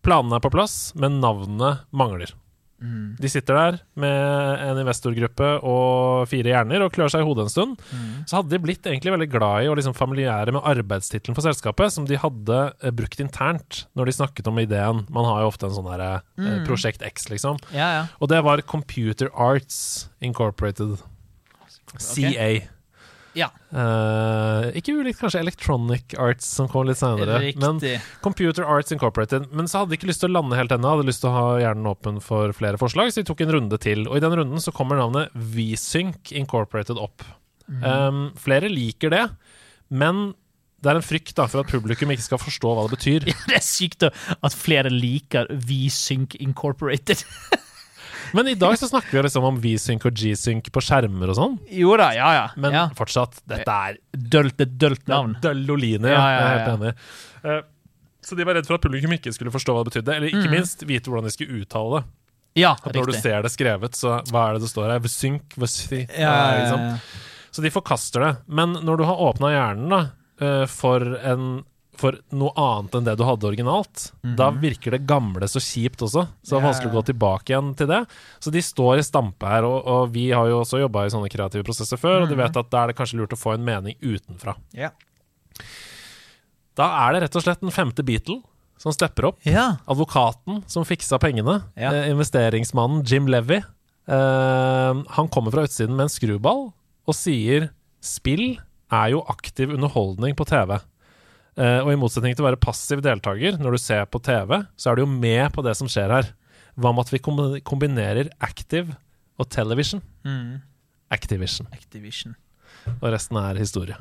planene 0.06 0.38
er 0.38 0.44
på 0.46 0.52
plass, 0.54 0.94
men 0.96 1.20
navnet 1.20 1.82
mangler. 1.90 2.32
Mm. 2.82 3.16
De 3.22 3.30
sitter 3.30 3.54
der 3.54 3.76
med 4.02 4.62
en 4.66 4.80
investorgruppe 4.82 5.48
og 5.62 6.26
fire 6.30 6.50
hjerner 6.50 6.82
og 6.82 6.90
klør 6.94 7.12
seg 7.12 7.22
i 7.22 7.26
hodet 7.28 7.46
en 7.46 7.52
stund. 7.54 7.84
Mm. 7.92 8.24
Så 8.26 8.40
hadde 8.40 8.50
de 8.50 8.60
blitt 8.64 8.88
egentlig 8.90 9.14
veldig 9.14 9.28
glad 9.30 9.62
i 9.64 9.70
og 9.70 9.78
liksom 9.78 9.94
familiære 9.94 10.54
med 10.56 10.66
arbeidstittelen 10.66 11.38
for 11.38 11.46
selskapet, 11.46 11.94
som 11.94 12.08
de 12.10 12.18
hadde 12.18 12.58
eh, 12.82 12.90
brukt 12.98 13.22
internt 13.22 13.84
når 13.94 14.10
de 14.10 14.16
snakket 14.18 14.50
om 14.50 14.58
ideen. 14.58 15.04
Man 15.14 15.28
har 15.30 15.44
jo 15.44 15.52
ofte 15.52 15.70
en 15.70 15.76
sånn 15.78 15.88
derre 15.92 16.10
eh, 16.20 16.28
Mm. 16.42 16.64
Prosjekt 16.66 17.02
X, 17.06 17.28
liksom. 17.30 17.58
ja, 17.70 17.86
ja. 17.94 18.02
Og 18.20 18.28
det 18.32 18.40
var 18.42 18.60
Computer 18.66 19.28
Arts 19.38 20.08
Incorporated. 20.20 20.98
CA. 21.98 22.48
Ja, 23.38 23.50
Uh, 23.72 24.66
ikke 24.76 24.92
ulikt 25.00 25.16
kanskje 25.22 25.40
Electronic 25.40 26.12
Arts, 26.20 26.44
som 26.58 26.66
kom 26.68 26.84
litt 26.84 27.00
senere. 27.00 27.38
Men. 27.56 27.78
Computer 28.20 28.66
Arts 28.68 28.92
Incorporated. 28.92 29.46
Men 29.48 29.70
så 29.70 29.80
hadde 29.80 29.94
de 29.94 29.96
ikke 29.96 30.10
lyst 30.10 30.20
til 30.20 30.28
å 30.28 30.36
lande 30.36 30.58
helt 30.58 30.74
ennå, 30.76 30.90
hadde 30.92 31.08
lyst 31.08 31.24
til 31.24 31.30
å 31.30 31.36
ha 31.38 31.46
hjernen 31.62 31.88
åpen 31.88 32.20
for 32.24 32.52
flere 32.56 32.80
forslag, 32.80 33.08
så 33.08 33.22
de 33.22 33.30
tok 33.30 33.40
en 33.46 33.54
runde 33.56 33.80
til. 33.80 34.04
Og 34.10 34.18
i 34.18 34.24
den 34.24 34.36
runden 34.42 34.60
så 34.60 34.74
kommer 34.76 35.00
navnet 35.00 35.32
VSync 35.32 36.34
Incorporated 36.36 37.00
opp. 37.00 37.24
Mm. 37.64 37.80
Um, 37.80 38.22
flere 38.36 38.68
liker 38.68 39.14
det, 39.14 39.24
men 39.88 40.34
det 40.82 40.90
er 40.92 40.98
en 40.98 41.06
frykt 41.06 41.36
da, 41.38 41.46
for 41.48 41.62
at 41.62 41.72
publikum 41.72 42.12
ikke 42.12 42.26
skal 42.26 42.42
forstå 42.42 42.76
hva 42.76 42.84
det 42.84 42.96
betyr. 42.98 43.28
Det 43.48 43.56
er 43.56 43.64
sykt 43.64 44.02
da, 44.04 44.12
at 44.42 44.56
flere 44.56 44.92
liker 44.92 45.48
VSync 45.48 46.36
Incorporated. 46.42 47.24
Men 48.32 48.48
i 48.48 48.54
dag 48.58 48.78
så 48.80 48.88
snakker 48.88 49.18
vi 49.18 49.22
liksom 49.26 49.44
om 49.44 49.58
V-sync 49.62 50.06
og 50.08 50.14
G-sync 50.16 50.70
på 50.72 50.82
skjermer 50.84 51.32
og 51.32 51.36
sånn. 51.38 51.58
Jo 51.72 51.96
da, 52.00 52.10
ja 52.16 52.30
ja. 52.36 52.46
Men 52.56 52.72
ja. 52.76 52.84
fortsatt, 52.96 53.42
dette 53.48 53.76
er 53.88 53.98
Dølt, 54.16 54.60
et 54.64 54.76
dølt 54.80 55.06
navn. 55.10 55.36
Dølloline, 55.42 56.08
ja. 56.08 56.16
Ja, 56.16 56.24
ja, 56.30 56.40
Jeg 56.40 56.48
er 56.48 56.58
helt 56.58 56.72
enig. 56.78 56.94
Uh, 57.44 57.60
så 58.22 58.38
de 58.38 58.44
var 58.46 58.54
redd 58.58 58.68
for 58.68 58.78
at 58.78 58.84
publikum 58.84 59.12
ikke 59.16 59.32
skulle 59.34 59.50
forstå 59.52 59.74
hva 59.74 59.82
det 59.84 59.92
betydde, 59.92 60.16
eller 60.16 60.30
ikke 60.30 60.46
Mm. 60.48 60.54
minst 60.56 60.84
vite 60.86 61.10
hvordan 61.10 61.26
de 61.26 61.34
skulle 61.34 61.60
uttale 61.64 62.00
det. 62.00 62.04
Ja, 62.62 62.74
At 62.84 62.94
når 62.94 63.06
du 63.08 63.12
ser 63.16 63.42
det 63.42 63.50
skrevet, 63.50 63.94
så 63.96 64.18
hva 64.28 64.48
er 64.48 64.54
det 64.58 64.62
det 64.66 64.70
står 64.70 64.90
her? 64.92 65.06
Sync, 65.08 65.54
vsy, 65.56 66.02
Ja, 66.18 66.32
ja, 66.32 66.56
ja, 66.68 66.76
ja. 66.76 66.96
Så 67.52 67.62
de 67.64 67.70
forkaster 67.72 68.20
det. 68.20 68.32
Men 68.48 68.74
når 68.84 68.96
du 69.00 69.04
har 69.08 69.16
åpna 69.16 69.50
hjernen 69.52 69.88
da, 69.92 70.00
eh, 70.40 70.66
for, 70.68 71.00
en, 71.24 71.64
for 71.94 72.16
noe 72.32 72.50
annet 72.56 72.94
enn 72.96 73.04
det 73.04 73.16
du 73.18 73.24
hadde 73.24 73.44
originalt, 73.44 74.12
da 74.36 74.50
virker 74.50 74.90
det 74.96 75.06
gamle 75.06 75.44
så 75.46 75.60
kjipt 75.60 76.00
også. 76.02 76.26
Så 76.42 76.54
det 76.54 76.56
er 76.56 76.60
Mhm. 76.62 76.66
Vanskelig 76.72 76.90
å 76.90 76.96
gå 76.96 77.04
tilbake 77.12 77.44
igjen 77.52 77.76
til 77.76 77.86
det. 77.86 78.06
Så 78.40 78.50
de 78.50 78.58
står 78.64 78.98
i 78.98 79.02
stampe 79.04 79.46
her, 79.46 79.62
og, 79.64 79.86
og 79.86 80.10
vi 80.12 80.30
har 80.30 80.46
jo 80.48 80.62
også 80.62 80.80
jobba 80.80 81.04
i 81.04 81.10
sånne 81.12 81.28
kreative 81.30 81.62
prosesser 81.64 81.98
før, 82.00 82.22
og 82.22 82.28
Mhm. 82.28 82.28
du 82.30 82.36
vet 82.36 82.56
at 82.56 82.70
da 82.70 82.82
er 82.84 82.86
det 82.88 82.96
kanskje 82.96 83.18
lurt 83.20 83.32
å 83.36 83.38
få 83.38 83.54
en 83.54 83.64
mening 83.64 83.94
utenfra. 84.00 84.56
Ja. 84.72 84.88
Da 86.74 86.86
er 87.06 87.12
det 87.12 87.22
rett 87.26 87.36
og 87.36 87.42
slett 87.44 87.60
den 87.60 87.70
femte 87.74 88.02
Beatle 88.04 88.40
som 88.80 88.92
stepper 88.92 89.28
opp. 89.28 89.38
ja. 89.44 89.76
Advokaten 89.86 90.62
som 90.66 90.84
fiksa 90.84 91.18
pengene, 91.20 91.62
Ja. 91.76 91.92
eh, 91.92 92.08
investeringsmannen 92.10 93.04
Jim 93.06 93.26
Levy, 93.26 93.56
eh, 94.08 94.94
han 95.12 95.28
kommer 95.28 95.50
fra 95.52 95.62
utsiden 95.68 95.90
med 95.94 96.04
en 96.04 96.08
skruball 96.08 96.72
og 97.06 97.14
sier 97.14 97.70
spill 98.00 98.58
er 98.90 99.10
jo 99.10 99.22
aktiv 99.28 99.70
underholdning 99.72 100.34
på 100.34 100.46
TV. 100.46 100.80
Eh, 101.60 101.80
og 101.84 101.90
i 101.92 101.98
motsetning 102.00 102.36
til 102.36 102.44
å 102.44 102.48
være 102.48 102.60
passiv 102.62 103.02
deltaker 103.04 103.58
når 103.60 103.76
du 103.76 103.82
ser 103.82 104.06
på 104.08 104.20
TV, 104.24 104.62
så 104.76 104.90
er 104.90 104.96
du 104.96 105.04
jo 105.04 105.10
med 105.10 105.50
på 105.52 105.64
det 105.66 105.74
som 105.76 105.90
skjer 105.90 106.14
her. 106.14 106.30
Hva 106.80 106.94
med 106.94 107.04
at 107.04 107.12
vi 107.12 107.20
kombinerer 107.68 108.30
active 108.40 108.96
og 109.40 109.50
television? 109.52 110.00
Mm. 110.24 110.62
Activision. 111.12 111.68
Activision. 111.76 112.36
Og 112.98 113.10
resten 113.12 113.36
er 113.36 113.60
historie. 113.60 113.98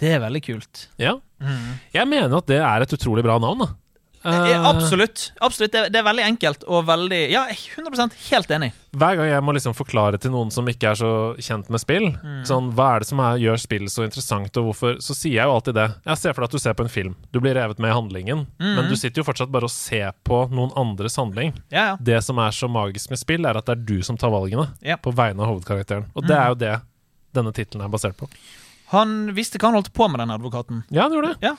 Det 0.00 0.12
er 0.12 0.22
veldig 0.24 0.42
kult. 0.44 0.86
Ja. 1.00 1.16
Mm. 1.40 1.76
Jeg 1.92 2.08
mener 2.08 2.38
at 2.38 2.48
det 2.48 2.60
er 2.60 2.84
et 2.84 2.96
utrolig 2.96 3.24
bra 3.24 3.36
navn, 3.40 3.64
da. 3.64 3.68
Eh, 4.26 4.64
absolutt. 4.68 5.32
absolutt. 5.40 5.72
Det, 5.72 5.82
det 5.94 6.00
er 6.00 6.06
veldig 6.06 6.24
enkelt 6.26 6.64
og 6.66 6.86
veldig 6.88 7.20
Ja, 7.30 7.44
jeg 7.50 7.58
er 7.76 7.82
100% 7.84 8.16
helt 8.30 8.50
enig. 8.56 8.72
Hver 8.96 9.18
gang 9.18 9.28
jeg 9.28 9.44
må 9.44 9.52
liksom 9.54 9.74
forklare 9.76 10.18
til 10.18 10.32
noen 10.32 10.50
som 10.50 10.66
ikke 10.70 10.88
er 10.90 10.98
så 10.98 11.10
kjent 11.38 11.68
med 11.70 11.82
spill, 11.82 12.06
sånn, 12.48 12.70
hva 12.74 12.86
er 12.96 13.04
det 13.04 13.08
som 13.10 13.20
er, 13.20 13.36
gjør 13.42 13.60
spill 13.60 13.84
så 13.92 14.06
interessant, 14.06 14.56
og 14.56 14.70
hvorfor, 14.70 14.96
så 15.04 15.14
sier 15.14 15.36
jeg 15.36 15.44
jo 15.50 15.52
alltid 15.58 15.76
det. 15.76 15.86
Jeg 16.08 16.20
ser 16.22 16.32
for 16.36 16.42
deg 16.46 16.48
at 16.50 16.56
du 16.56 16.62
ser 16.64 16.76
på 16.78 16.86
en 16.86 16.92
film. 16.94 17.14
Du 17.34 17.38
blir 17.44 17.54
revet 17.58 17.78
med 17.82 17.92
i 17.92 17.96
handlingen, 17.98 18.46
men 18.62 18.88
du 18.88 18.96
sitter 18.96 19.20
jo 19.20 19.26
fortsatt 19.28 19.52
bare 19.52 19.68
og 19.68 19.74
ser 19.74 20.14
på 20.24 20.42
noen 20.48 20.72
andres 20.80 21.18
handling. 21.20 21.52
Ja, 21.68 21.90
ja. 21.92 21.96
Det 22.00 22.22
som 22.24 22.40
er 22.40 22.56
så 22.56 22.70
magisk 22.72 23.12
med 23.12 23.20
spill, 23.20 23.44
er 23.44 23.60
at 23.60 23.68
det 23.68 23.76
er 23.76 23.84
du 23.92 23.98
som 24.06 24.16
tar 24.16 24.32
valgene 24.32 24.70
Ja. 24.80 24.96
på 24.96 25.12
vegne 25.12 25.44
av 25.44 25.52
hovedkarakteren. 25.52 26.08
Og 26.16 26.24
det 26.26 26.36
er 26.40 26.48
jo 26.54 26.60
det 26.64 26.74
denne 27.36 27.52
tittelen 27.52 27.84
er 27.84 27.92
basert 27.92 28.16
på. 28.16 28.30
Han 28.94 29.34
visste 29.36 29.58
hva 29.60 29.68
han 29.68 29.76
holdt 29.80 29.92
på 29.92 30.08
med, 30.08 30.20
den 30.22 30.30
advokaten. 30.32 30.84
Ja, 30.94 31.02
han 31.04 31.12
gjorde 31.12 31.34
det. 31.34 31.50
Ja. 31.50 31.56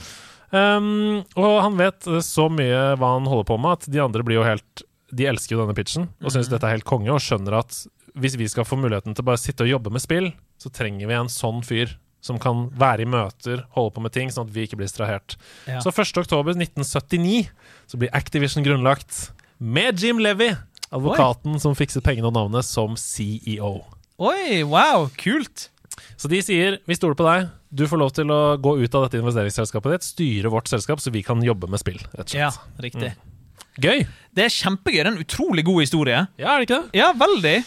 Um, 0.52 1.26
og 1.36 1.58
han 1.60 1.76
vet 1.80 2.08
eh, 2.08 2.22
så 2.24 2.48
mye 2.48 2.96
hva 2.96 3.14
han 3.18 3.28
holder 3.28 3.48
på 3.50 3.58
med, 3.60 3.82
at 3.82 3.90
de 3.92 4.00
andre 4.00 4.24
blir 4.24 4.40
jo 4.40 4.46
helt 4.48 4.84
De 5.12 5.26
elsker 5.28 5.58
jo 5.58 5.60
denne 5.60 5.76
pitchen 5.76 6.06
og 6.24 6.32
syns 6.32 6.48
dette 6.48 6.64
er 6.64 6.78
helt 6.78 6.88
konge, 6.88 7.12
og 7.12 7.20
skjønner 7.24 7.58
at 7.60 7.82
hvis 8.18 8.38
vi 8.40 8.48
skal 8.50 8.66
få 8.66 8.80
muligheten 8.80 9.16
til 9.16 9.26
bare 9.28 9.40
sitte 9.40 9.66
og 9.66 9.70
jobbe 9.70 9.92
med 9.94 10.02
spill, 10.02 10.32
så 10.58 10.72
trenger 10.74 11.10
vi 11.10 11.18
en 11.18 11.30
sånn 11.32 11.60
fyr 11.68 11.94
som 12.24 12.40
kan 12.42 12.66
være 12.76 13.06
i 13.06 13.10
møter, 13.10 13.62
holde 13.76 13.94
på 13.96 14.04
med 14.04 14.14
ting, 14.16 14.32
sånn 14.34 14.48
at 14.48 14.56
vi 14.56 14.66
ikke 14.66 14.80
blir 14.80 14.90
distrahert. 14.90 15.38
Ja. 15.70 15.80
Så 15.84 15.94
1.10.1979 15.94 17.52
så 17.88 18.00
blir 18.02 18.16
Activision 18.18 18.66
grunnlagt 18.66 19.30
med 19.62 20.02
Jim 20.02 20.20
Levy, 20.24 20.50
advokaten 20.90 21.60
som 21.62 21.78
fikset 21.78 22.06
pengene 22.06 22.32
og 22.32 22.36
navnet, 22.36 22.66
som 22.68 22.98
CEO. 23.00 23.80
Oi, 24.18 24.64
wow, 24.66 25.08
kult! 25.20 25.70
Så 26.18 26.30
de 26.32 26.42
sier 26.46 26.78
vi 26.88 26.96
stoler 26.98 27.16
på 27.20 27.26
deg, 27.28 27.48
du 27.74 27.86
får 27.88 27.98
lov 28.02 28.12
til 28.16 28.32
å 28.34 28.40
gå 28.62 28.76
ut 28.84 28.96
av 28.96 29.08
dette 29.08 29.20
investeringsselskapet 29.22 29.98
ditt, 29.98 30.04
styre 30.08 30.52
vårt 30.54 30.70
selskap, 30.72 31.00
så 31.04 31.12
vi 31.12 31.24
kan 31.24 31.42
jobbe 31.44 31.70
med 31.70 31.80
spill. 31.82 32.00
rett 32.18 32.30
og 32.32 32.38
Ja, 32.40 32.52
riktig. 32.80 33.12
riktig. 33.12 33.34
Gøy! 33.78 34.08
Det 34.34 34.46
er 34.48 34.50
kjempegøy. 34.54 34.96
Det 35.04 35.06
er 35.06 35.12
en 35.12 35.22
utrolig 35.26 35.64
god 35.66 35.82
historie. 35.84 36.28
Ja, 36.42 36.56
er 36.56 36.64
det 36.64 36.70
ikke 36.70 36.80
det? 36.82 36.98
Ja, 36.98 37.12
veldig. 37.14 37.58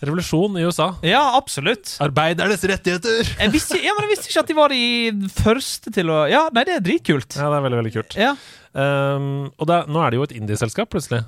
Revolusjon 0.00 0.56
i 0.56 0.62
USA. 0.64 0.86
Ja, 1.04 1.20
absolutt. 1.36 1.92
Arbeidernes 2.00 2.62
rettigheter! 2.64 3.20
Jeg 3.38 3.52
visste, 3.52 3.76
ja, 3.84 3.92
men 3.94 4.06
jeg 4.08 4.14
visste 4.16 4.30
ikke 4.32 4.40
at 4.42 4.48
de 4.48 4.56
var 4.56 4.72
de 4.72 5.28
første 5.36 5.92
til 5.92 6.08
å 6.10 6.22
Ja, 6.30 6.46
nei, 6.56 6.64
det 6.64 6.78
er 6.78 6.80
dritkult. 6.86 7.36
Ja, 7.36 7.50
det 7.52 7.58
er 7.60 7.66
veldig, 7.68 7.80
veldig 7.82 7.92
kult. 7.98 8.16
Ja. 8.16 8.32
Um, 8.72 9.50
og 9.58 9.66
det, 9.68 9.76
er- 9.76 9.90
nå 9.92 10.00
er 10.06 10.10
det 10.10 10.16
jo 10.20 10.22
et 10.24 10.34
indieselskap, 10.40 10.88
plutselig. 10.90 11.20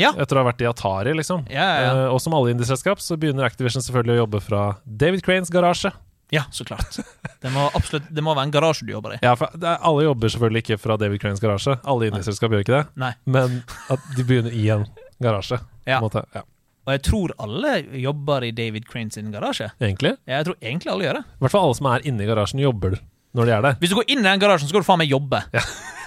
Ja. 0.00 0.12
Etter 0.16 0.38
å 0.38 0.42
ha 0.44 0.48
vært 0.50 0.62
i 0.64 0.68
Atari, 0.70 1.12
liksom. 1.18 1.42
Ja, 1.52 1.66
ja. 1.82 1.90
Uh, 1.92 2.14
og 2.14 2.20
som 2.24 2.32
alle 2.36 2.54
indieselskap 2.54 3.00
så 3.04 3.18
begynner 3.20 3.44
Activision 3.44 3.84
selvfølgelig 3.84 4.14
å 4.14 4.20
jobbe 4.22 4.40
fra 4.40 4.62
David 4.86 5.22
Cranes 5.26 5.50
garasje. 5.52 5.90
ja, 6.32 6.46
så 6.50 6.64
klart. 6.64 6.96
Det 7.42 7.50
må 7.52 7.66
absolutt 7.76 8.06
Det 8.08 8.22
må 8.24 8.32
være 8.34 8.46
en 8.48 8.54
garasje 8.54 8.86
du 8.88 8.92
jobber 8.94 9.18
i. 9.18 9.18
Ja, 9.22 9.34
for 9.36 9.52
er, 9.60 9.76
Alle 9.84 10.06
jobber 10.06 10.32
selvfølgelig 10.32 10.62
ikke 10.64 10.78
fra 10.80 10.96
David 10.96 11.20
Cranes 11.20 11.42
garasje. 11.44 11.74
Alle 11.84 12.08
indieselskap 12.08 12.54
gjør 12.56 12.64
ikke 12.64 12.78
det. 12.78 12.86
Nei. 13.02 13.12
Men 13.26 13.58
at 13.92 14.08
de 14.16 14.24
begynner 14.24 14.56
i 14.56 14.64
en 14.72 14.86
garasje. 15.20 15.58
på 15.60 15.90
Ja. 15.92 15.98
en 16.00 16.06
måte. 16.08 16.24
ja. 16.34 16.42
Og 16.86 16.90
jeg 16.96 17.02
tror 17.06 17.30
alle 17.38 17.76
jobber 18.00 18.42
i 18.42 18.50
David 18.50 18.88
Cranes 18.90 19.14
garasje. 19.30 19.68
Egentlig. 19.78 20.16
Ja, 20.26 20.38
Jeg 20.40 20.46
tror 20.46 20.56
egentlig 20.62 20.90
alle 20.90 21.04
gjør 21.04 21.14
det. 21.20 21.24
I 21.36 21.44
hvert 21.44 21.52
fall 21.52 21.64
alle 21.68 21.76
som 21.78 21.86
er 21.92 22.00
inne 22.08 22.24
i 22.24 22.26
garasjen, 22.26 22.58
jobber 22.64 22.96
når 23.34 23.46
de 23.46 23.52
er 23.52 23.62
der. 23.62 23.74
Hvis 23.78 23.90
du 23.92 23.94
går 24.00 24.08
inn 24.08 24.18
i 24.18 24.22
den 24.26 24.40
garasjen, 24.40 24.66
så 24.66 24.72
skal 24.72 24.80
du 24.82 24.88
faen 24.88 24.98
meg 24.98 25.12
jobbe. 25.12 25.44
Ja. 25.52 25.60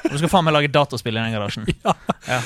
Du 0.10 0.18
skal 0.20 0.30
faen 0.30 0.44
meg 0.46 0.54
lage 0.54 0.68
dataspill 0.74 1.16
i 1.16 1.22
den 1.22 1.34
garasjen. 1.38 1.70
Ja. 1.86 1.94
Ja. 2.28 2.42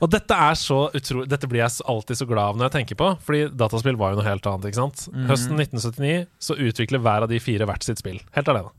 Og 0.00 0.10
dette 0.10 0.30
er 0.34 0.54
så 0.54 0.76
utro... 0.94 1.24
Dette 1.26 1.48
blir 1.50 1.62
jeg 1.64 1.82
alltid 1.90 2.16
så 2.20 2.26
glad 2.28 2.52
av 2.52 2.56
når 2.58 2.68
jeg 2.68 2.74
tenker 2.76 2.98
på, 3.00 3.08
fordi 3.26 3.48
dataspill 3.58 3.96
var 3.98 4.12
jo 4.14 4.20
noe 4.20 4.28
helt 4.28 4.46
annet. 4.46 4.68
ikke 4.70 4.78
sant? 4.78 5.06
Mm. 5.12 5.24
Høsten 5.30 5.58
1979 5.58 6.26
så 6.48 6.54
utvikler 6.54 7.02
hver 7.02 7.26
av 7.26 7.28
de 7.32 7.40
fire 7.42 7.66
hvert 7.66 7.82
sitt 7.86 7.98
spill. 7.98 8.20
Helt 8.36 8.48
alene. 8.52 8.70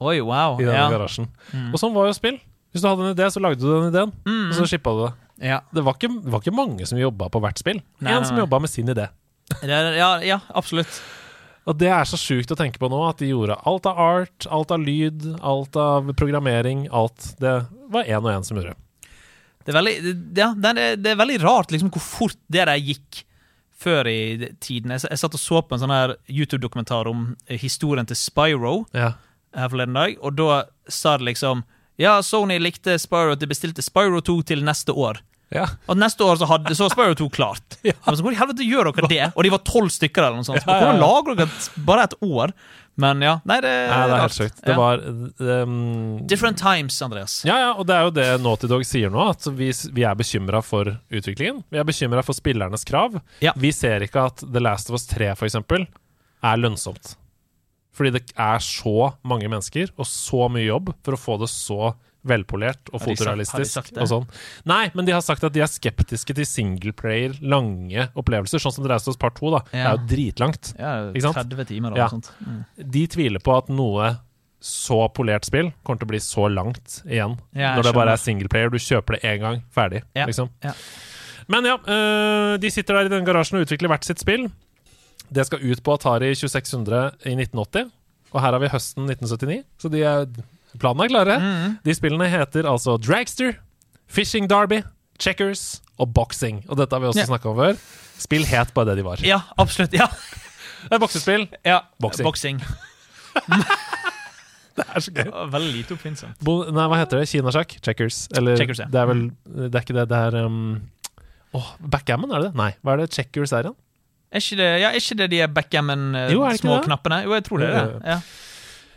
Oi, 0.00 0.20
wow. 0.20 0.58
I 0.60 0.64
denne 0.68 0.76
Ja. 0.84 0.90
garasjen. 0.92 1.26
Mm. 1.52 1.72
Og 1.72 1.80
sånn 1.82 1.94
var 1.96 2.06
jo 2.06 2.12
spill. 2.14 2.38
Hvis 2.72 2.82
du 2.84 2.88
hadde 2.88 3.06
en 3.08 3.14
idé, 3.16 3.26
så 3.32 3.40
lagde 3.40 3.58
du 3.60 3.66
den 3.72 3.90
ideen, 3.90 4.12
Mm. 4.26 4.50
og 4.50 4.54
så 4.60 4.66
shippa 4.68 4.92
du 4.94 5.04
det. 5.06 5.12
Ja. 5.48 5.60
Det 5.72 5.82
var 5.84 5.94
ikke, 5.94 6.10
var 6.30 6.40
ikke 6.40 6.54
mange 6.54 6.86
som 6.86 6.98
jobba 6.98 7.28
på 7.32 7.40
hvert 7.40 7.58
spill. 7.58 7.82
Én 8.02 8.24
som 8.26 8.36
jobba 8.36 8.60
med 8.60 8.70
sin 8.70 8.86
idé. 8.86 9.08
Ja, 9.64 10.18
ja, 10.20 10.40
absolutt. 10.54 11.00
Og 11.66 11.76
det 11.78 11.88
er 11.90 12.04
så 12.06 12.14
sjukt 12.16 12.50
å 12.52 12.56
tenke 12.56 12.78
på 12.78 12.88
nå, 12.88 13.08
at 13.08 13.18
de 13.18 13.30
gjorde 13.32 13.56
alt 13.66 13.86
av 13.86 13.98
art, 13.98 14.46
alt 14.50 14.70
av 14.70 14.78
lyd, 14.78 15.24
alt 15.42 15.74
av 15.76 16.12
programmering, 16.14 16.86
alt. 16.92 17.34
Det 17.40 17.66
var 17.90 18.04
én 18.04 18.22
og 18.22 18.30
én 18.30 18.44
som 18.46 18.56
gjorde. 18.60 18.76
Det 19.66 19.72
er 19.74 19.78
veldig, 19.80 19.94
det- 20.32 20.38
ja, 20.44 20.52
det 20.54 20.70
er, 20.78 20.96
det 20.96 21.10
er 21.12 21.18
veldig 21.18 21.40
rart 21.42 21.72
liksom, 21.74 21.90
hvor 21.90 22.02
fort 22.04 22.36
det 22.48 22.64
der 22.68 22.78
gikk 22.78 23.24
før 23.76 24.06
i 24.08 24.48
tiden. 24.62 24.90
Jeg, 24.94 25.02
jeg 25.10 25.18
satt 25.20 25.34
og 25.36 25.40
så 25.42 25.60
på 25.66 25.74
en 25.76 25.82
sånn 25.82 25.92
her 25.92 26.14
YouTube-dokumentar 26.32 27.10
om 27.10 27.36
eh, 27.46 27.58
historien 27.60 28.06
til 28.08 28.16
Spyro 28.16 28.86
Ja. 28.96 29.12
her 29.54 29.68
forleden 29.72 29.94
dag, 29.98 30.16
og 30.22 30.36
da 30.38 30.62
sa 30.88 31.16
det 31.18 31.26
liksom 31.34 31.64
Ja, 31.98 32.18
Sony 32.22 32.58
likte 32.60 32.98
Spyro, 33.00 33.32
at 33.32 33.40
de 33.40 33.46
bestilte 33.48 33.80
Spyro 33.82 34.20
2 34.20 34.42
til 34.44 34.60
neste 34.64 34.92
år. 34.92 35.20
Ja. 35.54 35.66
Og 35.86 35.98
neste 36.00 36.26
år 36.26 36.40
så 36.40 36.48
hadde 36.50 36.74
så 36.74 36.88
jo 36.90 37.14
2 37.26 37.28
klart. 37.34 37.78
Ja. 37.86 37.94
Men 38.06 38.16
så 38.18 38.24
hvor 38.26 38.34
i 38.34 38.38
helvete 38.38 38.66
gjør 38.66 38.88
dere 38.90 39.10
det? 39.12 39.22
Og 39.36 39.44
de 39.46 39.52
var 39.52 39.62
tolv 39.66 39.92
stykker 39.94 40.24
eller 40.24 40.40
noe 40.40 40.46
sånt. 40.48 40.64
Så 40.64 40.66
Hvordan 40.66 40.98
lager 40.98 41.36
dere 41.38 41.46
et, 41.46 41.68
bare 41.86 42.06
et 42.08 42.16
år? 42.26 42.54
Men 42.98 43.20
ja, 43.20 43.34
nei, 43.44 43.58
det, 43.60 43.70
Nei, 43.90 43.98
det 44.08 44.14
er 44.16 44.22
helt 44.24 44.34
sykt. 44.34 44.62
Det 44.64 44.72
Ja. 44.72 44.76
var 44.80 45.02
um, 45.04 45.74
Different 46.26 46.56
times, 46.58 46.96
Andreas. 47.04 47.34
Ja, 47.44 47.58
ja, 47.60 47.68
og 47.76 47.84
det 47.86 47.94
er 47.94 48.06
jo 48.08 48.14
det 48.16 48.26
Naughty 48.40 48.70
Dog 48.72 48.86
sier 48.88 49.12
nå, 49.12 49.20
at 49.34 49.44
vi, 49.58 49.68
vi 49.92 50.06
er 50.08 50.16
bekymra 50.16 50.62
for 50.64 50.94
utviklingen. 51.12 51.60
Vi 51.70 51.78
er 51.78 51.84
bekymra 51.86 52.24
for 52.24 52.34
spillernes 52.38 52.86
krav. 52.88 53.20
Ja. 53.44 53.52
Vi 53.60 53.70
ser 53.76 54.06
ikke 54.06 54.24
at 54.30 54.40
The 54.48 54.64
Last 54.64 54.88
of 54.90 54.96
Us 54.98 55.04
3 55.12 55.34
for 55.36 55.46
eksempel, 55.50 55.84
er 56.46 56.62
lønnsomt. 56.62 57.14
Fordi 57.96 58.14
det 58.16 58.24
er 58.32 58.64
så 58.64 59.12
mange 59.28 59.48
mennesker 59.52 59.92
og 59.96 60.08
så 60.08 60.48
mye 60.52 60.66
jobb 60.66 60.90
for 61.04 61.16
å 61.16 61.20
få 61.20 61.36
det 61.44 61.52
så 61.52 61.92
velpolert 62.26 62.90
og 62.92 63.00
fotorealistisk. 63.04 63.92
og 64.02 64.08
sånn. 64.10 64.26
Nei, 64.68 64.90
men 64.94 65.06
de 65.06 65.12
har 65.14 65.22
sagt 65.24 65.44
at 65.46 65.52
de 65.54 65.60
er 65.64 65.70
skeptiske 65.70 66.34
til 66.34 66.44
singleplayer, 66.48 67.38
lange 67.42 68.08
opplevelser, 68.18 68.58
sånn 68.62 68.72
som 68.74 68.84
The 68.84 68.90
Last 68.92 69.08
of 69.08 69.14
Us 69.14 69.20
Part 69.22 69.36
2. 69.40 69.50
da. 69.56 69.60
Det 69.70 69.80
er 69.80 69.96
jo 69.96 70.06
dritlangt. 70.10 70.72
Ja, 70.78 70.94
30 71.14 71.64
timer 71.66 71.92
og 71.92 71.98
Ja. 71.98 72.08
sånt. 72.08 72.30
Mm. 72.44 72.64
De 72.90 73.06
tviler 73.06 73.38
på 73.42 73.56
at 73.56 73.68
noe 73.68 74.18
så 74.60 75.06
polert 75.12 75.44
spill 75.44 75.72
kommer 75.84 76.00
til 76.00 76.06
å 76.08 76.12
bli 76.14 76.18
så 76.18 76.48
langt 76.52 77.02
igjen. 77.06 77.38
Ja, 77.54 77.76
når 77.76 77.82
det 77.84 77.94
bare 77.94 78.12
er 78.16 78.16
singleplayer. 78.16 78.70
Du 78.70 78.78
kjøper 78.78 79.20
det 79.20 79.22
én 79.22 79.38
gang, 79.40 79.62
ferdig. 79.70 80.02
Ja, 80.16 80.26
Liksom. 80.26 80.48
ja. 80.64 80.72
Men 81.48 81.64
ja, 81.64 81.76
øh, 81.76 82.58
de 82.58 82.70
sitter 82.70 82.94
der 82.94 83.04
i 83.06 83.08
den 83.08 83.24
garasjen 83.24 83.60
og 83.60 83.66
utvikler 83.68 83.88
hvert 83.92 84.04
sitt 84.04 84.18
spill. 84.18 84.50
Det 85.30 85.44
skal 85.46 85.58
ut 85.60 85.82
på 85.82 85.92
Atari 85.94 86.32
2600 86.34 87.12
i 87.26 87.34
1980, 87.36 87.90
og 88.32 88.40
her 88.40 88.50
har 88.52 88.58
vi 88.58 88.68
høsten 88.68 89.06
1979, 89.06 89.64
så 89.78 89.90
de 89.90 90.02
er, 90.02 90.26
planen 90.80 91.04
er 91.06 91.12
klare. 91.12 91.36
Mm. 91.42 91.76
De 91.84 91.94
spillene 91.96 92.28
heter 92.32 92.68
altså 92.70 92.96
Dragster, 93.00 93.56
Fishing 94.08 94.48
Derby, 94.50 94.82
Checkers 95.18 95.80
og 95.98 96.12
Boxing. 96.14 96.62
Og 96.68 96.76
dette 96.80 96.92
har 96.94 97.00
vi 97.02 97.08
også 97.10 97.24
Ja. 97.24 97.28
snakka 97.30 97.50
om 97.52 97.56
før. 97.56 97.78
Spill 98.18 98.44
het 98.48 98.72
bare 98.74 98.90
det 98.92 98.98
de 99.00 99.04
var. 99.04 99.20
Ja, 99.24 99.40
absolutt. 99.58 99.92
Ja. 99.96 100.06
Det 100.86 100.92
er 100.94 101.00
boksespill. 101.02 101.48
ja. 101.66 101.80
Boxing. 101.98 102.24
Boxing. 102.28 102.60
Det 104.76 104.84
er 104.92 105.00
så 105.00 105.12
gøy. 105.16 105.30
Veldig 105.54 105.70
lite 105.72 105.94
oppfinnsomt. 105.96 106.36
Bo, 106.44 106.58
nei, 106.68 106.84
hva 106.92 106.98
heter 107.00 107.22
det? 107.22 107.30
Kinasjakk? 107.30 107.78
Checkers? 107.82 108.26
Eller 108.36 108.58
Checkers, 108.60 108.82
ja. 108.84 108.88
det 108.92 109.00
er 109.00 109.08
vel 109.08 109.22
Det 109.46 109.70
er 109.72 109.84
ikke 109.86 109.96
det, 109.96 110.04
det 110.10 110.18
er 110.28 110.36
um, 110.44 110.58
Åh, 111.56 111.70
backgammon, 111.80 112.34
er 112.36 112.44
det 112.44 112.50
det? 112.50 112.58
Nei, 112.60 112.68
hva 112.84 112.92
er 112.92 113.02
det 113.04 113.14
checkers 113.16 113.54
er 113.56 113.70
igjen? 113.70 113.76
Er 114.36 114.42
ikke 114.44 114.58
det, 114.60 114.68
ja, 114.82 114.90
er 114.90 115.00
ikke 115.00 115.16
det 115.22 115.28
de 115.32 115.38
backgammon, 115.56 116.02
eh, 116.18 116.34
knappene? 116.84 117.22
Jo, 117.24 117.32
jeg 117.38 117.44
tror 117.46 117.62
det 117.62 117.68
er 117.70 117.88
det. 117.94 118.00
Ja. 118.04 118.18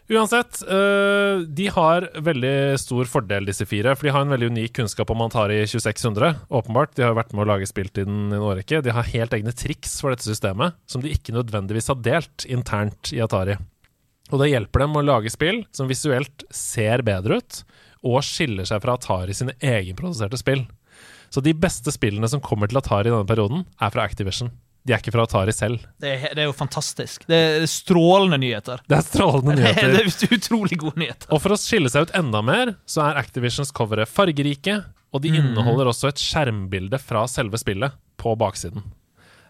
Uansett, 0.10 0.64
øh, 0.66 1.44
de 1.46 1.68
har 1.70 2.08
veldig 2.26 2.80
stor 2.82 3.06
fordel, 3.06 3.46
disse 3.46 3.68
fire. 3.70 3.94
For 3.94 4.08
de 4.08 4.14
har 4.16 4.24
en 4.26 4.34
veldig 4.34 4.48
unik 4.50 4.74
kunnskap 4.80 5.12
om 5.14 5.22
Atari 5.22 5.60
2600. 5.70 6.32
Åpenbart. 6.50 6.96
De 6.98 7.06
har 7.06 7.14
vært 7.18 7.36
med 7.36 7.46
å 7.46 7.50
lage 7.52 7.68
spill 7.70 7.92
til 7.94 8.08
den 8.10 8.32
i 8.32 8.40
en 8.40 8.46
årrekke. 8.48 8.82
De 8.82 8.96
har 8.96 9.12
helt 9.12 9.36
egne 9.38 9.54
triks 9.54 10.00
for 10.02 10.10
dette 10.10 10.26
systemet, 10.26 10.80
som 10.90 11.04
de 11.04 11.14
ikke 11.14 11.36
nødvendigvis 11.38 11.92
har 11.94 12.02
delt 12.02 12.48
internt 12.50 13.14
i 13.14 13.22
Atari. 13.22 13.60
Og 14.34 14.42
det 14.42 14.50
hjelper 14.50 14.86
dem 14.86 14.98
å 14.98 15.06
lage 15.06 15.30
spill 15.34 15.62
som 15.78 15.90
visuelt 15.90 16.46
ser 16.54 17.06
bedre 17.06 17.38
ut, 17.38 17.62
og 18.10 18.24
skiller 18.26 18.66
seg 18.66 18.82
fra 18.82 18.98
Atari 18.98 19.36
sine 19.38 19.54
egenproduserte 19.62 20.42
spill. 20.42 20.66
Så 21.30 21.46
de 21.46 21.54
beste 21.54 21.94
spillene 21.94 22.30
som 22.32 22.42
kommer 22.42 22.70
til 22.70 22.82
Atari 22.82 23.12
i 23.12 23.14
denne 23.14 23.30
perioden, 23.30 23.68
er 23.78 23.94
fra 23.94 24.10
Activision. 24.10 24.50
De 24.88 24.94
er 24.96 25.02
ikke 25.02 25.12
fra 25.14 25.26
Atari 25.28 25.54
selv. 25.54 25.82
Det, 26.02 26.10
er, 26.16 26.34
det 26.36 26.44
er 26.44 26.48
jo 26.48 26.54
fantastisk. 26.56 27.26
Det 27.30 27.36
er 27.36 27.66
strålende 27.70 28.38
nyheter. 28.42 28.80
Det 28.90 28.98
er 28.98 29.04
strålende 29.06 29.56
Det 29.60 29.74
er, 29.76 29.92
det 29.98 30.06
er 30.06 30.38
utrolig 30.38 30.78
gode 30.82 31.00
nyheter. 31.04 31.28
Og 31.36 31.42
for 31.44 31.54
å 31.54 31.60
skille 31.60 31.92
seg 31.92 32.08
ut 32.08 32.16
enda 32.18 32.42
mer, 32.46 32.72
så 32.90 33.04
er 33.10 33.20
Activisions 33.22 33.74
covere 33.76 34.08
fargerike, 34.10 34.80
og 35.14 35.22
de 35.26 35.32
Mhm. 35.34 35.52
inneholder 35.52 35.90
også 35.92 36.08
et 36.14 36.22
skjermbilde 36.22 37.00
fra 37.02 37.26
selve 37.28 37.58
spillet 37.60 37.92
på 38.22 38.36
baksiden. 38.40 38.84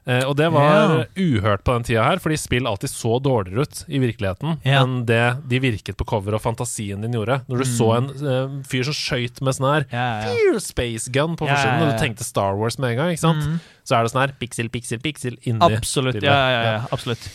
Eh, 0.09 0.23
og 0.25 0.33
det 0.39 0.47
var 0.49 0.63
Ja. 0.63 1.03
uhørt 1.21 1.61
på 1.63 1.73
den 1.75 1.83
tida 1.85 2.03
her, 2.07 2.17
fordi 2.17 2.37
spill 2.41 2.65
alltid 2.65 2.89
så 2.89 3.19
dårligere 3.21 3.61
ut 3.67 3.83
i 3.87 3.99
virkeligheten 4.01 4.57
Ja. 4.65 4.81
enn 4.81 5.05
det 5.05 5.47
de 5.47 5.59
virket 5.61 5.97
på 5.99 6.05
cover 6.09 6.33
og 6.33 6.41
fantasien 6.41 7.01
din 7.03 7.13
gjorde. 7.13 7.43
Når 7.47 7.57
du 7.61 7.65
så 7.69 7.89
en 7.97 8.07
eh, 8.09 8.63
fyr 8.65 8.83
som 8.89 8.93
skøyt 8.97 9.39
med 9.45 9.53
sånn 9.53 9.69
her. 9.69 9.85
Ja, 9.93 10.31
ja. 10.33 10.59
Space 10.59 11.11
gun 11.13 11.35
på 11.37 11.45
forsiden, 11.45 11.83
og 11.83 11.91
du 11.93 11.99
tenkte 12.01 12.23
Star 12.25 12.57
Wars 12.57 12.79
med 12.79 12.91
en 12.91 12.97
gang, 12.97 13.11
ikke 13.13 13.19
sant? 13.27 13.43
Mm. 13.45 13.59
Så 13.85 13.95
er 13.99 14.03
det 14.03 14.11
sånn 14.11 14.21
her 14.25 14.33
piksel, 14.39 14.69
piksel, 14.69 14.99
piksel 14.99 15.37
inni 15.45 15.61
Absolutt. 15.77 16.21
Ja, 16.23 16.39
ja, 16.49 16.63
ja, 16.71 16.85
absolutt. 16.91 17.29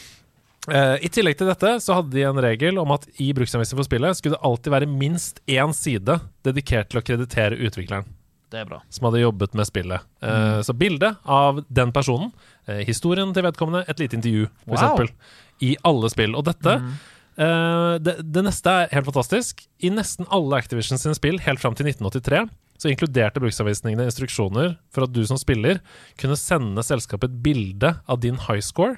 Eh, 0.66 0.96
I 1.04 1.08
tillegg 1.12 1.36
til 1.36 1.46
dette 1.46 1.76
så 1.84 1.94
hadde 2.00 2.10
de 2.10 2.22
en 2.24 2.40
regel 2.40 2.78
om 2.80 2.90
at 2.90 3.06
i 3.20 3.32
bruksanvisningen 3.36 3.76
for 3.76 3.84
spillet 3.84 4.16
skulle 4.16 4.34
det 4.38 4.42
alltid 4.42 4.72
være 4.72 4.88
minst 4.88 5.40
én 5.46 5.74
side 5.76 6.20
dedikert 6.42 6.88
til 6.88 7.00
å 7.02 7.04
kreditere 7.04 7.58
utvikleren 7.60 8.06
Det 8.54 8.60
er 8.62 8.68
bra. 8.70 8.78
som 8.94 9.08
hadde 9.08 9.24
jobbet 9.24 9.54
med 9.58 9.66
spillet. 9.66 10.04
Eh, 10.22 10.60
Så 10.62 10.76
bilde 10.78 11.16
av 11.26 11.64
den 11.68 11.90
personen, 11.92 12.30
uh, 12.68 12.80
historien 12.86 13.34
til 13.34 13.42
vedkommende, 13.48 13.82
et 13.90 13.98
lite 13.98 14.14
intervju, 14.20 14.46
for 14.64 14.76
Wow. 14.76 14.78
eksempel, 14.78 15.08
i 15.66 15.74
alle 15.84 16.10
spill. 16.12 16.36
Og 16.38 16.44
dette 16.46 16.76
eh, 17.36 17.98
det, 17.98 18.14
det 18.32 18.44
neste 18.46 18.70
er 18.70 18.92
helt 18.94 19.08
fantastisk. 19.08 19.64
I 19.82 19.90
nesten 19.90 20.26
alle 20.30 20.58
Activision 20.62 20.98
sine 21.00 21.16
spill 21.18 21.40
helt 21.42 21.60
fram 21.62 21.74
til 21.74 21.86
1983 21.90 22.44
så 22.78 22.90
inkluderte 22.90 23.38
bruksanvisningene 23.40 24.04
instruksjoner 24.10 24.72
for 24.92 25.06
at 25.06 25.12
du 25.14 25.20
som 25.26 25.38
spiller 25.38 25.78
kunne 26.20 26.36
sende 26.36 26.82
selskapet 26.84 27.30
et 27.30 27.36
bilde 27.44 27.92
av 28.10 28.18
din 28.20 28.36
high 28.48 28.60
score, 28.60 28.96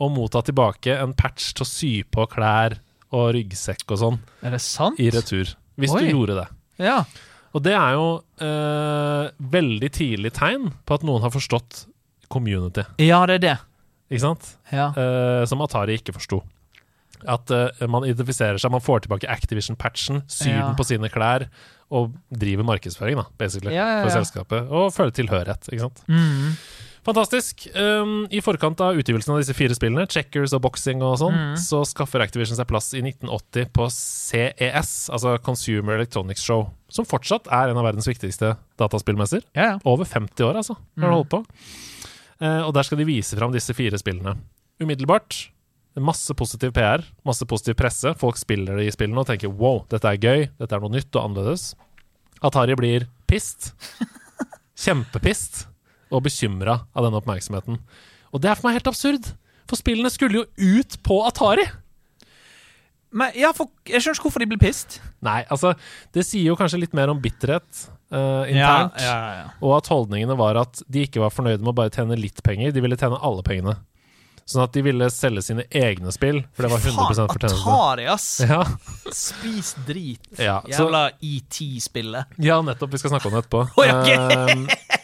og 0.00 0.12
motta 0.14 0.42
tilbake 0.46 0.94
en 1.00 1.12
patch 1.16 1.52
til 1.56 1.64
å 1.64 1.68
sy 1.68 1.90
på 2.12 2.26
klær 2.32 2.78
og 3.12 3.32
ryggsekk 3.34 3.84
og 3.90 3.98
sånn 4.00 4.18
Er 4.44 4.54
det 4.54 4.60
sant? 4.64 5.00
i 5.00 5.08
retur. 5.12 5.54
Hvis 5.80 5.92
Oi. 5.96 6.04
du 6.04 6.12
gjorde 6.12 6.36
det. 6.42 6.46
Ja. 6.86 7.00
Og 7.54 7.62
det 7.64 7.72
er 7.74 7.96
jo 7.96 8.04
eh, 8.46 9.30
veldig 9.52 9.90
tidlig 9.96 10.30
tegn 10.36 10.68
på 10.86 10.94
at 10.98 11.02
noen 11.06 11.24
har 11.24 11.32
forstått 11.34 11.84
community, 12.30 12.84
ja, 13.02 13.24
det 13.26 13.40
er 13.40 13.42
det. 13.42 13.56
ikke 14.10 14.22
sant? 14.22 14.52
Ja. 14.70 14.92
Eh, 14.94 15.44
som 15.50 15.62
Atari 15.64 15.96
ikke 15.98 16.14
forsto. 16.14 16.38
At 17.28 17.50
eh, 17.52 17.82
man 17.90 18.06
identifiserer 18.06 18.56
seg, 18.62 18.70
man 18.72 18.80
får 18.84 19.02
tilbake 19.04 19.28
Activision-patchen, 19.28 20.22
syr 20.30 20.52
Ja. 20.54 20.66
den 20.68 20.78
på 20.78 20.86
sine 20.86 21.10
klær, 21.12 21.48
og 21.90 22.14
driver 22.30 22.62
markedsføring, 22.68 23.18
da, 23.18 23.26
basically, 23.36 23.74
Ja, 23.74 24.04
for 24.04 24.14
selskapet. 24.14 24.70
Og 24.70 24.92
føler 24.94 25.10
tilhørighet, 25.18 25.66
ikke 25.72 25.88
sant. 25.88 26.04
Mm. 26.06 26.54
Fantastisk. 27.06 27.64
Um, 27.74 28.26
I 28.30 28.42
forkant 28.44 28.80
av 28.84 28.98
utgivelsen 29.00 29.32
av 29.32 29.38
disse 29.40 29.54
fire 29.56 29.72
spillene, 29.74 30.04
checkers 30.10 30.52
og 30.56 30.60
boxing 30.66 31.00
og 31.02 31.16
sånn, 31.22 31.32
Mm. 31.34 31.54
så 31.56 31.80
skaffer 31.88 32.20
Activision 32.20 32.56
seg 32.58 32.68
plass 32.68 32.92
i 32.92 33.00
1980 33.00 33.70
på 33.72 33.86
CES, 33.90 35.08
altså 35.08 35.38
Consumer 35.42 35.94
Electronics 35.96 36.42
Show, 36.44 36.68
som 36.92 37.06
fortsatt 37.08 37.48
er 37.50 37.70
en 37.72 37.78
av 37.80 37.84
verdens 37.88 38.06
viktigste 38.06 38.56
dataspillmesser. 38.78 39.42
Ja, 39.56 39.62
ja. 39.72 39.78
Over 39.84 40.04
50 40.04 40.44
år, 40.44 40.56
altså, 40.60 40.76
har 40.98 41.08
Mm. 41.08 41.14
holdt 41.16 41.30
på. 41.30 41.44
Uh, 42.42 42.66
og 42.68 42.74
der 42.74 42.82
skal 42.84 42.98
de 42.98 43.04
vise 43.04 43.36
fram 43.36 43.52
disse 43.52 43.72
fire 43.74 43.96
spillene. 43.98 44.36
Umiddelbart. 44.80 45.48
Masse 45.98 46.32
positiv 46.34 46.72
PR, 46.72 47.02
masse 47.26 47.44
positiv 47.44 47.74
presse. 47.76 48.14
Folk 48.16 48.36
spiller 48.36 48.76
det 48.76 48.86
i 48.86 48.90
spillene 48.94 49.18
og 49.18 49.26
tenker 49.26 49.50
wow, 49.50 49.84
dette 49.90 50.04
er 50.04 50.16
gøy, 50.16 50.48
dette 50.58 50.72
er 50.72 50.80
noe 50.80 50.88
nytt 50.90 51.14
og 51.16 51.24
annerledes. 51.28 51.74
Atari 52.42 52.76
blir 52.76 53.06
pissed. 53.26 53.72
Kjempepissed. 54.76 55.66
Og 56.10 56.24
bekymra 56.26 56.80
av 56.94 57.06
denne 57.06 57.20
oppmerksomheten. 57.20 57.78
Og 58.30 58.42
det 58.42 58.50
er 58.50 58.58
for 58.58 58.68
meg 58.68 58.80
helt 58.80 58.90
absurd, 58.90 59.32
for 59.70 59.78
spillene 59.78 60.10
skulle 60.10 60.42
jo 60.42 60.78
ut 60.80 60.98
på 61.06 61.20
Atari! 61.28 61.66
Men 63.10 63.34
ja, 63.34 63.50
for, 63.54 63.72
jeg 63.88 64.02
skjønner 64.04 64.18
ikke 64.18 64.28
hvorfor 64.28 64.42
de 64.44 64.48
blir 64.52 64.60
pissed. 64.62 65.00
Nei, 65.26 65.40
altså, 65.50 65.72
det 66.14 66.22
sier 66.28 66.52
jo 66.52 66.56
kanskje 66.58 66.78
litt 66.84 66.92
mer 66.94 67.10
om 67.10 67.18
bitterhet 67.22 67.66
uh, 68.14 68.46
internt. 68.46 69.00
ja, 69.02 69.16
ja. 69.40 69.46
Og 69.58 69.74
at 69.80 69.90
holdningene 69.90 70.36
var 70.38 70.60
at 70.60 70.82
de 70.86 71.02
ikke 71.08 71.22
var 71.22 71.34
fornøyde 71.34 71.58
med 71.58 71.72
å 71.72 71.78
bare 71.82 71.94
tjene 71.94 72.18
litt 72.18 72.38
penger, 72.46 72.70
de 72.74 72.84
ville 72.84 72.98
tjene 73.00 73.18
alle 73.18 73.42
pengene. 73.46 73.74
Sånn 74.50 74.64
at 74.64 74.74
de 74.74 74.82
ville 74.82 75.06
selge 75.14 75.42
sine 75.46 75.66
egne 75.74 76.10
spill, 76.14 76.40
for 76.54 76.66
det 76.66 76.72
var 76.72 76.82
100% 76.82 77.34
fortjeneste. 77.34 77.74
Atari, 77.74 78.06
ass! 78.10 78.28
Ja, 78.46 78.62
Spis 79.14 79.74
drit. 79.86 80.30
Ja, 80.38 80.60
Jævla 80.70 81.08
ET-spillet. 81.18 82.38
ja, 82.42 82.62
nettopp. 82.66 82.94
Vi 82.94 83.02
skal 83.02 83.14
snakke 83.14 83.30
om 83.30 83.36
det 83.36 83.44
etterpå. 83.44 83.66
Oi, 83.78 83.90
ok. 83.90 84.99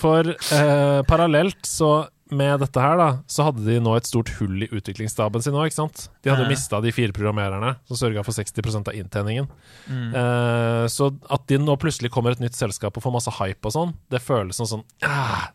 For 0.00 0.32
eh, 0.32 1.02
parallelt 1.08 1.60
så 1.68 2.08
med 2.30 2.60
dette 2.62 2.78
her, 2.78 2.94
da, 2.94 3.06
så 3.26 3.42
hadde 3.48 3.64
de 3.66 3.80
nå 3.82 3.96
et 3.98 4.06
stort 4.06 4.28
hull 4.38 4.62
i 4.62 4.68
utviklingsstaben 4.70 5.42
sin 5.42 5.56
òg, 5.58 5.66
ikke 5.66 5.80
sant? 5.80 6.04
De 6.22 6.30
hadde 6.30 6.44
Ja. 6.44 6.50
mista 6.52 6.78
de 6.80 6.92
fire 6.94 7.10
programmererne, 7.16 7.72
som 7.90 7.98
sørga 7.98 8.22
for 8.22 8.30
60% 8.36 8.86
av 8.86 8.94
inntjeningen. 8.94 9.48
Mm. 9.90 10.12
Eh, 10.14 10.84
så 10.94 11.08
at 11.28 11.42
de 11.50 11.58
nå 11.58 11.74
plutselig 11.82 12.12
kommer 12.14 12.30
et 12.36 12.40
nytt 12.44 12.54
selskap 12.54 12.94
og 12.96 13.02
får 13.02 13.16
masse 13.16 13.34
hype 13.40 13.66
og 13.66 13.74
sånn, 13.74 13.94
det 14.14 14.22
føles 14.22 14.54
som 14.62 14.68
sånn 14.70 14.84
ah, 15.02 15.48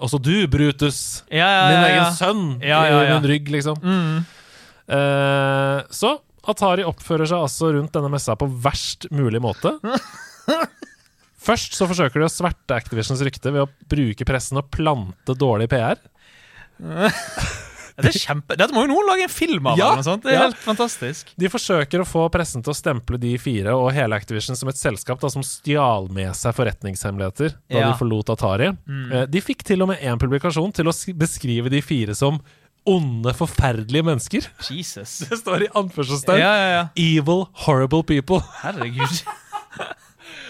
Også 0.00 0.20
du, 0.20 0.46
Brutus! 0.48 1.22
Ja, 1.32 1.48
ja, 1.48 1.64
Min 1.72 1.88
egen 1.90 2.12
sønn 2.16 2.44
Ja, 2.64 2.84
ja, 2.88 3.00
ja. 3.04 3.16
min 3.18 3.28
rygg, 3.28 3.48
liksom. 3.52 3.80
Mm. 3.80 4.20
Eh, 4.90 5.82
så 5.92 6.18
Atari 6.48 6.84
oppfører 6.88 7.28
seg 7.28 7.36
altså 7.48 7.72
rundt 7.74 7.92
denne 7.96 8.08
messa 8.12 8.32
på 8.36 8.46
verst 8.64 9.08
mulig 9.12 9.40
måte. 9.44 9.74
Først 11.40 11.76
så 11.78 11.88
forsøker 11.88 12.20
de 12.20 12.28
å 12.28 12.32
sverte 12.32 12.76
Activisions 12.76 13.22
rykte 13.24 13.52
ved 13.54 13.64
å 13.64 13.70
bruke 13.90 14.26
pressen 14.28 14.60
og 14.60 14.68
plante 14.74 15.36
dårlig 15.38 15.70
PR. 15.72 16.00
Det 18.00 18.10
er 18.14 18.16
kjempe... 18.16 18.56
Dette 18.56 18.74
må 18.74 18.84
jo 18.84 18.90
noen 18.92 19.08
lage 19.10 19.26
en 19.26 19.32
film 19.32 19.66
av. 19.70 19.78
Ja, 19.78 19.90
eller 19.90 20.00
noe 20.00 20.06
sånt. 20.06 20.24
Det 20.24 20.32
er 20.32 20.38
ja. 20.38 20.44
helt 20.48 20.60
fantastisk. 20.62 21.32
De 21.40 21.50
forsøker 21.52 22.02
å 22.02 22.06
få 22.08 22.26
pressen 22.32 22.64
til 22.64 22.72
å 22.72 22.76
stemple 22.76 23.20
de 23.20 23.34
fire 23.40 23.74
og 23.76 23.90
hele 23.96 24.16
Activision 24.20 24.58
som 24.58 24.70
et 24.72 24.80
selskap 24.80 25.20
da, 25.22 25.30
som 25.32 25.44
stjal 25.46 26.08
med 26.14 26.32
seg 26.38 26.56
forretningshemmeligheter 26.56 27.54
da 27.56 27.82
Ja. 27.82 27.90
de 27.90 27.98
forlot 28.00 28.32
Atari. 28.32 28.70
Mm. 28.88 29.12
De 29.30 29.44
fikk 29.44 29.64
til 29.68 29.84
og 29.84 29.92
med 29.92 30.00
én 30.04 30.20
publikasjon 30.20 30.72
til 30.76 30.90
å 30.90 30.96
beskrive 31.20 31.72
de 31.72 31.82
fire 31.84 32.16
som 32.16 32.40
onde, 32.88 33.34
forferdelige 33.36 34.06
mennesker. 34.06 34.48
Jesus. 34.70 35.18
Det 35.28 35.40
står 35.42 35.66
i 35.66 35.70
anførselstegn. 35.76 36.90
Evil, 36.96 37.46
horrible 37.66 38.04
people. 38.06 38.40
Herregud. 38.62 39.20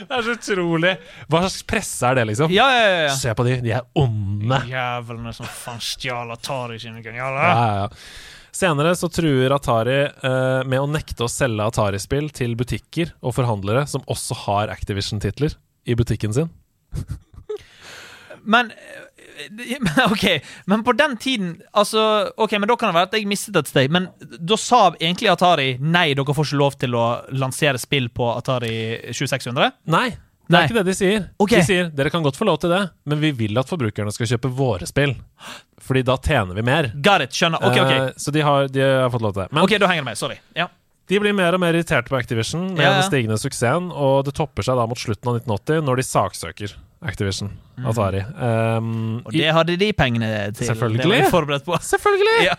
Det 0.00 0.16
er 0.16 0.26
så 0.26 0.34
utrolig. 0.36 0.96
Hva 1.28 1.42
slags 1.44 1.62
presse 1.68 2.10
er 2.10 2.20
det, 2.20 2.26
liksom? 2.32 2.52
Ja, 2.54 2.66
ja, 2.74 2.82
ja. 2.88 3.00
ja. 3.08 3.14
Se 3.18 3.34
på 3.36 3.46
de, 3.46 3.56
de 3.64 3.74
er 3.76 3.86
onde. 3.98 4.60
Jævlene 4.70 5.32
som 5.36 5.48
faen 5.48 5.80
stjal 5.84 6.32
Atari 6.34 6.80
sine 6.82 7.02
geniale 7.04 7.46
Ja, 7.46 7.54
ja, 7.54 7.80
ja. 7.84 7.88
Senere 8.60 8.96
så 8.98 9.06
truer 9.12 9.52
Atari 9.54 10.00
eh, 10.02 10.62
med 10.66 10.82
å 10.82 10.88
nekte 10.90 11.22
å 11.22 11.30
selge 11.30 11.68
Atari-spill 11.70 12.32
til 12.34 12.56
butikker 12.58 13.12
og 13.22 13.36
forhandlere 13.36 13.84
som 13.88 14.02
også 14.10 14.36
har 14.46 14.72
Activision-titler 14.74 15.54
i 15.86 15.94
butikken 15.98 16.34
sin. 16.34 16.50
Men 16.90 17.16
men, 18.44 18.72
OK, 20.12 20.24
men 20.70 20.83
på 20.87 20.92
den 20.98 21.16
tiden 21.20 21.50
Altså, 21.76 22.03
ok, 22.37 22.53
men 22.61 22.68
da 22.70 22.76
kan 22.81 22.90
det 22.90 22.96
være 22.98 23.09
at 23.11 23.14
jeg 23.18 23.29
mistet 23.31 23.57
et 23.61 23.70
steg. 23.70 23.90
Men 23.94 24.09
da 24.38 24.57
sa 24.61 24.90
egentlig 25.00 25.31
Atari 25.33 25.68
nei, 25.81 26.09
dere 26.18 26.35
får 26.37 26.50
ikke 26.50 26.61
lov 26.61 26.76
til 26.81 26.96
å 26.98 27.05
lansere 27.33 27.79
spill 27.81 28.09
på 28.14 28.31
Atari 28.37 28.74
2600? 29.12 29.70
Nei, 29.94 30.09
det 30.11 30.57
Nei. 30.57 30.61
er 30.64 30.66
ikke 30.70 30.79
det 30.81 30.87
de 30.90 30.94
sier. 30.98 31.26
Okay. 31.38 31.61
De 31.62 31.66
sier 31.68 31.90
dere 31.94 32.11
kan 32.11 32.24
godt 32.26 32.38
få 32.40 32.46
lov 32.48 32.59
til 32.62 32.72
det, 32.74 32.81
men 33.07 33.20
vi 33.22 33.31
vil 33.38 33.59
at 33.61 33.68
forbrukerne 33.70 34.11
skal 34.14 34.26
kjøpe 34.33 34.50
våre 34.59 34.88
spill. 34.90 35.14
Fordi 35.81 36.03
da 36.07 36.16
tjener 36.18 36.59
vi 36.59 36.64
mer. 36.66 36.90
Got 37.03 37.22
it, 37.29 37.37
skjønner. 37.38 37.62
Ok, 37.62 37.79
ok. 37.85 37.92
Eh, 37.94 38.11
så 38.20 38.35
de 38.35 38.42
har, 38.46 38.66
de 38.70 38.83
har 38.83 39.11
fått 39.14 39.22
lov 39.24 39.37
til 39.37 39.44
det. 39.44 39.48
Men 39.55 39.62
Ok, 39.64 39.76
Da 39.79 39.87
henger 39.90 40.03
det 40.05 40.11
med. 40.11 40.18
Sorry. 40.18 40.37
Ja. 40.59 40.66
de 41.11 41.18
blir 41.18 41.33
mer 41.35 41.55
og 41.57 41.59
mer 41.62 41.74
irriterte 41.74 42.07
på 42.11 42.18
Activision 42.18 42.68
med 42.74 42.83
Ja, 42.85 42.90
ja. 42.92 42.98
den 43.00 43.09
stigende 43.09 43.38
suksessen, 43.42 43.88
og 43.90 44.24
det 44.29 44.35
topper 44.38 44.62
seg 44.62 44.76
da 44.79 44.85
mot 44.87 44.98
slutten 44.98 45.26
av 45.33 45.40
1980 45.40 45.87
når 45.88 45.96
de 45.98 46.05
saksøker 46.07 46.74
Activision, 47.02 47.50
Atari. 47.86 48.20
Um, 48.36 48.88
Mm. 48.90 49.26
Og 49.26 49.32
det 49.32 49.52
hadde 49.52 49.76
de 49.80 49.92
pengene 49.96 50.52
til. 50.52 50.66
Selvfølgelig. 50.68 51.02
Det 51.02 51.22
var 51.24 51.30
forberedt 51.32 51.64
på. 51.64 51.78
Selvfølgelig! 51.80 52.40
Ja. 52.50 52.56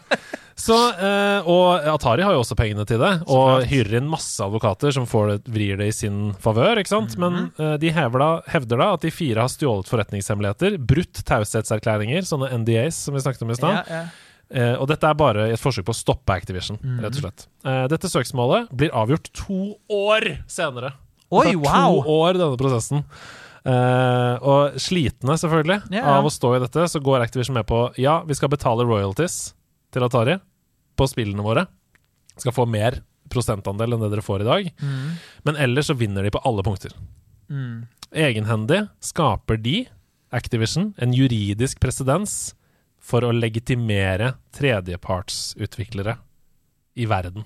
Så, 0.61 0.75
uh, 0.75 1.47
og 1.49 1.79
Atari 1.89 2.21
har 2.21 2.33
jo 2.35 2.41
også 2.43 2.53
pengene 2.59 2.83
til 2.85 2.99
det, 3.01 3.23
og 3.33 3.63
hyrer 3.65 3.95
inn 3.97 4.09
masse 4.11 4.37
advokater 4.43 4.91
som 4.93 5.07
får 5.09 5.29
det, 5.31 5.37
vrir 5.55 5.77
det 5.79 5.87
i 5.89 5.93
sin 5.95 6.33
favør. 6.43 6.77
ikke 6.77 6.91
sant? 6.91 7.15
Men 7.17 7.33
Mhm. 7.33 7.51
eh, 7.57 7.77
de 7.81 7.89
hever 7.95 8.19
da, 8.19 8.27
hevder 8.51 8.77
da 8.77 8.89
at 8.93 9.01
de 9.01 9.09
fire 9.11 9.41
har 9.41 9.49
stjålet 9.49 9.89
forretningshemmeligheter, 9.89 10.77
brutt 10.77 11.23
taushetserklæringer, 11.25 12.21
sånne 12.27 12.51
NDAs 12.61 12.93
som 13.07 13.15
vi 13.15 13.21
snakket 13.23 13.41
om 13.41 13.49
i 13.49 13.57
stad. 13.57 13.79
Ja, 13.89 14.03
ja. 14.03 14.03
Uh, 14.51 14.81
og 14.83 14.87
dette 14.91 15.07
er 15.07 15.13
bare 15.15 15.47
et 15.53 15.59
forsøk 15.63 15.85
på 15.87 15.93
å 15.95 15.97
stoppe 15.97 16.35
Activision, 16.35 16.77
Mhm. 16.83 16.99
rett 17.01 17.15
og 17.15 17.21
slett. 17.23 17.47
Eh, 17.65 17.87
dette 17.87 18.07
søksmålet 18.11 18.69
blir 18.75 18.91
avgjort 18.91 19.31
to 19.33 19.77
år 19.89 20.43
senere. 20.47 20.91
Oi, 21.31 21.45
Det 21.53 21.63
tar 21.63 21.87
wow! 21.89 22.03
To 22.03 22.09
år, 22.09 22.33
denne 22.33 22.57
prosessen. 22.59 23.05
Eh, 23.61 24.35
og 24.41 24.79
slitne, 24.81 25.35
selvfølgelig, 25.37 25.93
ja. 25.93 26.05
av 26.15 26.25
å 26.25 26.33
stå 26.33 26.55
i 26.57 26.61
dette, 26.63 26.87
så 26.89 27.01
går 27.03 27.25
Activision 27.25 27.59
med 27.59 27.67
på 27.69 27.83
ja, 28.01 28.21
vi 28.25 28.37
skal 28.37 28.51
betale 28.53 28.87
royalties 28.87 29.53
til 29.93 30.05
Atari 30.07 30.39
på 30.97 31.07
spillene 31.09 31.45
våre. 31.45 31.67
Skal 32.41 32.55
få 32.55 32.65
mer 32.69 33.01
prosentandel 33.31 33.95
enn 33.95 34.03
det 34.03 34.11
dere 34.11 34.25
får 34.25 34.43
i 34.43 34.49
dag. 34.49 34.69
Mm. 34.81 35.09
Men 35.47 35.59
ellers 35.67 35.91
så 35.91 35.97
vinner 35.97 36.25
de 36.25 36.33
på 36.33 36.41
alle 36.47 36.65
punkter. 36.65 36.95
Mm. 37.51 37.87
Egenhendig 38.11 38.85
skaper 39.03 39.61
de, 39.61 39.85
Activision, 40.31 40.93
en 40.95 41.11
juridisk 41.11 41.81
presedens 41.83 42.53
for 43.03 43.25
å 43.27 43.33
legitimere 43.35 44.37
tredjepartsutviklere 44.55 46.15
i 46.95 47.07
verden. 47.09 47.43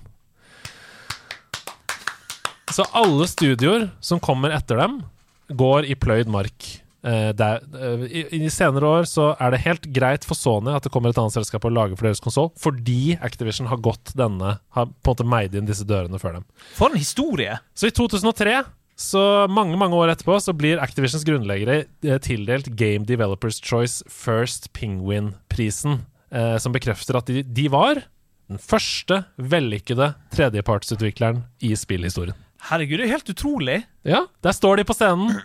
Så 2.70 2.86
alle 2.94 3.26
studioer 3.30 3.88
som 4.04 4.22
kommer 4.22 4.54
etter 4.54 4.78
dem, 4.78 5.00
går 5.48 5.88
i 5.90 5.96
pløyd 5.98 6.30
mark. 6.32 6.68
Eh, 7.06 7.30
der, 7.38 7.60
eh, 7.78 8.06
i, 8.08 8.22
I 8.40 8.50
senere 8.50 8.88
år 8.98 9.06
så 9.06 9.28
er 9.38 9.52
det 9.54 9.62
helt 9.62 9.84
greit 9.94 10.24
for 10.26 10.38
Sony 10.38 10.72
at 10.74 10.86
det 10.86 10.90
kommer 10.94 11.12
et 11.12 11.20
annet 11.20 11.36
selskap 11.36 11.66
og 11.68 11.74
lager 11.76 11.98
for 11.98 12.08
deres 12.08 12.22
konsoll, 12.24 12.50
fordi 12.58 13.14
Activision 13.22 13.68
har 13.70 13.78
gått 13.84 14.10
denne 14.18 14.56
Har 14.74 14.88
på 14.88 15.12
en 15.12 15.12
måte 15.12 15.28
meid 15.28 15.54
inn 15.54 15.68
disse 15.68 15.86
dørene 15.86 16.18
før 16.18 16.40
dem. 16.40 16.48
For 16.74 16.90
en 16.90 16.98
historie! 16.98 17.60
Så 17.78 17.92
i 17.92 17.94
2003, 17.94 18.58
så 18.96 19.22
mange 19.52 19.76
mange 19.78 19.94
år 19.94 20.14
etterpå, 20.14 20.38
så 20.40 20.56
blir 20.56 20.82
Activisions 20.82 21.26
grunnleggere 21.28 21.84
eh, 21.84 22.18
tildelt 22.24 22.72
Game 22.80 23.06
Developers 23.06 23.60
Choice 23.62 24.02
First 24.10 24.72
Penguin-prisen, 24.74 26.00
eh, 26.32 26.56
som 26.62 26.74
bekrefter 26.74 27.20
at 27.20 27.30
de, 27.30 27.44
de 27.44 27.68
var 27.70 28.02
den 28.46 28.62
første 28.62 29.24
vellykkede 29.36 30.14
tredjepartsutvikleren 30.34 31.44
i 31.66 31.74
spillhistorien. 31.78 32.38
Herregud, 32.66 32.98
det 32.98 33.06
er 33.06 33.12
helt 33.14 33.28
utrolig. 33.30 33.76
Ja, 34.06 34.24
der 34.42 34.54
står 34.56 34.80
de 34.80 34.84
på 34.88 34.94
scenen. 34.96 35.36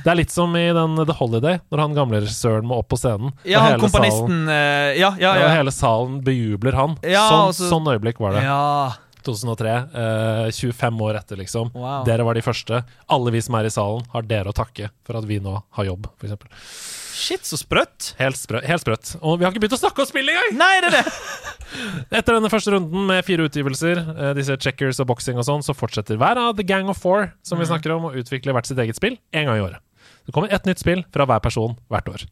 Det 0.00 0.08
er 0.08 0.16
litt 0.16 0.32
som 0.32 0.54
i 0.56 0.64
den 0.76 0.94
The 1.04 1.16
Holiday, 1.18 1.58
når 1.72 1.82
han 1.84 1.96
gamle 1.96 2.20
regissøren 2.22 2.64
må 2.68 2.78
opp 2.80 2.88
på 2.92 2.98
scenen. 3.00 3.34
Ja, 3.48 3.60
han 3.66 3.80
komponisten 3.82 4.46
eh, 4.48 4.96
Ja, 5.00 5.10
ja, 5.20 5.34
ja, 5.36 5.44
ja. 5.44 5.52
hele 5.58 5.72
salen 5.76 6.18
bejubler 6.24 6.76
han. 6.78 6.96
Ja, 7.04 7.26
sånn, 7.28 7.46
altså- 7.52 7.68
sånn 7.72 7.90
øyeblikk 7.92 8.20
var 8.24 8.38
det. 8.38 8.44
Ja, 8.48 8.92
2003. 9.26 9.74
Eh, 9.92 10.50
25 10.56 11.00
år 11.04 11.18
etter, 11.20 11.36
liksom. 11.36 11.70
Wow. 11.76 12.04
Dere 12.08 12.24
var 12.24 12.34
de 12.34 12.40
første. 12.44 12.82
Alle 13.12 13.30
vi 13.34 13.42
som 13.44 13.54
er 13.60 13.68
i 13.68 13.74
salen, 13.74 14.06
har 14.14 14.22
dere 14.22 14.48
å 14.48 14.56
takke 14.56 14.88
for 15.04 15.20
at 15.20 15.28
vi 15.28 15.38
nå 15.44 15.58
har 15.76 15.84
jobb, 15.90 16.08
f.eks. 16.20 16.99
Shit, 17.20 17.44
så 17.44 17.58
sprøtt. 17.60 18.14
Helt, 18.18 18.38
sprø 18.40 18.62
helt 18.64 18.82
sprøtt. 18.82 19.12
Og 19.20 19.36
vi 19.38 19.44
har 19.44 19.52
ikke 19.52 19.62
begynt 19.66 19.76
å 19.76 19.80
snakke 19.82 20.02
om 20.02 20.08
spill 20.08 20.30
engang! 20.32 20.54
Nei, 20.56 20.72
det 20.80 20.90
er 20.90 20.96
det! 20.98 21.14
Etter 22.18 22.36
denne 22.38 22.50
første 22.52 22.72
runden 22.74 23.04
med 23.10 23.22
fire 23.26 23.44
utgivelser, 23.46 24.00
eh, 24.14 24.32
disse 24.38 24.56
checkers 24.62 25.02
og 25.04 25.10
boxing 25.12 25.38
og 25.38 25.46
sånn, 25.46 25.64
så 25.66 25.76
fortsetter 25.76 26.18
hver 26.20 26.40
av 26.40 26.56
The 26.58 26.66
Gang 26.66 26.88
of 26.90 26.98
Four, 27.02 27.30
som 27.46 27.60
vi 27.60 27.68
snakker 27.68 27.92
om, 27.94 28.08
å 28.08 28.14
utvikle 28.16 28.56
hvert 28.56 28.70
sitt 28.70 28.80
eget 28.80 28.98
spill 28.98 29.18
én 29.36 29.46
gang 29.50 29.60
i 29.60 29.64
året. 29.68 29.84
Det 30.26 30.34
kommer 30.34 30.52
ett 30.54 30.66
nytt 30.68 30.80
spill 30.82 31.04
fra 31.12 31.28
hver 31.28 31.44
person 31.44 31.76
hvert 31.92 32.08
år. 32.10 32.26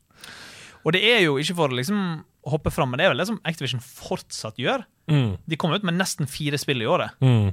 Og 0.84 0.94
det 0.94 1.02
er 1.04 1.24
jo 1.26 1.38
ikke 1.42 1.56
for 1.58 1.72
å 1.72 1.78
liksom 1.78 2.02
hoppe 2.48 2.70
fram, 2.72 2.88
men 2.92 3.00
det 3.00 3.04
er 3.04 3.10
vel 3.12 3.20
det 3.20 3.26
som 3.28 3.40
Activision 3.44 3.80
fortsatt 3.82 4.56
gjør. 4.62 4.84
Mm. 5.08 5.34
De 5.48 5.56
kommer 5.60 5.80
ut 5.80 5.84
med 5.88 5.96
nesten 5.98 6.28
fire 6.28 6.56
spill 6.60 6.80
i 6.84 6.88
året. 6.88 7.12
Mm. 7.24 7.50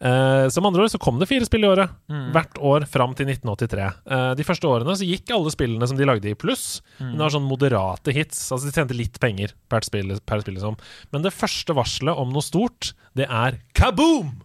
Eh, 0.00 0.44
som 0.52 0.64
andre 0.68 0.84
ord 0.84 0.92
så 0.92 1.00
kom 1.00 1.18
det 1.20 1.28
fire 1.28 1.44
spill 1.48 1.64
i 1.66 1.68
året. 1.68 1.92
Mm. 2.08 2.26
Hvert 2.36 2.60
år 2.70 2.86
fram 2.88 3.12
til 3.18 3.28
1983. 3.28 3.88
Eh, 4.08 4.30
de 4.38 4.46
første 4.46 4.68
årene 4.70 4.96
så 4.96 5.08
gikk 5.08 5.32
alle 5.36 5.52
spillene 5.52 5.88
som 5.90 5.98
de 6.00 6.08
lagde 6.08 6.30
i 6.30 6.36
pluss. 6.38 6.80
Men 7.00 7.16
det 7.18 7.24
var 7.26 7.34
sånn 7.36 7.48
moderate 7.48 8.14
hits. 8.16 8.40
Altså 8.54 8.68
De 8.70 8.74
tjente 8.76 8.96
litt 8.96 9.18
penger 9.20 9.52
per 9.72 9.84
spill, 9.88 10.14
per 10.24 10.44
spill 10.44 10.56
liksom. 10.60 10.78
Men 11.12 11.24
det 11.26 11.34
første 11.36 11.76
varselet 11.76 12.16
om 12.20 12.32
noe 12.32 12.44
stort, 12.44 12.92
det 13.18 13.28
er 13.28 13.60
Kaboom! 13.76 14.38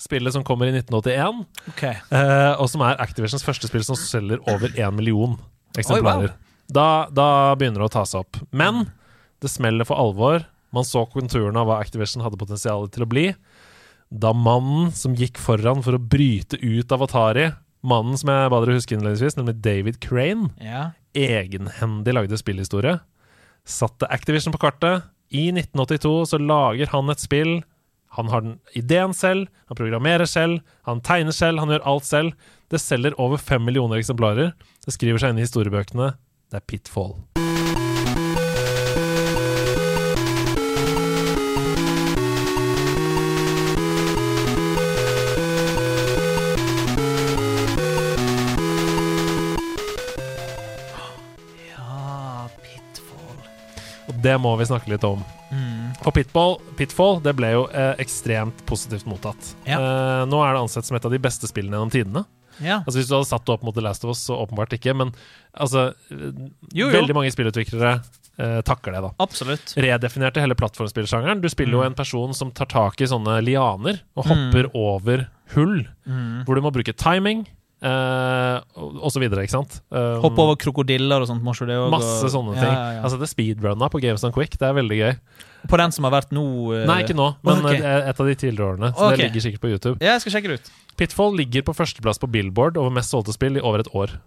Spillet 0.00 0.32
som 0.32 0.44
kommer 0.46 0.70
i 0.70 0.72
1981, 0.72 1.42
Okay. 1.74 1.98
eh, 2.16 2.54
og 2.56 2.70
som 2.72 2.80
er 2.86 2.96
Activisions 3.04 3.44
første 3.44 3.68
spill 3.68 3.82
som 3.84 3.98
selger 4.00 4.40
over 4.48 4.72
én 4.72 4.94
million 4.96 5.34
eksemplarer. 5.76 6.30
Oi, 6.30 6.38
wow. 6.38 6.46
Da, 6.72 7.08
da 7.10 7.54
begynner 7.58 7.82
det 7.82 7.88
å 7.90 7.94
ta 7.98 8.04
seg 8.08 8.22
opp. 8.24 8.40
Men 8.54 8.86
det 9.42 9.50
smeller 9.52 9.88
for 9.88 10.00
alvor. 10.00 10.44
Man 10.74 10.86
så 10.86 11.02
konturene 11.10 11.58
av 11.58 11.66
hva 11.70 11.80
Activision 11.82 12.22
hadde 12.22 12.38
potensial 12.38 12.86
til 12.92 13.02
å 13.06 13.10
bli. 13.10 13.26
Da 14.10 14.32
mannen 14.34 14.90
som 14.94 15.14
gikk 15.18 15.38
foran 15.38 15.82
for 15.86 15.96
å 15.98 16.02
bryte 16.02 16.58
ut 16.62 16.92
av 16.94 17.02
Atari, 17.06 17.48
mannen 17.86 18.18
som 18.20 18.30
jeg 18.32 18.50
ba 18.52 18.58
dere 18.62 18.76
huske 18.76 18.94
innledningsvis, 18.96 19.36
nemlig 19.38 19.60
David 19.64 20.00
Crane, 20.02 20.50
Ja. 20.60 20.90
egenhendig 21.14 22.14
lagde 22.14 22.38
spillhistorie, 22.38 23.00
satte 23.64 24.06
Activision 24.10 24.52
på 24.54 24.60
kartet. 24.62 25.04
I 25.30 25.50
1982 25.54 26.26
så 26.26 26.38
lager 26.42 26.90
han 26.90 27.10
et 27.10 27.22
spill. 27.22 27.62
Han 28.18 28.26
har 28.32 28.40
den 28.42 28.56
ideen 28.74 29.14
selv, 29.14 29.46
han 29.70 29.78
programmerer 29.78 30.26
selv, 30.26 30.60
han 30.86 31.00
tegner 31.00 31.32
selv, 31.32 31.60
han 31.62 31.68
gjør 31.70 31.86
alt 31.86 32.04
selv. 32.08 32.32
Det 32.70 32.80
selger 32.82 33.14
over 33.18 33.38
fem 33.38 33.62
millioner 33.64 34.00
eksemplarer. 34.00 34.52
Det 34.84 34.94
skriver 34.94 35.18
seg 35.22 35.30
inn 35.30 35.38
i 35.38 35.46
historiebøkene. 35.46 36.14
Det 36.50 36.56
er 36.56 36.60
Pitfall. 36.66 37.12
Ja, 51.68 52.48
Pitfall. 52.58 53.36
Og 54.08 54.14
det 54.14 54.38
må 54.38 54.56
vi 54.56 54.66
snakke 54.66 54.90
litt 54.90 55.06
om. 55.06 55.22
Mm. 55.54 55.94
For 56.02 56.10
Pitfall, 56.10 56.58
Pitfall 56.74 57.22
det 57.22 57.36
ble 57.38 57.52
jo 57.54 57.68
eh, 57.70 57.94
ekstremt 58.02 58.66
positivt 58.66 59.06
mottatt. 59.06 59.54
Ja. 59.70 59.78
Eh, 59.78 60.26
nå 60.26 60.42
er 60.42 60.58
det 60.58 60.66
ansett 60.66 60.90
som 60.90 60.98
et 60.98 61.06
av 61.06 61.14
de 61.14 61.22
beste 61.22 61.46
spillene 61.46 61.78
gjennom 61.78 61.94
tidene. 61.94 62.26
Ja. 62.60 62.80
Altså 62.86 62.98
Hvis 63.00 63.08
du 63.10 63.14
hadde 63.16 63.28
satt 63.30 63.44
det 63.46 63.54
opp 63.54 63.62
mot 63.66 63.74
The 63.74 63.82
Last 63.84 64.04
of 64.04 64.10
Us, 64.14 64.22
så 64.26 64.36
åpenbart 64.40 64.72
ikke. 64.76 64.94
Men 64.96 65.12
altså 65.54 65.90
Jo, 66.10 66.86
jo. 66.86 66.90
Veldig 66.94 67.14
mange 67.16 67.32
spillutviklere 67.34 67.92
eh, 68.40 68.60
takker 68.66 68.92
det, 68.96 69.02
da. 69.04 69.10
Absolutt. 69.20 69.74
Redefinerte 69.76 70.40
hele 70.40 70.54
plattformspillsjangeren. 70.58 71.40
Du 71.42 71.48
spiller 71.52 71.72
jo 71.78 71.80
Mm. 71.84 71.86
en 71.92 71.94
person 71.98 72.34
som 72.34 72.50
tar 72.52 72.66
tak 72.66 73.00
i 73.00 73.08
sånne 73.10 73.38
lianer 73.44 74.00
og 74.16 74.26
hopper 74.30 74.70
over 74.74 75.26
hull. 75.54 75.86
Mm. 76.06 76.44
Hvor 76.46 76.54
du 76.54 76.60
må 76.62 76.72
bruke 76.72 76.92
timing, 76.96 77.46
eh, 77.82 78.56
og, 78.76 79.08
så 79.12 79.22
videre, 79.22 79.44
ikke 79.46 79.54
sant? 79.54 79.78
Um, 79.88 80.20
Hoppe 80.24 80.44
over 80.44 80.58
krokodiller 80.60 81.22
og 81.24 81.28
sånt, 81.30 81.42
Masse 81.44 81.64
og- 81.64 82.32
sånne 82.32 82.56
ting. 82.56 82.68
ja, 82.68 82.92
ja. 82.96 83.02
Altså, 83.04 83.18
det 83.20 83.28
speedrunna 83.30 83.90
på 83.92 84.00
Games 84.02 84.24
on 84.24 84.32
Quick, 84.32 84.58
det 84.58 84.68
er 84.68 84.76
veldig 84.76 84.98
gøy. 85.00 85.14
På 85.68 85.76
den 85.76 85.92
som 85.92 86.04
har 86.08 86.14
vært 86.14 86.32
nå 86.32 86.44
Uh... 86.70 86.86
Nei, 86.88 87.02
ikke 87.04 87.16
nå, 87.16 87.30
men 87.46 87.64
ok. 87.64 87.72
eh, 87.78 88.08
et 88.10 88.20
av 88.20 88.26
de 88.26 88.34
tidligere 88.34 88.74
årene. 88.74 88.92
Så 88.94 89.06
okay. 89.06 89.16
det 89.16 89.28
ligger 89.28 89.46
sikkert 89.46 89.64
på 89.64 89.70
YouTube. 89.72 89.96
Ja, 90.00 90.16
jeg 90.16 90.24
skal 90.24 90.36
sjekke 90.36 90.52
det 90.52 90.60
ut. 90.60 90.70
Pitfall 91.00 91.36
ligger 91.36 91.64
på 91.66 91.76
førsteplass 91.76 92.20
på 92.20 92.30
Billboard 92.30 92.76
over 92.80 92.92
mest 92.92 93.12
solgte 93.12 93.32
spill 93.36 93.56
i 93.56 93.64
over 93.64 93.84
et 93.84 93.90
år 93.96 94.18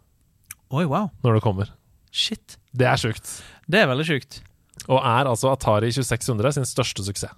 Oi, 0.73 0.85
wow. 0.89 1.11
når 1.21 1.37
det 1.37 1.43
kommer. 1.45 1.69
Shit. 2.13 2.57
Det 2.73 2.87
er 2.89 2.97
sjukt. 2.97 3.29
Det 3.69 3.81
er 3.81 3.89
veldig 3.89 4.05
sjukt. 4.07 4.41
Og 4.87 4.97
er 4.99 5.29
altså 5.29 5.51
Atari 5.53 5.91
2600 5.93 6.57
sin 6.57 6.65
største 6.67 7.05
suksess. 7.05 7.33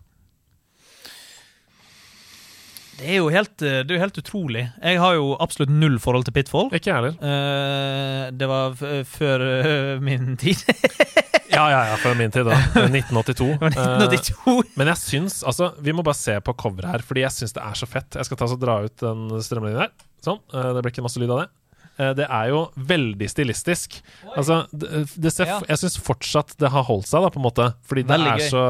Det 2.95 3.09
er 3.11 3.17
jo 3.19 3.27
helt, 3.33 3.55
eh, 3.61 3.81
det 3.83 3.95
er 3.97 4.01
helt 4.05 4.17
utrolig. 4.21 4.65
Jeg 4.81 4.99
har 5.01 5.17
jo 5.17 5.33
absolutt 5.43 5.71
null 5.73 5.97
forhold 5.99 6.25
til 6.27 6.35
Pitfall. 6.37 6.69
Ikke 6.75 6.91
jeg 6.93 6.95
heller. 6.95 7.15
Uh, 7.19 8.29
det 8.31 8.47
var 8.47 8.71
f 8.79 8.83
før 9.17 9.43
uh, 9.43 10.01
min 10.03 10.35
tid. 10.41 10.63
Ja, 11.55 11.69
ja, 11.71 11.77
ja, 11.87 11.95
før 12.01 12.17
min 12.19 12.31
tid, 12.33 12.43
da. 12.49 12.55
1982. 12.81 13.45
Det 13.61 13.61
var 13.61 13.75
Eh, 13.79 14.15
1982. 14.17 14.73
Men 14.75 14.89
jeg 14.91 14.99
syns 14.99 15.37
altså 15.47 15.69
Vi 15.79 15.93
må 15.95 16.03
bare 16.03 16.17
se 16.19 16.33
på 16.43 16.51
coveret 16.59 16.89
her, 16.91 17.03
fordi 17.05 17.21
jeg 17.23 17.31
syns 17.31 17.53
det 17.55 17.61
er 17.63 17.77
så 17.79 17.87
fett. 17.87 18.17
Jeg 18.19 18.27
skal 18.27 18.39
ta 18.41 18.47
så 18.51 18.57
dra 18.59 18.75
ut 18.83 18.95
den 18.99 19.21
strømlinjen 19.45 19.79
her. 19.85 19.93
Sånn. 20.25 20.41
eh, 20.51 20.67
Det 20.75 20.81
blir 20.83 20.91
ikke 20.91 21.05
masse 21.05 21.21
lyd 21.21 21.31
av 21.31 21.45
det. 21.45 21.47
Eh, 21.97 22.13
Det 22.17 22.25
er 22.27 22.49
jo 22.51 22.61
veldig 22.75 23.27
stilistisk. 23.31 24.01
Altså, 24.35 24.61
det, 24.75 25.05
det 25.15 25.31
ser, 25.31 25.45
Ja. 25.47 25.59
Jeg 25.69 25.77
syns 25.83 25.97
fortsatt 26.03 26.55
det 26.59 26.69
har 26.73 26.83
holdt 26.89 27.07
seg, 27.07 27.21
da, 27.23 27.29
på 27.31 27.39
en 27.39 27.45
måte. 27.47 27.67
Fordi 27.87 28.03
det 28.03 28.11
Veldig 28.11 28.31
er 28.33 28.43
gøy. 28.43 28.49
så 28.51 28.63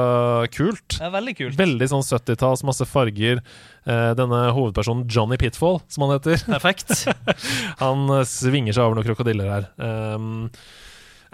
kult. 0.53 0.87
Det 0.99 1.05
er 1.07 1.13
veldig 1.15 1.35
kult. 1.39 1.57
Veldig 1.57 1.89
sånn 1.89 2.05
70-talls, 2.05 2.63
masse 2.67 2.85
farger. 2.85 3.41
Eh, 3.85 4.13
Denne 4.17 4.43
hovedpersonen 4.53 5.07
Johnny 5.09 5.37
Pitfall, 5.41 5.81
som 5.87 6.05
han 6.07 6.17
heter, 6.19 6.41
Perfekt. 6.45 7.05
han 7.83 8.05
eh, 8.19 8.25
svinger 8.29 8.73
seg 8.77 8.85
over 8.85 8.99
noen 8.99 9.09
krokodiller 9.09 9.49
her. 9.55 9.69
Um, 9.81 10.51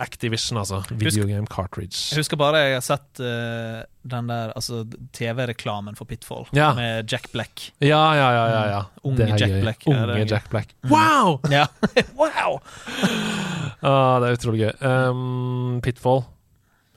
Activision, 0.01 0.57
altså. 0.57 0.79
Video 0.89 1.27
game 1.29 1.45
cartridge. 1.47 2.09
Jeg 2.11 2.23
husker 2.23 2.39
bare 2.41 2.57
jeg 2.65 2.73
har 2.79 2.81
sett 2.85 3.21
uh, 3.21 3.83
den 4.11 4.27
der 4.31 4.51
altså, 4.57 4.81
TV-reklamen 5.13 5.95
for 5.99 6.09
Pitfall 6.09 6.47
Ja. 6.57 6.71
med 6.77 7.11
Jack 7.11 7.29
Black. 7.35 7.67
Ja, 7.79 8.01
ja, 8.17 8.27
ja. 8.33 8.45
ja, 8.55 8.63
ja. 8.71 8.81
Mm. 8.81 9.11
Unge 9.11 9.17
Det 9.27 9.39
Jack 9.43 9.51
gøy. 9.53 9.61
Black, 9.61 9.87
Unge 9.87 10.07
det. 10.09 10.27
Jack 10.31 10.49
Black. 10.49 10.75
Wow! 10.89 11.39
Ja. 11.53 11.67
wow! 12.19 12.59
Ah, 13.81 14.19
det 14.21 14.29
er 14.31 14.37
utrolig 14.37 14.61
gøy. 14.65 14.73
Um, 14.85 15.79
Pitfall. 15.85 16.23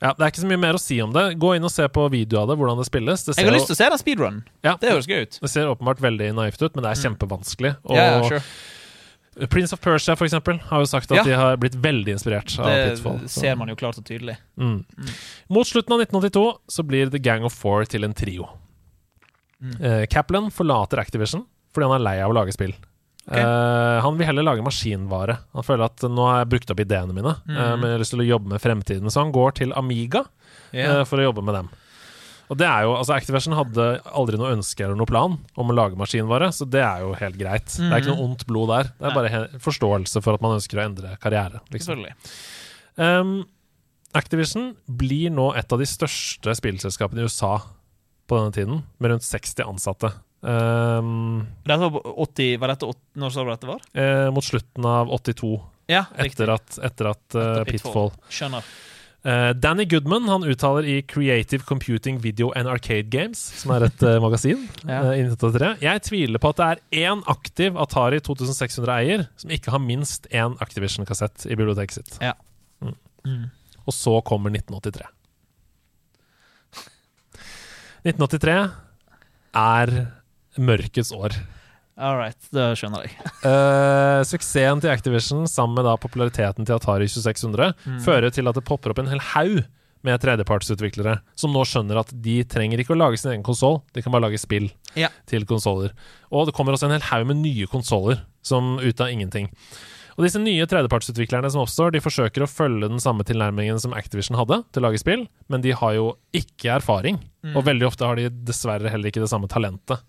Ja, 0.03 0.11
Det 0.13 0.21
er 0.27 0.33
ikke 0.35 0.43
så 0.43 0.49
mye 0.51 0.61
mer 0.61 0.77
å 0.77 0.81
si 0.83 0.99
om 1.01 1.13
det. 1.15 1.23
Gå 1.41 1.55
inn 1.57 1.65
og 1.65 1.73
se 1.73 1.87
på 1.89 2.03
video 2.13 2.43
av 2.43 2.51
det, 2.51 2.57
hvordan 2.61 2.77
det 2.81 2.85
spilles. 2.91 3.23
Det 3.25 3.37
Jeg 3.39 3.47
har 3.49 3.55
lyst 3.57 3.71
til 3.71 3.77
å 3.77 3.81
se 3.81 3.89
den 3.95 4.01
speedrunnen. 4.03 4.43
ja, 4.67 4.75
Det 4.81 4.91
høres 4.93 5.07
gøy 5.09 5.23
ut. 5.25 5.39
det 5.41 5.51
ser 5.53 5.71
åpenbart 5.71 6.03
veldig 6.05 6.33
naivt 6.37 6.61
ut, 6.61 6.75
men 6.77 6.85
det 6.85 6.91
er 6.93 7.03
kjempevanskelig. 7.09 7.77
Og 7.85 7.95
Mm. 7.95 8.01
Ja, 8.01 8.23
sure. 8.29 8.43
Prince 9.51 9.73
of 9.73 9.81
Persia 9.81 10.15
for 10.17 10.25
eksempel, 10.29 10.61
har 10.71 10.79
jo 10.81 10.87
sagt 10.87 11.11
at 11.11 11.17
Ja. 11.19 11.25
de 11.25 11.33
har 11.35 11.57
blitt 11.57 11.75
veldig 11.75 12.13
inspirert 12.15 12.59
av 12.59 12.67
Pitfall. 12.67 13.19
Det 13.21 13.31
så- 13.31 13.41
ser 13.41 13.57
man 13.57 13.69
jo 13.69 13.75
klart 13.77 13.99
og 13.99 14.05
tydelig. 14.05 14.37
Mm. 14.59 14.85
Mot 15.51 15.67
slutten 15.67 15.93
av 15.93 16.01
1982 16.01 16.59
så 16.69 16.83
blir 16.87 17.11
The 17.11 17.19
Gang 17.19 17.45
of 17.45 17.53
Four 17.53 17.85
til 17.85 18.05
en 18.05 18.15
trio. 18.15 18.49
Mm. 19.63 19.81
Eh, 19.83 20.07
Kaplan 20.07 20.51
forlater 20.51 20.99
Activision 21.01 21.47
fordi 21.75 21.89
han 21.91 22.01
er 22.01 22.05
lei 22.05 22.21
av 22.23 22.31
å 22.31 22.35
lage 22.35 22.53
spill. 22.55 22.75
Okay. 23.27 23.41
Eh, 23.41 24.01
han 24.05 24.19
vil 24.19 24.27
heller 24.27 24.45
lage 24.45 24.63
maskinvare. 24.63 25.39
Han 25.55 25.63
føler 25.65 25.85
at 25.87 25.97
nå 26.13 26.27
har 26.29 26.45
jeg 26.45 26.51
brukt 26.53 26.71
opp 26.71 26.81
ideene 26.85 27.13
mine, 27.15 27.35
Mm. 27.49 27.57
eh, 27.57 27.77
men 27.77 27.83
jeg 27.83 27.91
har 27.93 27.99
lyst 27.99 28.11
til 28.11 28.21
å 28.21 28.29
jobbe 28.29 28.49
med 28.49 28.61
fremtiden. 28.61 29.07
Så 29.11 29.23
han 29.23 29.33
går 29.33 29.55
til 29.55 29.73
Amiga 29.73 30.25
yeah. 30.73 31.05
for 31.05 31.17
å 31.19 31.33
jobbe 31.33 31.43
med 31.43 31.55
dem. 31.55 31.71
Og 32.53 32.59
det 32.61 32.67
er 32.69 32.85
jo, 32.85 32.93
altså 32.99 33.15
Activision 33.17 33.57
hadde 33.57 33.87
aldri 34.13 34.39
noe 34.41 34.53
ønske 34.55 34.85
eller 34.85 34.99
noe 34.99 35.09
plan 35.09 35.39
om 35.57 35.71
å 35.73 35.77
lage 35.77 35.97
maskinvare, 35.99 36.51
så 36.53 36.67
det 36.69 36.83
er 36.85 37.05
jo 37.05 37.15
helt 37.17 37.39
greit. 37.41 37.71
Det 37.73 37.89
er 37.89 38.03
ikke 38.03 38.13
noe 38.13 38.27
ondt 38.29 38.45
blod 38.49 38.69
der. 38.73 38.91
Det 38.99 39.09
er 39.09 39.17
bare 39.17 39.43
forståelse 39.65 40.21
for 40.25 40.37
at 40.37 40.45
man 40.45 40.59
ønsker 40.59 40.81
å 40.81 40.85
endre 40.85 41.15
karriere. 41.23 41.63
Liksom. 41.73 42.05
Um, 43.01 43.33
Activision 44.15 44.75
blir 44.87 45.33
nå 45.35 45.49
et 45.59 45.73
av 45.75 45.81
de 45.81 45.89
største 45.89 46.53
spillselskapene 46.61 47.25
i 47.25 47.27
USA 47.27 47.57
på 48.29 48.39
denne 48.39 48.55
tiden, 48.57 48.85
med 49.03 49.15
rundt 49.15 49.27
60 49.27 49.65
ansatte. 49.67 50.13
Um, 50.45 51.47
Dette 51.65 51.81
var, 51.81 51.93
på 51.97 52.15
80, 52.29 52.59
var 52.61 52.75
dette 52.75 52.89
80, 52.93 53.01
Når 53.23 53.33
sa 53.33 53.45
du 53.45 53.49
dette 53.49 53.69
var? 53.71 53.85
eh, 53.97 54.27
mot 54.37 54.45
slutten 54.45 54.85
av 54.85 55.09
82, 55.17 55.55
Ja, 55.89 56.03
etter 56.21 56.53
at, 56.53 56.77
etter 56.85 57.09
at 57.15 57.37
uh, 57.41 57.63
Pitfall. 57.69 58.13
Skjønner. 58.29 58.69
Eh, 59.25 59.51
Danny 59.57 59.87
Goodman 59.89 60.27
han 60.29 60.43
uttaler 60.45 60.85
i 60.85 60.99
Creative 61.09 61.65
Computing 61.65 62.19
Video 62.21 62.51
and 62.53 62.69
Arcade 62.69 63.09
Games, 63.09 63.41
som 63.63 63.73
er 63.73 63.87
et 63.87 64.03
eh, 64.05 64.19
magasin, 64.21 64.67
Ja. 64.85 64.99
eh, 65.15 65.23
i 65.23 65.25
1983. 65.25 65.71
Jeg 65.81 66.03
tviler 66.05 66.43
på 66.43 66.51
at 66.53 66.61
det 66.61 66.67
er 66.69 67.09
én 67.09 67.23
aktiv 67.33 67.79
Atari 67.81 68.21
2600-eier 68.21 69.25
som 69.41 69.55
ikke 69.57 69.73
har 69.73 69.81
minst 69.81 70.29
én 70.29 70.59
Activision-kassett 70.61 71.47
i 71.49 71.57
biblioteket 71.57 71.97
sitt. 72.03 72.19
Ja. 72.21 72.35
Mm. 73.25 73.47
Og 73.89 73.97
så 73.97 74.19
kommer 74.29 74.53
1983. 74.53 75.09
1983 78.05 78.59
er 79.65 79.95
mørkets 80.61 81.15
år. 81.17 81.33
All 81.97 82.17
right, 82.19 82.49
det 82.51 82.65
skjønner 82.81 83.05
jeg. 83.07 83.15
uh, 83.47 84.21
suksessen 84.31 84.81
til 84.83 84.91
Activision 84.91 85.45
sammen 85.51 85.77
med 85.79 85.87
da 85.87 85.95
populariteten 86.03 86.67
til 86.67 86.75
Atari 86.75 87.07
2600 87.07 87.75
Mm. 87.87 88.01
fører 88.03 88.33
til 88.35 88.49
at 88.51 88.57
det 88.59 88.65
popper 88.67 88.91
opp 88.91 88.99
en 89.05 89.11
hel 89.13 89.23
haug 89.35 89.61
med 90.05 90.21
tredjepartsutviklere 90.21 91.21
som 91.39 91.55
nå 91.55 91.63
skjønner 91.65 91.97
at 92.03 92.11
de 92.21 92.41
trenger 92.45 92.83
ikke 92.83 92.93
å 92.93 92.99
lage 92.99 93.17
sin 93.23 93.31
egen 93.33 93.45
konsoll, 93.47 93.79
de 93.95 94.03
kan 94.05 94.13
bare 94.13 94.27
lage 94.27 94.41
spill 94.43 94.67
Ja. 94.99 95.09
til 95.31 95.47
konsoller. 95.49 95.95
Og 96.35 96.47
det 96.51 96.55
kommer 96.59 96.75
også 96.77 96.91
en 96.91 96.97
hel 96.99 97.07
haug 97.13 97.27
med 97.31 97.39
nye 97.41 97.67
konsoller 97.71 98.21
som 98.45 98.75
ut 98.83 99.01
av 99.01 99.09
ingenting. 99.15 99.49
Og 100.19 100.23
disse 100.27 100.39
nye 100.39 100.67
tredjepartsutviklerne 100.71 101.49
som 101.51 101.63
oppstår, 101.65 101.91
de 101.95 102.03
forsøker 102.05 102.45
å 102.45 102.51
følge 102.51 102.87
den 102.91 103.01
samme 103.03 103.25
tilnærmingen 103.27 103.81
som 103.83 103.95
Activision 103.97 104.37
hadde 104.39 104.61
til 104.71 104.83
å 104.83 104.87
lage 104.91 105.01
spill, 105.03 105.25
men 105.49 105.63
de 105.65 105.73
har 105.75 105.95
jo 105.97 106.13
ikke 106.37 106.75
erfaring. 106.77 107.17
Mm. 107.43 107.57
Og 107.57 107.65
veldig 107.67 107.87
ofte 107.89 108.07
har 108.07 108.15
de 108.21 108.29
dessverre 108.31 108.91
heller 108.93 109.11
ikke 109.11 109.25
det 109.25 109.31
samme 109.33 109.49
talentet. 109.51 110.05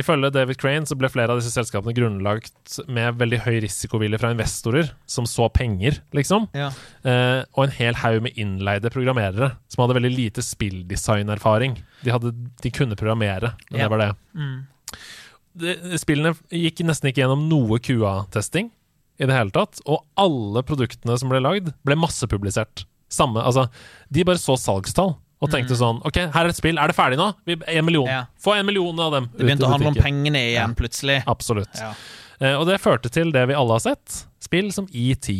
Ifølge 0.00 0.30
David 0.34 0.58
Crane 0.60 0.88
så 0.88 0.96
ble 0.98 1.10
flere 1.12 1.34
av 1.34 1.40
disse 1.40 1.52
selskapene 1.54 1.94
grunnlagt 1.96 2.78
med 2.88 3.18
veldig 3.20 3.40
høy 3.44 3.58
risikovilje 3.66 4.20
fra 4.22 4.30
investorer, 4.34 4.90
som 5.10 5.26
så 5.28 5.48
penger, 5.52 6.00
liksom. 6.16 6.48
Ja. 6.56 6.70
Eh, 7.04 7.42
og 7.54 7.66
en 7.66 7.74
hel 7.76 7.98
haug 8.00 8.20
med 8.26 8.38
innleide 8.40 8.92
programmerere 8.94 9.52
som 9.70 9.84
hadde 9.84 9.98
veldig 9.98 10.12
lite 10.16 10.44
spilldesignerfaring. 10.46 11.78
De, 12.04 12.12
hadde, 12.14 12.32
de 12.62 12.72
kunne 12.74 12.96
programmere, 12.98 13.54
men 13.70 13.80
Ja. 13.80 13.86
det 13.88 13.90
var 13.94 14.04
det. 14.04 14.10
Mm. 14.34 14.58
de. 15.60 15.96
Spillene 16.00 16.34
gikk 16.54 16.84
nesten 16.86 17.10
ikke 17.10 17.24
gjennom 17.24 17.48
noe 17.50 17.78
QA-testing 17.82 18.70
i 19.20 19.26
det 19.28 19.34
hele 19.36 19.52
tatt, 19.52 19.80
og 19.84 20.04
alle 20.16 20.62
produktene 20.64 21.18
som 21.20 21.28
ble 21.28 21.42
lagd, 21.44 21.74
ble 21.84 21.96
massepublisert. 22.00 22.86
Samme, 23.10 23.42
altså, 23.42 23.66
de 24.08 24.24
bare 24.24 24.38
så 24.40 24.54
salgstall 24.56 25.16
og 25.40 25.48
tenkte 25.52 25.76
sånn 25.78 26.02
OK, 26.04 26.18
her 26.34 26.46
er 26.46 26.52
et 26.52 26.58
spill, 26.58 26.78
er 26.80 26.90
det 26.92 26.96
ferdig 26.96 27.16
nå? 27.20 27.30
Vi, 27.48 27.56
en 27.72 27.86
million. 27.86 28.04
Mm. 28.04 28.12
Ja. 28.12 28.24
Få 28.44 28.54
en 28.58 28.68
million 28.68 28.98
av 29.00 29.14
dem. 29.16 29.28
Det 29.32 29.46
begynte 29.46 29.68
å 29.68 29.72
handle 29.72 29.92
om 29.94 29.96
pengene 29.96 30.42
igjen, 30.50 30.74
plutselig. 30.76 31.22
Absolutt. 31.30 31.80
Ja. 31.80 31.94
Uh, 32.40 32.54
og 32.58 32.66
det 32.68 32.80
førte 32.82 33.12
til 33.12 33.32
det 33.32 33.46
vi 33.48 33.56
alle 33.56 33.78
har 33.78 33.84
sett. 33.84 34.22
Spill 34.42 34.68
som 34.76 34.88
ET. 34.92 35.30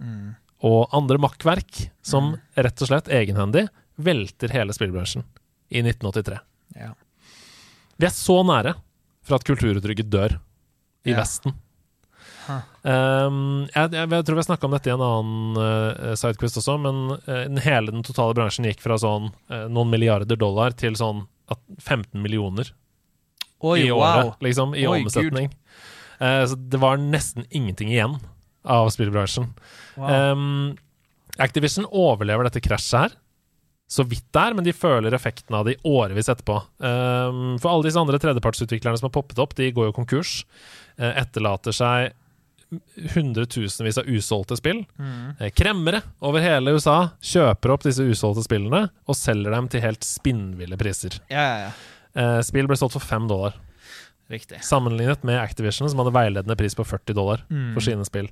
Mm. 0.00 0.34
Og 0.68 0.92
andre 0.96 1.20
makkverk 1.22 1.86
som 2.04 2.34
rett 2.58 2.84
og 2.84 2.90
slett 2.90 3.08
egenhendig 3.12 3.68
velter 3.98 4.52
hele 4.54 4.74
spillbransjen 4.76 5.24
i 5.72 5.80
1983. 5.82 6.38
Ja. 6.78 6.92
Vi 7.98 8.06
er 8.06 8.14
så 8.14 8.40
nære 8.46 8.76
for 9.26 9.38
at 9.38 9.48
kulturuttrykket 9.48 10.10
dør 10.12 10.36
i 11.08 11.14
Ja. 11.14 11.22
Vesten. 11.22 11.56
Um, 12.48 13.66
jeg, 13.74 13.92
jeg, 13.92 14.08
jeg 14.08 14.24
tror 14.26 14.38
vi 14.38 14.40
har 14.40 14.48
snakka 14.48 14.68
om 14.68 14.74
dette 14.76 14.90
i 14.90 14.94
en 14.94 15.04
annen 15.04 15.60
uh, 15.60 16.14
sidequest 16.18 16.60
også, 16.62 16.78
men 16.80 17.02
uh, 17.16 17.44
den 17.48 17.60
hele 17.64 17.92
den 17.92 18.06
totale 18.06 18.36
bransjen 18.38 18.68
gikk 18.68 18.80
fra 18.84 18.96
sånn 19.00 19.30
uh, 19.52 19.66
noen 19.68 19.92
milliarder 19.92 20.40
dollar 20.40 20.76
til 20.78 20.96
sånn 20.98 21.26
at 21.52 21.60
15 21.80 22.20
millioner 22.20 22.72
Oi, 23.58 23.80
i 23.86 23.90
wow. 23.90 24.02
året, 24.02 24.42
liksom, 24.44 24.74
i 24.78 24.86
Oi, 24.86 25.00
omsetning. 25.02 25.50
Eh, 26.18 26.44
så 26.46 26.54
det 26.58 26.80
var 26.82 26.98
nesten 27.00 27.46
ingenting 27.50 27.90
igjen 27.90 28.18
av 28.62 28.90
spillbransjen. 28.94 29.48
wow. 29.96 30.34
Um, 30.34 30.76
Activision 31.38 31.86
overlever 31.86 32.48
dette 32.48 32.62
krasjet 32.62 32.98
her. 32.98 33.16
Så 33.88 34.04
vidt 34.04 34.26
det 34.34 34.40
er, 34.42 34.54
men 34.58 34.66
de 34.66 34.74
føler 34.76 35.14
effekten 35.16 35.54
av 35.56 35.64
det 35.64 35.76
i 35.76 35.88
årevis 35.88 36.28
etterpå. 36.28 36.58
Um, 36.82 37.56
for 37.62 37.70
alle 37.70 37.86
disse 37.86 38.00
andre 38.00 38.18
tredjepartsutviklerne 38.20 38.98
som 39.00 39.08
har 39.08 39.14
poppet 39.14 39.38
opp, 39.40 39.54
de 39.56 39.70
går 39.72 39.88
jo 39.88 39.96
konkurs. 39.96 40.42
Uh, 40.98 41.14
etterlater 41.14 41.72
seg 41.72 42.10
hundretusenvis 43.14 43.98
av 43.98 44.08
usolgte 44.10 44.56
spill. 44.58 44.82
Mm. 44.98 45.36
Eh, 45.40 45.50
kremmere 45.56 46.02
over 46.24 46.42
hele 46.44 46.74
USA 46.76 47.10
kjøper 47.24 47.72
opp 47.74 47.86
disse 47.86 48.04
usolgte 48.04 48.44
spillene 48.46 48.88
og 49.08 49.16
selger 49.18 49.54
dem 49.54 49.68
til 49.72 49.84
helt 49.84 50.04
spinnville 50.06 50.78
priser. 50.80 51.18
Ja, 51.32 51.44
ja, 51.46 51.58
ja. 51.68 51.72
Eh, 52.18 52.40
spill 52.46 52.66
ble 52.68 52.76
solgt 52.80 52.96
for 52.96 53.04
fem 53.04 53.28
dollar, 53.30 53.54
Riktig. 54.32 54.60
sammenlignet 54.64 55.22
med 55.24 55.38
Activision, 55.40 55.88
som 55.88 56.00
hadde 56.02 56.12
veiledende 56.16 56.56
pris 56.58 56.74
på 56.76 56.84
40 56.86 57.14
dollar 57.16 57.44
Mm. 57.50 57.72
for 57.74 57.80
sine 57.84 58.04
spill. 58.04 58.28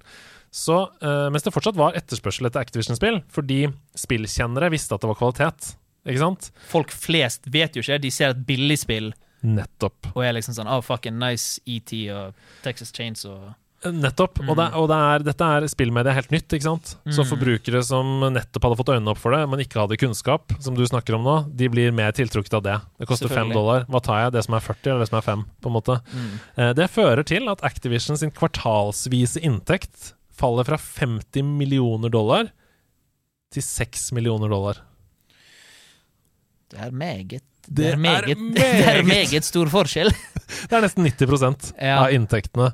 Så, 0.53 0.89
eh, 1.03 1.29
mens 1.31 1.43
det 1.43 1.53
fortsatt 1.53 1.77
var 1.77 1.93
etterspørsel 1.99 2.47
etter 2.47 2.61
Activision-spill, 2.61 3.23
fordi 3.29 3.67
spillkjennere 3.97 4.71
visste 4.71 4.95
at 4.95 5.01
det 5.01 5.09
var 5.09 5.15
kvalitet. 5.21 5.77
Ikke 6.07 6.19
sant? 6.23 6.51
Folk 6.69 6.91
flest 6.95 7.43
vet 7.51 7.75
jo 7.75 7.83
ikke. 7.83 8.01
De 8.01 8.11
ser 8.11 8.31
et 8.31 8.47
billig 8.47 8.79
spill. 8.79 9.13
Nettopp. 9.45 10.07
og 10.17 10.25
er 10.25 10.33
liksom 10.33 10.55
sånn 10.57 10.67
Oh, 10.67 10.81
fucking 10.81 11.19
nice 11.19 11.61
ET 11.67 11.93
og 12.11 12.35
Texas 12.63 12.91
Chains 12.91 13.25
og 13.27 13.55
Nettopp. 13.85 14.41
Og, 14.49 14.57
det, 14.57 14.65
og 14.75 14.87
det 14.91 14.97
er, 14.97 15.25
dette 15.27 15.47
er 15.59 15.67
spillmedia 15.69 16.15
helt 16.17 16.31
nytt, 16.33 16.49
ikke 16.57 16.65
sant? 16.65 16.95
Så 17.13 17.23
Mm. 17.23 17.29
forbrukere 17.29 17.83
som 17.85 18.07
nettopp 18.33 18.65
hadde 18.65 18.79
fått 18.81 18.89
øynene 18.95 19.13
opp 19.13 19.19
for 19.21 19.31
det, 19.37 19.43
men 19.49 19.61
ikke 19.63 19.79
hadde 19.83 19.99
kunnskap, 20.01 20.55
som 20.65 20.75
du 20.75 20.83
snakker 20.89 21.15
om 21.15 21.23
nå, 21.23 21.35
de 21.55 21.69
blir 21.69 21.93
mer 21.93 22.11
tiltrukket 22.17 22.55
av 22.57 22.63
det. 22.65 22.81
Det 22.99 23.07
koster 23.07 23.29
fem 23.29 23.53
dollar. 23.53 23.85
Hva 23.87 24.01
tar 24.03 24.23
jeg? 24.25 24.33
Det 24.33 24.45
som 24.49 24.55
er 24.57 24.61
40, 24.65 24.91
eller 24.91 25.05
det 25.05 25.09
som 25.13 25.19
er 25.21 25.27
5? 25.29 25.45
På 25.63 25.71
en 25.71 25.77
måte. 25.77 26.01
Mm. 26.15 26.33
Eh, 26.57 26.73
Det 26.73 26.91
fører 26.91 27.23
til 27.25 27.49
at 27.53 27.63
Activision 27.63 28.17
sin 28.17 28.31
kvartalsvise 28.33 29.41
inntekt 29.45 30.15
faller 30.33 30.65
fra 30.65 30.77
50 30.81 31.43
millioner 31.45 32.09
dollar 32.11 32.51
til 33.53 33.63
6 33.63 34.11
millioner 34.13 34.49
dollar. 34.51 34.81
Det 36.73 36.81
er 36.81 36.91
meget 36.91 37.43
Det 37.69 37.87
er 37.91 37.97
er 37.97 38.01
meget, 38.01 38.27
meget. 38.39 38.55
det 38.57 38.89
er 38.93 39.03
meget 39.07 39.45
stor 39.47 39.71
forskjell. 39.73 40.11
Det 40.71 40.77
er 40.79 40.85
nesten 40.85 41.03
90 41.03 41.73
Ja. 41.83 41.97
av 42.05 42.13
inntektene. 42.15 42.69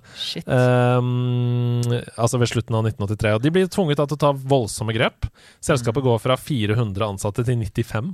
Um, 0.44 1.80
altså 2.20 2.36
ved 2.40 2.50
slutten 2.50 2.76
av 2.76 2.84
1983. 2.90 3.32
Og 3.38 3.42
de 3.44 3.52
blir 3.54 3.70
tvunget 3.72 3.96
til 4.02 4.18
å 4.18 4.20
ta 4.20 4.32
voldsomme 4.36 4.92
grep. 4.92 5.24
Selskapet 5.64 6.04
går 6.04 6.20
fra 6.20 6.36
400 6.36 7.06
ansatte 7.14 7.44
til 7.48 7.56
95 7.64 8.12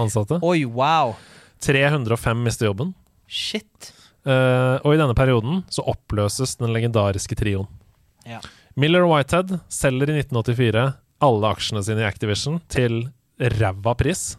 ansatte. 0.00 0.40
Oi, 0.44 0.66
wow. 0.68 1.14
305 1.64 2.44
mister 2.44 2.68
jobben. 2.68 2.92
Shit. 3.26 3.92
Uh, 4.24 4.80
og 4.84 4.94
i 4.94 5.00
denne 5.00 5.16
perioden 5.16 5.62
så 5.72 5.84
oppløses 5.94 6.56
den 6.60 6.72
legendariske 6.76 7.36
trioen. 7.40 7.68
Ja. 8.28 8.40
Miller 8.80 9.04
og 9.06 9.14
Whitehead 9.14 9.58
selger 9.72 10.12
i 10.12 10.20
1984 10.20 10.86
alle 11.24 11.50
aksjene 11.56 11.82
sine 11.86 12.02
i 12.04 12.08
Activision 12.08 12.60
til 12.72 13.06
ræva 13.40 13.94
pris, 13.98 14.34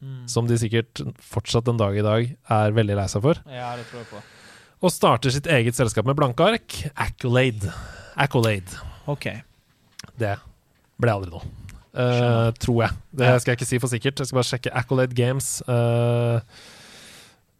Mm. 0.00 0.28
som 0.30 0.46
de 0.46 0.54
sikkert 0.54 1.00
fortsatt 1.18 1.64
den 1.66 1.76
dag 1.80 1.96
i 1.98 2.02
dag 2.06 2.28
er 2.54 2.70
veldig 2.76 2.94
lei 3.00 3.06
seg 3.10 3.22
for, 3.24 3.34
Ja, 3.50 3.72
det 3.76 3.84
tror 3.90 3.98
jeg 4.04 4.06
på. 4.12 4.20
og 4.86 4.92
starter 4.94 5.30
sitt 5.34 5.46
eget 5.50 5.74
selskap 5.74 6.06
med 6.06 6.14
blanke 6.14 6.38
ark, 6.46 6.76
Accolade. 6.96 7.72
Accolade. 8.16 8.78
Ok. 9.10 9.26
Det 10.18 10.36
ble 11.00 11.10
aldri 11.10 11.30
noe. 11.34 11.42
Uh, 11.98 12.52
tror 12.62 12.84
jeg. 12.84 12.94
Det 13.10 13.32
skal 13.42 13.50
jeg 13.52 13.58
ikke 13.58 13.66
si 13.66 13.78
for 13.82 13.88
sikkert. 13.90 14.18
Jeg 14.22 14.26
skal 14.30 14.38
bare 14.38 14.46
sjekke 14.52 14.70
Accolade 14.78 15.14
Games. 15.18 15.62
Uh, 15.66 16.38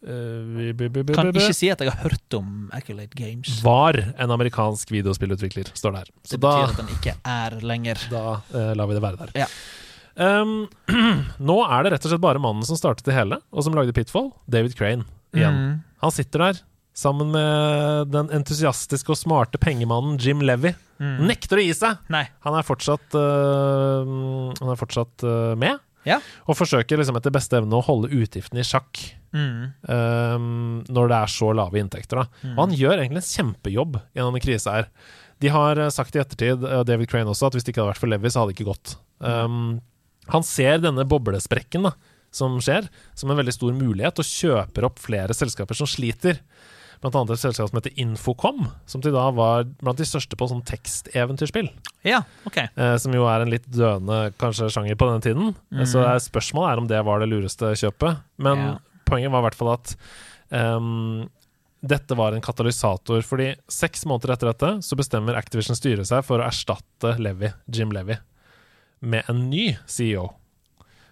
bi- 0.03 1.15
Kan 1.15 1.33
ikke 1.35 1.55
si 1.57 1.71
at 1.73 1.81
jeg 1.83 1.91
har 1.91 2.05
hørt 2.05 2.35
om 2.39 2.71
Accolade 2.73 3.11
Games. 3.19 3.57
Var 3.67 3.99
en 4.17 4.31
amerikansk 4.31 4.91
videospillutvikler, 4.95 5.73
står 5.75 5.91
det 5.97 5.99
her. 6.05 6.11
Så 6.23 6.37
Det 6.37 6.41
da, 6.45 6.53
betyr 6.55 6.71
at 6.71 6.77
den 6.85 6.95
ikke 6.95 7.17
er 7.27 7.59
lenger. 7.67 7.99
da 8.11 8.75
lar 8.79 8.87
vi 8.87 8.95
det 8.95 9.03
være 9.03 9.17
der. 9.25 9.33
Ja. 9.43 9.47
Um, 10.19 10.67
nå 11.51 11.57
er 11.71 11.85
det 11.87 11.93
rett 11.95 12.07
og 12.09 12.13
slett 12.13 12.25
bare 12.25 12.43
mannen 12.43 12.67
som 12.67 12.79
startet 12.79 13.07
det 13.07 13.15
hele, 13.17 13.39
og 13.55 13.63
som 13.67 13.77
lagde 13.77 13.95
Pitfall, 13.95 14.33
David 14.51 14.75
Crane, 14.79 15.07
igjen. 15.37 15.55
Mm. 15.59 15.77
Han 16.03 16.15
sitter 16.15 16.43
der 16.49 16.63
sammen 16.99 17.31
med 17.31 18.09
den 18.11 18.31
entusiastiske 18.35 19.13
og 19.15 19.19
smarte 19.21 19.61
pengemannen 19.63 20.17
Jim 20.19 20.41
Levy. 20.43 20.73
Mm. 20.99 21.21
Nekter 21.31 21.61
å 21.61 21.63
gi 21.63 21.75
seg! 21.79 22.01
Nei. 22.11 22.25
Han 22.43 22.57
er 22.59 22.67
fortsatt, 22.67 23.15
uh, 23.15 24.51
han 24.59 24.73
er 24.75 24.81
fortsatt 24.81 25.23
uh, 25.27 25.53
med, 25.59 25.79
Ja. 26.09 26.19
og 26.49 26.57
forsøker 26.59 26.99
liksom 26.99 27.19
etter 27.21 27.35
beste 27.35 27.59
evne 27.61 27.79
å 27.79 27.85
holde 27.87 28.11
utgiftene 28.15 28.65
i 28.65 28.67
sjakk 28.67 29.05
Mm. 29.29 29.75
um, 29.85 30.85
når 30.89 31.11
det 31.11 31.17
er 31.19 31.29
så 31.29 31.51
lave 31.53 31.77
inntekter. 31.77 32.23
Mm. 32.41 32.55
Og 32.55 32.61
han 32.63 32.71
gjør 32.79 32.95
egentlig 33.03 33.21
en 33.21 33.27
kjempejobb 33.29 33.99
gjennom 34.17 34.33
denne 34.33 34.41
krise 34.41 34.73
her. 34.73 34.87
De 35.45 35.51
har 35.53 35.77
øh, 35.85 35.91
sagt 35.93 36.17
i 36.17 36.23
ettertid, 36.23 36.65
David 36.89 37.11
Crane 37.13 37.29
også, 37.29 37.51
at 37.51 37.59
hvis 37.59 37.67
det 37.67 37.75
ikke 37.75 37.83
hadde 37.83 37.93
vært 37.93 38.01
for 38.01 38.09
Levi, 38.09 38.31
så 38.33 38.41
hadde 38.41 38.55
det 38.55 38.57
ikke 38.57 38.71
gått. 38.71 38.95
Um, 39.21 39.83
han 40.33 40.45
ser 40.47 40.79
denne 40.85 41.05
boblesprekken 41.09 41.89
da, 41.89 41.95
som 42.35 42.59
skjer, 42.61 42.89
som 43.17 43.31
en 43.33 43.39
veldig 43.41 43.55
stor 43.57 43.73
mulighet, 43.77 44.19
og 44.21 44.27
kjøper 44.29 44.85
opp 44.89 44.99
flere 45.01 45.33
selskaper 45.37 45.79
som 45.79 45.89
sliter. 45.89 46.43
Blant 47.01 47.15
annet 47.15 47.37
et 47.37 47.41
selskap 47.45 47.71
som 47.71 47.79
heter 47.79 47.95
Infocom, 48.03 48.65
som 48.91 49.03
til 49.05 49.15
da 49.15 49.29
var 49.31 49.69
blant 49.79 50.01
de 50.01 50.07
største 50.09 50.35
på 50.37 50.49
sånn 50.51 50.65
teksteventyrspill. 50.67 51.69
Ja, 52.07 52.25
ok. 52.49 52.59
Eh, 52.75 52.97
som 52.99 53.15
jo 53.15 53.25
er 53.31 53.45
en 53.45 53.53
litt 53.53 53.69
døende 53.71 54.33
kanskje 54.41 54.67
sjanger 54.75 54.99
på 54.99 55.07
denne 55.07 55.23
tiden. 55.25 55.53
Mm. 55.71 55.85
Så 55.87 56.03
er 56.03 56.19
spørsmålet 56.25 56.73
er 56.73 56.83
om 56.83 56.89
det 56.91 57.03
var 57.07 57.23
det 57.23 57.31
lureste 57.31 57.71
kjøpet. 57.79 58.19
Men 58.43 58.59
Ja. 58.65 58.79
poenget 59.07 59.31
var 59.31 59.45
i 59.45 59.47
hvert 59.49 59.59
fall 59.61 59.73
at 59.77 59.95
um, 60.51 61.29
dette 61.87 62.17
var 62.19 62.35
en 62.35 62.43
katalysator. 62.43 63.23
Fordi 63.23 63.53
seks 63.71 64.03
måneder 64.05 64.35
etter 64.35 64.51
dette 64.53 64.73
så 64.83 64.99
bestemmer 64.99 65.39
Activision 65.39 65.79
styret 65.79 66.11
seg 66.11 66.27
for 66.27 66.43
å 66.43 66.49
erstatte 66.51 67.15
Levi, 67.23 67.53
Jim 67.71 67.95
Levy 67.95 68.19
med 69.01 69.29
en 69.31 69.49
ny 69.51 69.77
CEO, 69.87 70.29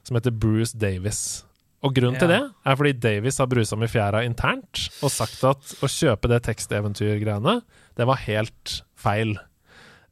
som 0.06 0.18
heter 0.18 0.34
Bruce 0.34 0.76
Davis. 0.78 1.44
Og 1.84 1.94
grunnen 1.94 2.18
til 2.18 2.30
det 2.30 2.40
er 2.66 2.78
fordi 2.78 2.94
Davis 2.98 3.38
har 3.38 3.48
brusa 3.50 3.76
med 3.78 3.90
fjæra 3.92 4.24
internt 4.26 4.86
og 5.04 5.12
sagt 5.12 5.42
at 5.46 5.74
å 5.84 5.90
kjøpe 5.90 6.30
det 6.32 6.40
teksteventyrgreiene, 6.48 7.60
det 7.96 8.06
var 8.08 8.22
helt 8.24 8.78
feil. 8.98 9.36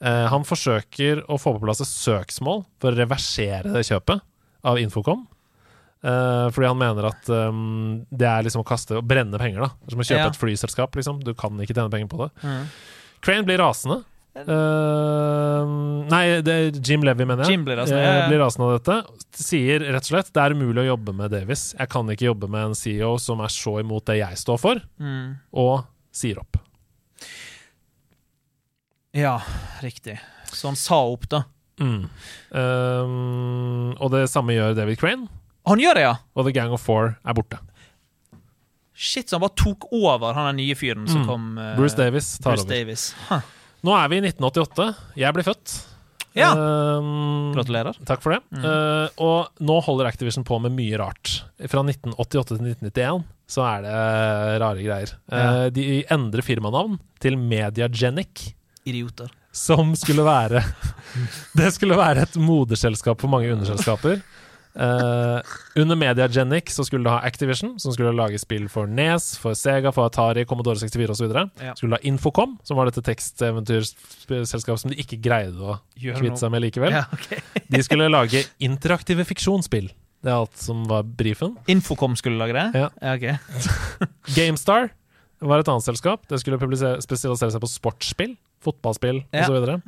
Eh, 0.05 0.27
han 0.31 0.45
forsøker 0.47 1.25
å 1.27 1.39
få 1.41 1.57
på 1.57 1.65
plass 1.65 1.83
et 1.83 1.91
søksmål 1.91 2.65
for 2.83 2.93
å 2.93 2.99
reversere 3.01 3.73
det 3.75 3.87
kjøpet 3.89 4.23
av 4.65 4.79
Infocom. 4.83 5.25
Eh, 6.05 6.47
fordi 6.53 6.69
han 6.69 6.79
mener 6.79 7.07
at 7.09 7.29
um, 7.33 8.03
det 8.13 8.29
er 8.29 8.45
liksom 8.45 8.61
å 8.61 8.69
kaste 8.69 8.99
og 9.01 9.07
brenne 9.09 9.39
penger. 9.41 9.65
da 9.65 9.71
Det 9.73 9.89
er 9.89 9.95
Som 9.95 10.03
å 10.05 10.09
kjøpe 10.11 10.21
Ja. 10.21 10.27
et 10.29 10.41
flyselskap. 10.41 10.97
liksom 11.01 11.23
Du 11.25 11.33
kan 11.35 11.57
ikke 11.57 11.73
tjene 11.75 11.91
penger 11.91 12.11
på 12.13 12.21
det. 12.27 12.31
Mm. 12.45 12.67
Crane 13.25 13.47
blir 13.49 13.59
rasende. 13.59 14.03
Eh, 14.35 15.65
nei, 16.11 16.23
det 16.43 16.57
Jim 16.83 17.05
Levy, 17.07 17.25
mener 17.29 17.45
jeg. 17.45 17.53
Jim 17.55 17.65
blir 17.67 17.77
rasende, 17.79 18.01
Eh, 18.03 18.17
ja. 18.19 18.29
blir 18.29 18.41
rasende 18.43 18.67
av 18.67 18.73
dette. 18.81 18.97
Sier 19.45 19.81
rett 19.81 20.03
og 20.03 20.11
slett 20.11 20.33
det 20.35 20.43
er 20.43 20.55
umulig 20.57 20.83
å 20.83 20.89
jobbe 20.97 21.15
med 21.15 21.31
Davis. 21.31 21.75
Jeg 21.79 21.89
kan 21.89 22.07
ikke 22.11 22.27
jobbe 22.33 22.49
med 22.51 22.65
en 22.71 22.75
CEO 22.75 23.17
som 23.23 23.41
er 23.41 23.49
så 23.55 23.79
imot 23.81 24.05
det 24.11 24.19
jeg 24.19 24.37
står 24.43 24.59
for, 24.59 24.81
Mm. 25.01 25.37
og 25.53 25.85
sier 26.13 26.39
opp. 26.43 26.57
Ja, 29.15 29.41
riktig. 29.83 30.19
Så 30.51 30.67
han 30.69 30.77
sa 30.77 30.97
opp, 31.07 31.29
da. 31.31 31.45
Mm. 31.81 32.09
Uh, 32.55 33.95
og 33.99 34.11
det 34.15 34.29
samme 34.31 34.55
gjør 34.55 34.75
David 34.79 34.99
Crane, 35.01 35.29
Han 35.67 35.79
gjør 35.81 35.95
det, 35.95 36.03
ja! 36.05 36.17
og 36.37 36.45
The 36.47 36.53
Gang 36.53 36.73
of 36.73 36.83
Four 36.85 37.17
er 37.25 37.35
borte. 37.35 37.59
Shit, 38.95 39.27
så 39.31 39.39
han 39.39 39.41
bare 39.49 39.57
tok 39.57 39.87
over 39.93 40.35
han 40.37 40.55
den 40.55 40.67
nye 40.67 40.75
fyren 40.79 41.09
som 41.09 41.23
Mm. 41.23 41.27
kom. 41.27 41.59
Uh, 41.59 41.75
Bruce 41.77 41.97
Davis 41.97 42.39
tar 42.39 42.53
Bruce 42.55 42.65
over. 42.67 42.75
Davis. 42.75 43.15
Huh. 43.29 43.41
Nå 43.85 43.93
er 43.99 44.09
vi 44.09 44.21
i 44.21 44.25
1988. 44.25 44.87
Jeg 45.21 45.37
ble 45.37 45.45
født. 45.45 45.75
Ja. 46.35 46.51
Eh, 46.51 47.09
Gratulerer. 47.55 47.99
Takk 48.09 48.23
for 48.25 48.35
det. 48.35 48.41
Mm. 48.51 48.65
Uh, 48.65 49.23
og 49.23 49.63
nå 49.63 49.79
holder 49.87 50.09
Activision 50.11 50.47
på 50.47 50.59
med 50.63 50.75
mye 50.75 50.99
rart. 50.99 51.37
Fra 51.71 51.85
1988 51.85 52.57
til 52.57 52.73
1991 52.73 53.25
så 53.55 53.65
er 53.69 53.85
det 53.85 53.97
rare 54.63 54.83
greier. 54.83 55.15
Ja. 55.29 55.45
Uh, 55.45 55.67
de 55.75 56.03
endrer 56.13 56.45
firmanavn 56.47 56.97
til 57.23 57.37
Mediagenic, 57.39 58.51
Idioter. 58.89 59.31
som 59.55 59.95
skulle 59.97 60.25
være 60.27 60.61
Det 61.59 61.71
skulle 61.73 61.97
være 61.97 62.25
et 62.27 62.35
moderselskap 62.41 63.21
for 63.21 63.33
mange 63.33 63.53
underselskaper. 63.55 64.25
Eh, 64.75 65.41
under 65.79 65.97
Mediagenic 65.97 66.73
så 66.75 66.83
skulle 66.87 67.07
du 67.07 67.11
ha 67.13 67.21
Activision, 67.23 67.77
som 67.79 67.95
skulle 67.95 68.11
lage 68.17 68.39
spill 68.43 68.67
for 68.73 68.91
Nes, 68.91 69.37
for 69.39 69.55
Sega, 69.59 69.93
for 69.95 70.09
Atari, 70.11 70.43
Commodore 70.51 70.81
64 70.83 71.15
osv. 71.15 71.35
Ja. 71.63 71.75
Skulle 71.79 71.95
du 71.95 71.99
ha 71.99 72.03
Infocom, 72.11 72.57
som 72.67 72.79
var 72.81 72.91
dette 72.91 73.05
teksteventyrselskapet 73.07 74.81
som 74.83 74.91
de 74.91 74.99
ikke 75.01 75.21
greide 75.23 75.61
å 75.63 75.77
kvitte 75.95 76.41
seg 76.41 76.51
med 76.55 76.65
likevel. 76.67 76.95
Ja, 76.97 77.05
okay. 77.15 77.39
De 77.71 77.83
skulle 77.87 78.11
lage 78.11 78.45
interaktive 78.63 79.27
fiksjonsspill. 79.29 79.93
Det 80.25 80.33
er 80.33 80.41
alt 80.41 80.57
som 80.59 80.85
var 80.89 81.05
brifen. 81.05 81.55
Infocom 81.71 82.15
skulle 82.17 82.41
lage 82.41 82.57
det? 82.57 82.85
Ja. 82.87 82.91
ok. 83.15 83.27
GameStar 84.37 84.89
var 85.45 85.61
et 85.61 85.69
annet 85.69 85.85
selskap. 85.85 86.25
Det 86.31 86.39
skulle 86.41 86.57
spesialisere 87.05 87.53
seg 87.53 87.61
på 87.63 87.69
sportsspill, 87.71 88.37
fotballspill 88.65 89.23
Ja. 89.37 89.45
osv. 89.45 89.83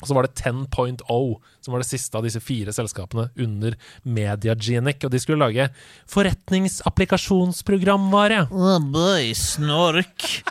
Og 0.00 0.08
så 0.08 0.14
var 0.16 0.22
det 0.26 0.32
10.0, 0.40 1.34
som 1.60 1.72
var 1.74 1.80
det 1.82 1.88
siste 1.90 2.16
av 2.16 2.24
disse 2.24 2.40
fire 2.40 2.72
selskapene 2.72 3.28
under 3.40 3.74
Mediagenic. 4.04 5.04
Og 5.04 5.10
de 5.12 5.18
skulle 5.20 5.44
lage 5.44 5.68
forretningsapplikasjonsprogramvare. 6.08 8.46
Oh 8.50 8.78
boy, 8.80 9.32
snork. 9.36 10.42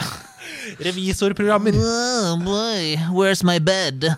Revisorprogrammer. 0.86 1.72
Oh 1.76 2.36
boy, 2.40 2.96
where's 3.12 3.44
my 3.44 3.58
bed? 3.60 4.08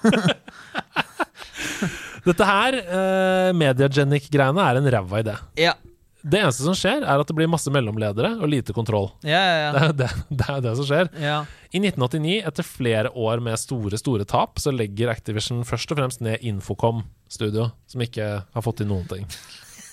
Dette 2.26 2.43
her, 2.47 2.74
uh, 2.91 3.53
Mediagenic-greiene, 3.55 4.62
er 4.70 4.76
en 4.80 4.91
ræva 4.97 5.20
idé. 5.24 5.34
ja. 5.66 5.74
Det 6.27 6.41
eneste 6.43 6.64
som 6.66 6.74
skjer, 6.74 7.05
er 7.07 7.20
at 7.22 7.29
det 7.31 7.37
blir 7.39 7.47
masse 7.51 7.70
mellomledere 7.70 8.33
og 8.43 8.49
lite 8.51 8.74
kontroll. 8.74 9.12
Ja, 9.22 9.39
ja, 9.39 9.68
Det 9.77 9.83
ja. 9.83 9.89
er 9.93 9.93
det, 10.01 10.09
det, 10.41 10.47
er 10.57 10.61
det 10.64 10.72
som 10.81 10.89
skjer. 10.89 11.11
ja. 11.22 11.37
I 11.77 11.79
1989, 11.83 12.39
etter 12.49 12.64
flere 12.66 13.11
år 13.14 13.43
med 13.45 13.59
store 13.61 13.99
store 14.01 14.24
tap, 14.27 14.59
så 14.62 14.72
legger 14.74 15.11
Activision 15.12 15.61
først 15.68 15.91
og 15.93 15.99
fremst 16.01 16.22
ned 16.24 16.43
Infocom 16.47 17.03
Studio, 17.31 17.68
som 17.91 18.03
ikke 18.07 18.29
har 18.43 18.64
fått 18.64 18.79
til 18.81 18.89
noen 18.91 19.05
ting 19.11 19.27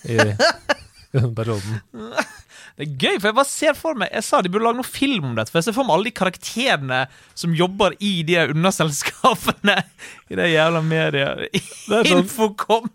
i, 0.10 0.16
i 0.18 1.20
den 1.20 1.36
perioden. 1.38 1.82
Det 2.74 2.88
er 2.88 2.94
gøy, 2.98 3.18
for 3.22 3.28
jeg 3.30 3.36
bare 3.38 3.46
ser 3.46 3.76
for 3.78 3.94
meg 4.02 4.10
Jeg 4.16 4.24
sa 4.26 4.40
de 4.42 4.50
burde 4.50 4.66
lage 4.66 4.80
noen 4.80 4.88
film 4.90 5.26
om 5.30 5.36
dette. 5.38 5.52
For 5.54 5.60
jeg 5.60 5.68
ser 5.68 5.76
for 5.76 5.86
meg 5.86 5.94
alle 5.94 6.08
de 6.10 6.14
karakterene 6.18 7.02
som 7.38 7.54
jobber 7.54 7.94
i 8.02 8.24
de 8.26 8.40
underselskapene 8.50 9.76
i 10.34 10.40
det 10.40 10.48
jævla 10.56 10.82
mediet. 10.82 11.44
er 11.54 12.10
sånn- 12.10 12.24
Infocom! 12.24 12.90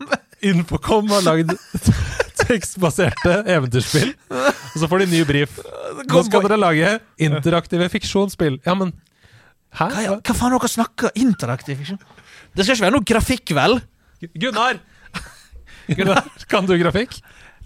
Infocom 0.50 1.12
har 1.14 1.22
lagd 1.28 1.54
tekstbaserte 2.48 3.34
eventyrspill, 3.54 4.14
og 4.32 4.76
så 4.80 4.88
får 4.90 5.04
de 5.04 5.10
ny 5.12 5.22
brief. 5.28 5.58
Nå 6.08 6.22
skal 6.26 6.44
dere 6.46 6.58
lage 6.60 6.94
interaktive 7.28 7.88
fiksjonsspill. 7.92 8.58
Ja, 8.66 8.74
men 8.78 8.94
Hæ? 9.76 9.84
Hva, 9.92 10.14
hva 10.24 10.34
faen 10.34 10.54
dere 10.54 10.70
snakker 10.72 11.12
interaktiv 11.20 11.76
fiksjon? 11.76 12.00
Det 12.56 12.64
skal 12.64 12.78
ikke 12.78 12.86
være 12.86 12.96
noe 12.96 13.06
grafikk, 13.06 13.52
vel? 13.58 13.76
Gunnar! 14.40 14.80
Gunnar, 15.92 16.24
kan 16.48 16.66
du 16.68 16.72
grafikk? 16.80 17.18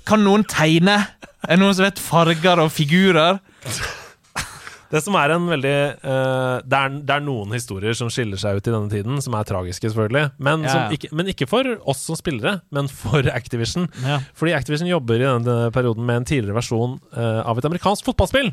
Kan 0.07 0.25
noen 0.27 0.43
tegne? 0.51 0.99
Er 1.47 1.55
det 1.55 1.63
noen 1.63 1.75
som 1.79 1.87
vet 1.87 2.03
farger 2.03 2.63
og 2.63 2.73
figurer? 2.75 3.39
Det 4.93 5.01
som 5.01 5.17
er 5.17 5.33
en 5.33 5.47
veldig 5.49 5.77
uh, 6.05 6.59
det, 6.69 6.79
er, 6.79 6.97
det 7.01 7.15
er 7.15 7.25
noen 7.25 7.55
historier 7.57 7.97
som 7.97 8.11
skiller 8.13 8.41
seg 8.41 8.59
ut 8.59 8.67
i 8.69 8.75
denne 8.75 8.93
tiden, 8.93 9.23
som 9.25 9.37
er 9.39 9.49
tragiske, 9.49 9.89
selvfølgelig. 9.89 10.35
Men, 10.37 10.67
Ja, 10.67 10.75
som 10.75 10.83
ja. 10.85 10.99
ikke, 10.99 11.13
men 11.17 11.31
ikke 11.33 11.49
for 11.49 11.69
oss 11.89 12.05
som 12.05 12.19
spillere, 12.19 12.59
men 12.75 12.91
for 12.93 13.25
Activision. 13.33 13.89
Ja. 14.05 14.21
Fordi 14.37 14.53
Activision 14.57 14.91
jobber 14.91 15.17
i 15.17 15.25
denne 15.25 15.73
perioden 15.73 16.05
med 16.09 16.23
en 16.23 16.29
tidligere 16.29 16.61
versjon 16.61 16.99
uh, 17.17 17.41
av 17.41 17.59
et 17.59 17.69
amerikansk 17.71 18.13
fotballspill. 18.13 18.53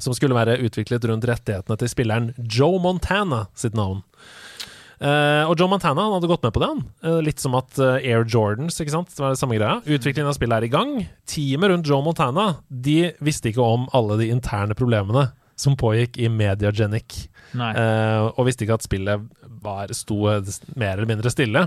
Som 0.00 0.14
skulle 0.16 0.32
være 0.32 0.54
utviklet 0.64 1.04
rundt 1.04 1.26
rettighetene 1.28 1.76
til 1.76 1.90
spilleren 1.90 2.30
Joe 2.40 2.78
Montana 2.80 3.42
sitt 3.58 3.74
navn. 3.76 4.00
Uh, 4.96 5.44
og 5.50 5.58
Joe 5.60 5.68
Montana 5.68 6.06
han 6.06 6.14
hadde 6.14 6.28
gått 6.30 6.46
med 6.46 6.54
på 6.56 6.62
det. 6.62 6.68
han 6.70 6.78
uh, 7.04 7.18
Litt 7.24 7.42
som 7.42 7.56
at 7.58 7.74
uh, 7.76 7.98
Air 7.98 8.24
Jordans. 8.24 8.78
ikke 8.80 8.94
sant? 8.94 9.10
Det 9.12 9.20
var 9.20 9.34
det 9.34 9.40
samme 9.42 9.58
greia 9.58 9.82
Utviklingen 9.84 10.30
av 10.30 10.38
spillet 10.38 10.56
er 10.56 10.68
i 10.68 10.72
gang. 10.72 10.94
Teamet 11.28 11.72
rundt 11.72 11.90
Joe 11.90 12.00
Montana 12.04 12.46
De 12.70 13.10
visste 13.20 13.50
ikke 13.50 13.66
om 13.66 13.84
alle 13.96 14.16
de 14.22 14.30
interne 14.32 14.78
problemene 14.78 15.26
som 15.56 15.76
pågikk 15.78 16.18
i 16.20 16.28
Mediagenic. 16.32 17.26
Eh, 17.56 18.22
og 18.26 18.46
visste 18.48 18.66
ikke 18.66 18.78
at 18.78 18.86
spillet 18.86 19.26
var, 19.64 19.92
sto 19.96 20.20
mer 20.76 20.96
eller 20.96 21.08
mindre 21.08 21.32
stille. 21.32 21.66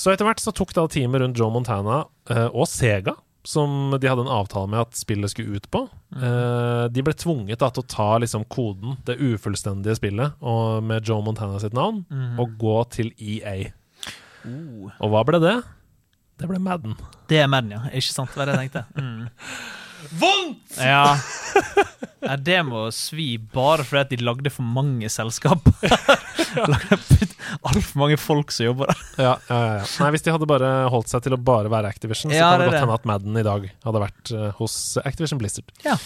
Så 0.00 0.12
etter 0.12 0.26
hvert 0.26 0.40
så 0.42 0.52
tok 0.56 0.72
da 0.76 0.86
teamet 0.90 1.22
rundt 1.22 1.38
Joe 1.38 1.52
Montana 1.52 2.04
eh, 2.32 2.48
og 2.48 2.66
Sega, 2.70 3.14
som 3.46 3.94
de 3.96 4.08
hadde 4.08 4.24
en 4.26 4.32
avtale 4.32 4.68
med 4.68 4.82
at 4.82 4.96
spillet 4.98 5.32
skulle 5.32 5.60
ut 5.60 5.68
på, 5.72 5.84
eh, 6.16 6.84
de 6.92 7.04
ble 7.04 7.14
tvunget 7.16 7.60
da 7.60 7.70
til 7.72 7.84
å 7.84 7.90
ta 7.94 8.08
liksom 8.20 8.46
koden, 8.52 8.98
det 9.08 9.20
ufullstendige 9.20 9.96
spillet, 10.00 10.40
og 10.40 10.84
med 10.84 11.06
Joe 11.08 11.24
Montana 11.24 11.60
sitt 11.62 11.76
navn, 11.76 12.02
og 12.40 12.56
gå 12.60 12.78
til 12.96 13.12
EA. 13.16 13.70
Oh. 14.48 14.88
Og 15.04 15.12
hva 15.12 15.24
ble 15.28 15.40
det? 15.42 15.58
Det 16.40 16.48
ble 16.48 16.60
Madden. 16.64 16.96
Det 17.28 17.42
er 17.42 17.48
Madden, 17.52 17.74
ja. 17.76 17.82
Ikke 17.92 18.14
sant? 18.14 18.32
hva 18.32 18.46
er 18.46 18.50
det 18.50 18.56
jeg 18.56 18.70
tenkte. 18.72 18.86
Mm. 18.96 19.28
Vondt! 20.20 20.76
Ja. 20.78 21.16
ja. 22.20 22.36
Det 22.36 22.58
må 22.68 22.86
svi 22.94 23.34
bare 23.38 23.84
fordi 23.86 24.00
at 24.02 24.12
de 24.12 24.18
lagde 24.24 24.52
for 24.52 24.66
mange 24.66 25.08
selskap. 25.12 25.66
Altfor 27.70 28.00
mange 28.00 28.18
folk 28.20 28.52
som 28.54 28.70
jobber 28.70 28.90
der. 28.92 29.02
Ja, 29.16 29.34
ja, 29.48 29.58
ja, 29.58 29.74
ja. 29.80 29.86
Nei, 30.02 30.10
Hvis 30.14 30.26
de 30.26 30.34
hadde 30.34 30.48
bare 30.50 30.70
holdt 30.92 31.10
seg 31.12 31.24
til 31.26 31.36
å 31.36 31.40
bare 31.40 31.72
være 31.72 31.90
Activision, 31.90 32.32
så 32.32 32.38
Ja, 32.38 32.52
kan 32.52 32.62
det 32.62 32.68
det 32.68 32.74
godt 32.74 32.84
hende 32.84 32.98
at 33.00 33.08
Madden 33.12 33.40
i 33.40 33.46
dag 33.46 33.66
hadde 33.86 34.04
vært 34.04 34.32
uh, 34.36 34.48
hos 34.60 34.76
Activision 35.04 35.40
Blizzard. 35.40 35.74
Ja. 35.86 35.96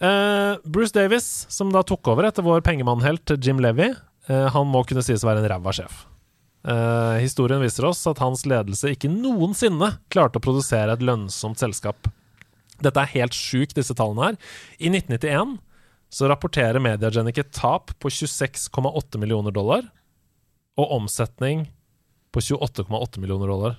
Eh, 0.00 0.54
Bruce 0.64 0.94
Davis, 0.96 1.46
som 1.52 1.72
da 1.74 1.82
tok 1.84 2.08
over 2.08 2.24
etter 2.28 2.44
vår 2.46 2.62
pengemannhelt 2.64 3.34
Jim 3.36 3.60
Levy, 3.60 3.90
uh, 4.30 4.46
han 4.54 4.70
må 4.70 4.84
kunne 4.88 5.04
sies 5.04 5.24
å 5.24 5.30
være 5.30 5.44
en 5.44 5.50
ræva 5.52 5.74
sjef. 5.76 6.06
Uh, 6.60 7.16
historien 7.20 7.60
viser 7.62 7.86
oss 7.88 8.02
at 8.08 8.20
hans 8.20 8.44
ledelse 8.48 8.92
ikke 8.92 9.08
noensinne 9.12 9.94
klarte 10.12 10.40
å 10.40 10.44
produsere 10.44 10.96
et 10.96 11.04
lønnsomt 11.04 11.60
selskap. 11.60 12.10
Dette 12.84 13.02
er 13.02 13.12
helt 13.14 13.36
sjukt, 13.36 13.76
disse 13.78 13.96
tallene 13.96 14.30
her. 14.30 14.38
I 14.78 14.92
1991 14.92 15.58
så 16.10 16.28
rapporterer 16.30 16.82
Mediagenic 16.82 17.38
et 17.38 17.52
tap 17.54 17.92
på 18.02 18.10
26,8 18.10 19.20
millioner 19.22 19.54
dollar, 19.54 19.84
og 20.80 20.96
omsetning 20.96 21.68
på 22.34 22.42
28,8 22.42 23.20
millioner 23.22 23.50
dollar. 23.50 23.76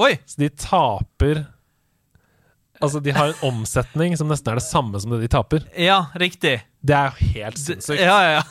Oi! 0.00 0.14
Så 0.26 0.40
de 0.40 0.48
taper 0.48 1.44
Altså, 2.82 2.98
de 3.00 3.12
har 3.14 3.30
en 3.30 3.42
omsetning 3.46 4.16
som 4.18 4.26
nesten 4.28 4.50
er 4.50 4.58
det 4.58 4.66
samme 4.66 4.98
som 5.00 5.12
det 5.14 5.20
de 5.22 5.28
taper. 5.30 5.62
Ja, 5.78 6.08
riktig. 6.20 6.56
Det 6.82 6.96
er 6.96 7.12
jo 7.12 7.28
helt 7.36 7.60
sinnssykt. 7.60 8.02
Ja, 8.02 8.16
ja, 8.24 8.32
ja. 8.40 8.42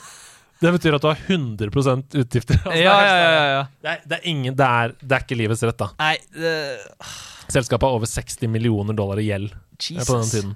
Det 0.64 0.70
betyr 0.78 0.96
at 0.96 1.04
du 1.04 1.10
har 1.10 1.20
100% 1.28 2.16
utgifter. 2.22 2.56
Altså, 2.64 2.80
ja, 2.80 2.94
ja, 3.04 3.16
ja, 3.20 3.44
ja. 3.52 3.62
Det, 3.84 3.90
er, 3.92 4.00
det, 4.08 4.16
er 4.16 4.28
ingen, 4.32 4.56
det, 4.56 4.64
er, 4.64 4.94
det 5.02 5.16
er 5.18 5.26
ikke 5.26 5.36
livets 5.36 5.62
rett, 5.66 5.76
da. 5.76 5.90
Nei, 6.00 6.14
det, 6.32 6.54
Selskapet 7.52 7.86
har 7.86 7.96
over 7.98 8.06
60 8.08 8.48
millioner 8.50 8.96
dollar 8.96 9.20
i 9.20 9.28
gjeld 9.28 9.52
eh, 9.52 9.58
Jesus. 9.78 10.06
på 10.08 10.18
den 10.20 10.30
tiden. 10.30 10.54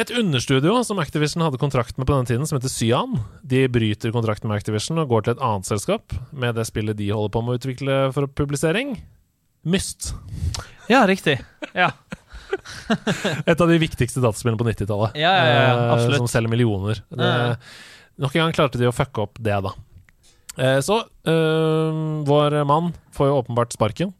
Et 0.00 0.10
understudio 0.14 0.76
som 0.86 1.00
Activision 1.02 1.42
hadde 1.42 1.58
kontrakt 1.60 1.98
med 1.98 2.06
på 2.06 2.14
den 2.16 2.26
tiden, 2.28 2.46
som 2.46 2.56
heter 2.56 2.70
Cyan, 2.72 3.18
de 3.42 3.64
bryter 3.68 4.12
kontrakten 4.14 4.48
med 4.48 4.60
Activision 4.60 5.00
og 5.02 5.10
går 5.10 5.26
til 5.26 5.34
et 5.34 5.42
annet 5.44 5.66
selskap 5.68 6.14
med 6.32 6.54
det 6.56 6.64
spillet 6.68 6.96
de 6.96 7.08
holder 7.10 7.32
på 7.34 7.42
med 7.44 7.56
å 7.56 7.58
utvikle 7.60 7.96
for 8.14 8.30
publisering. 8.38 8.94
Myst. 9.66 10.12
Ja, 10.88 11.02
riktig. 11.10 11.36
Ja. 11.76 11.90
Et 13.50 13.60
av 13.60 13.68
de 13.68 13.76
viktigste 13.82 14.22
dataspillene 14.22 14.58
på 14.58 14.66
90-tallet. 14.70 15.18
Ja, 15.20 15.30
ja, 15.36 15.50
ja, 15.50 15.66
eh, 15.74 15.92
absolutt. 15.94 16.22
Som 16.24 16.30
selger 16.32 16.50
millioner. 16.54 17.02
Det, 17.10 17.28
Ja. 17.28 17.56
nok 18.24 18.34
en 18.36 18.46
gang 18.46 18.56
klarte 18.56 18.78
de 18.80 18.88
å 18.88 18.94
fucke 18.94 19.22
opp 19.26 19.38
det, 19.42 19.58
da. 19.66 19.74
Eh, 20.56 20.80
så 20.84 21.02
øh, 21.30 22.24
vår 22.26 22.56
mann 22.68 22.92
får 23.16 23.30
jo 23.30 23.36
åpenbart 23.42 23.76
sparken. 23.76 24.14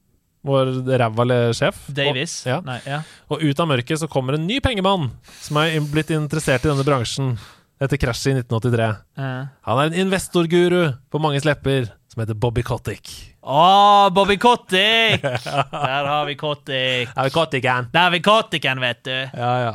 Vår 0.46 0.70
ræva 0.98 1.24
sjef. 1.52 1.82
Davies. 1.92 2.38
Og, 2.46 2.50
ja, 2.50 2.58
Nei, 2.64 2.78
ja. 2.86 3.02
og 3.28 3.42
ut 3.44 3.60
av 3.60 3.68
mørket 3.68 4.00
så 4.00 4.08
kommer 4.08 4.38
en 4.38 4.46
ny 4.48 4.56
pengemann 4.64 5.10
som 5.42 5.58
er 5.60 5.74
blitt 5.92 6.10
interessert 6.16 6.64
i 6.64 6.70
denne 6.70 6.86
bransjen 6.86 7.34
etter 7.80 7.96
krasjet 8.00 8.32
i 8.32 8.40
1983. 8.40 8.86
Eh. 9.20 9.42
Han 9.68 9.78
er 9.82 9.90
en 9.90 9.98
investorguru 10.06 10.94
på 11.12 11.20
mange 11.20 11.40
lepper 11.44 11.90
som 12.10 12.22
heter 12.24 12.34
Bobby 12.40 12.64
Kotick. 12.66 13.08
Å, 13.44 14.08
Bobby 14.12 14.36
Kotick! 14.40 15.22
Der 15.24 16.08
har 16.08 16.24
vi 16.28 16.34
Kotick. 16.40 17.08
har 17.14 17.28
vi 17.28 17.30
Koticken? 17.36 17.88
Der 17.92 18.06
har 18.08 18.10
vi 18.16 18.20
Koticken, 18.24 18.80
vet 18.80 19.04
du. 19.04 19.14
Ja, 19.36 19.52
ja. 19.68 19.74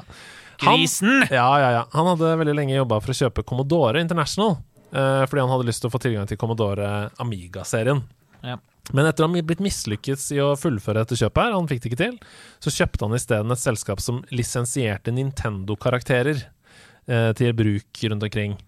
Han- 0.65 1.25
Ja, 1.29 1.47
ja, 1.59 1.69
ja. 1.77 1.85
Han 1.93 2.05
hadde 2.13 2.35
veldig 2.41 2.55
lenge 2.55 2.75
jobba 2.77 2.99
for 3.01 3.11
å 3.13 3.17
kjøpe 3.17 3.43
Commodore 3.45 4.01
International. 4.01 4.57
eh, 4.95 5.25
fordi 5.27 5.41
han 5.41 5.49
hadde 5.51 5.65
lyst 5.67 5.81
til 5.83 5.89
å 5.89 5.93
få 5.93 5.99
tilgang 5.99 6.27
til 6.29 6.37
Commodore 6.37 7.09
Amiga-serien. 7.19 8.01
Ja. 8.43 8.57
Men 8.93 9.07
etter 9.09 9.25
å 9.25 9.29
ha 9.31 9.41
blitt 9.41 9.63
mislykket 9.63 10.27
i 10.35 10.41
å 10.43 10.51
fullføre 10.59 11.01
dette 11.01 11.17
kjøpet, 11.17 11.41
her, 11.41 11.55
han 11.55 11.69
fikk 11.69 11.81
det 11.81 11.91
ikke 11.91 12.01
til, 12.03 12.17
så 12.61 12.73
kjøpte 12.75 13.07
han 13.07 13.17
isteden 13.17 13.55
et 13.55 13.61
selskap 13.61 14.03
som 14.03 14.21
lisensierte 14.35 15.13
Nintendo-karakterer 15.15 16.43
eh, 16.43 17.31
til 17.39 17.55
bruk 17.57 18.03
rundt 18.11 18.27
omkring. 18.27 18.59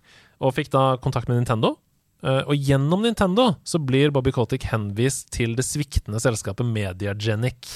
Og 0.42 0.56
fikk 0.58 0.72
da 0.74 0.88
kontakt 1.04 1.30
med 1.30 1.42
Nintendo. 1.42 1.76
Eh, 2.26 2.42
og 2.50 2.58
gjennom 2.58 3.06
Nintendo 3.06 3.52
så 3.68 3.82
blir 3.84 4.14
Bobby 4.16 4.34
Kotick 4.34 4.66
henvist 4.72 5.30
til 5.38 5.54
det 5.58 5.68
sviktende 5.68 6.22
selskapet 6.24 6.66
Mediagenic. 6.66 7.70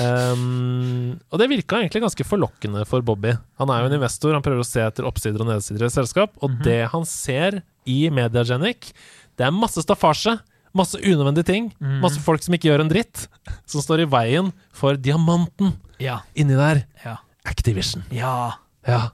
Um, 0.00 1.18
og 1.30 1.38
det 1.38 1.46
virka 1.50 1.78
egentlig 1.78 2.02
ganske 2.02 2.26
forlokkende 2.26 2.82
for 2.88 3.04
Bobby. 3.06 3.36
Han 3.60 3.70
er 3.70 3.82
jo 3.82 3.90
en 3.90 3.96
investor, 4.00 4.34
han 4.34 4.44
prøver 4.44 4.64
å 4.64 4.66
se 4.66 4.82
etter 4.82 5.06
oppsider 5.06 5.44
og 5.44 5.50
nedsider 5.50 5.84
i 5.84 5.86
et 5.86 5.94
selskap, 5.94 6.34
og 6.42 6.56
det 6.64 6.82
han 6.90 7.06
ser 7.06 7.60
i 7.86 8.00
Mediagenic, 8.12 8.90
det 9.38 9.46
er 9.46 9.54
masse 9.54 9.82
staffasje, 9.84 10.36
masse 10.76 10.98
unødvendige 11.00 11.46
ting, 11.48 11.70
masse 12.02 12.20
folk 12.22 12.42
som 12.44 12.54
ikke 12.54 12.68
gjør 12.70 12.84
en 12.84 12.90
dritt, 12.92 13.26
som 13.66 13.82
står 13.82 14.04
i 14.04 14.10
veien 14.10 14.52
for 14.76 14.94
diamanten 14.96 15.74
Ja. 16.00 16.20
inni 16.34 16.54
der. 16.58 16.84
Ja. 17.04 17.16
Activision. 17.44 18.04
ja. 18.12 18.52
Ja. 18.86 19.10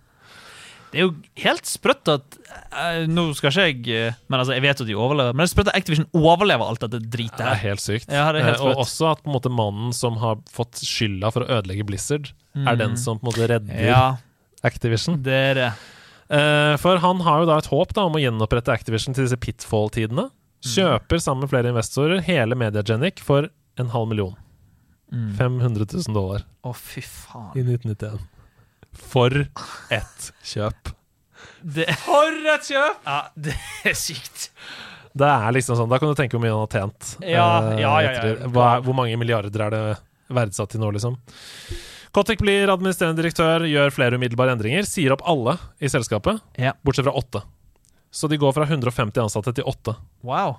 Det 0.92 1.00
er 1.02 1.08
jo 1.08 1.14
helt 1.42 1.66
sprøtt 1.66 2.08
at 2.08 2.36
eh, 2.70 3.02
Nå 3.10 3.24
skal 3.34 3.50
ikke 3.50 3.64
jeg 3.66 3.88
eh, 4.06 4.14
Men 4.30 4.38
altså, 4.40 4.54
jeg 4.54 4.62
vet 4.62 4.80
at 4.80 4.86
de 4.86 4.94
overlever. 4.94 5.34
Men 5.34 5.42
det 5.42 5.48
er 5.50 5.52
sprøtt 5.52 5.68
at 5.72 5.76
Activision 5.80 6.06
overlever 6.14 6.62
alt 6.70 6.80
dette 6.84 7.00
dritet 7.02 7.42
Det 7.42 7.48
er 7.50 7.58
helt 7.64 7.82
sykt. 7.82 8.06
Ja, 8.14 8.28
er 8.30 8.38
helt 8.46 8.62
og 8.62 8.78
også 8.84 9.10
at 9.10 9.20
på 9.24 9.28
en 9.28 9.34
måte 9.34 9.50
mannen 9.52 9.90
som 9.92 10.16
har 10.22 10.38
fått 10.54 10.78
skylda 10.86 11.32
for 11.34 11.42
å 11.44 11.50
ødelegge 11.58 11.84
Blizzard, 11.84 12.30
er 12.56 12.78
den 12.80 12.94
som 12.96 13.18
på 13.18 13.26
en 13.26 13.32
måte 13.32 13.48
redder 13.50 13.82
Ja, 13.90 14.04
Activision. 14.64 15.18
det 15.26 15.34
er 15.50 15.54
det. 15.58 15.68
Eh, 16.38 16.76
for 16.80 17.02
han 17.02 17.20
har 17.26 17.42
jo 17.42 17.50
da 17.50 17.58
et 17.60 17.68
håp 17.74 17.92
da 17.98 18.06
om 18.06 18.16
å 18.16 18.22
gjenopprette 18.22 18.72
Activision 18.72 19.12
til 19.18 19.26
disse 19.26 19.36
pitfall-tidene. 19.42 20.30
Kjøper 20.66 21.20
sammen 21.22 21.44
med 21.46 21.50
flere 21.52 21.70
investorer 21.72 22.22
hele 22.26 22.56
Mediagenic 22.58 23.20
for 23.24 23.48
en 23.78 23.90
halv 23.92 24.08
million. 24.10 24.34
500 25.38 25.86
000 25.86 26.14
dollar 26.16 26.42
Å, 26.66 26.72
fy 26.74 27.00
faen. 27.06 27.52
i 27.54 27.62
1991. 27.62 28.24
For 28.96 29.30
et 29.94 30.30
kjøp! 30.42 30.90
Det, 31.62 31.86
For 32.02 32.32
et 32.54 32.66
kjøp! 32.66 33.04
ja, 33.06 33.18
det 33.36 33.54
er 33.86 33.94
sykt. 33.94 34.48
Det 35.16 35.28
er 35.30 35.52
liksom 35.54 35.78
sånn, 35.78 35.88
Da 35.92 35.98
kan 36.02 36.10
du 36.10 36.18
tenke 36.18 36.36
hvor 36.36 36.42
mye 36.42 36.52
han 36.52 36.64
har 36.64 36.72
tjent. 36.74 37.12
Ja, 37.22 37.46
eh, 37.70 37.80
ja, 37.84 37.92
ja, 38.02 38.10
ja. 38.10 38.22
etter- 38.34 38.50
Hva, 38.52 38.70
hvor 38.84 38.96
mange 38.98 39.16
milliarder 39.20 39.62
er 39.68 39.70
det 39.76 39.82
verdsatt 40.34 40.74
til 40.74 40.82
nå, 40.82 40.90
liksom? 40.96 41.16
Kotek 42.16 42.40
blir 42.40 42.68
administrerende 42.72 43.20
direktør, 43.22 43.64
gjør 43.68 43.92
flere 43.92 44.16
umiddelbare 44.18 44.54
endringer, 44.56 44.86
sier 44.88 45.12
opp 45.14 45.22
alle 45.28 45.54
i 45.80 45.88
selskapet, 45.92 46.40
Ja. 46.58 46.72
bortsett 46.84 47.04
fra 47.06 47.12
åtte. 47.16 47.42
Så 48.16 48.30
de 48.32 48.38
går 48.40 48.54
fra 48.56 48.64
150 48.64 49.20
ansatte 49.26 49.52
til 49.58 49.66
8 49.68 49.92
Wow. 50.24 50.54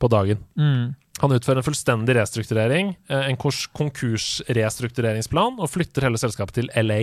på 0.00 0.08
dagen. 0.12 0.38
Mm. 0.60 0.90
Han 1.20 1.32
utfører 1.36 1.60
en 1.60 1.64
fullstendig 1.66 2.14
restrukturering, 2.16 2.92
eh, 3.08 3.24
en 3.30 3.36
konkursrestruktureringsplan, 3.40 5.56
og 5.60 5.68
flytter 5.72 6.04
hele 6.06 6.20
selskapet 6.20 6.54
til 6.60 6.68
LA. 6.76 7.00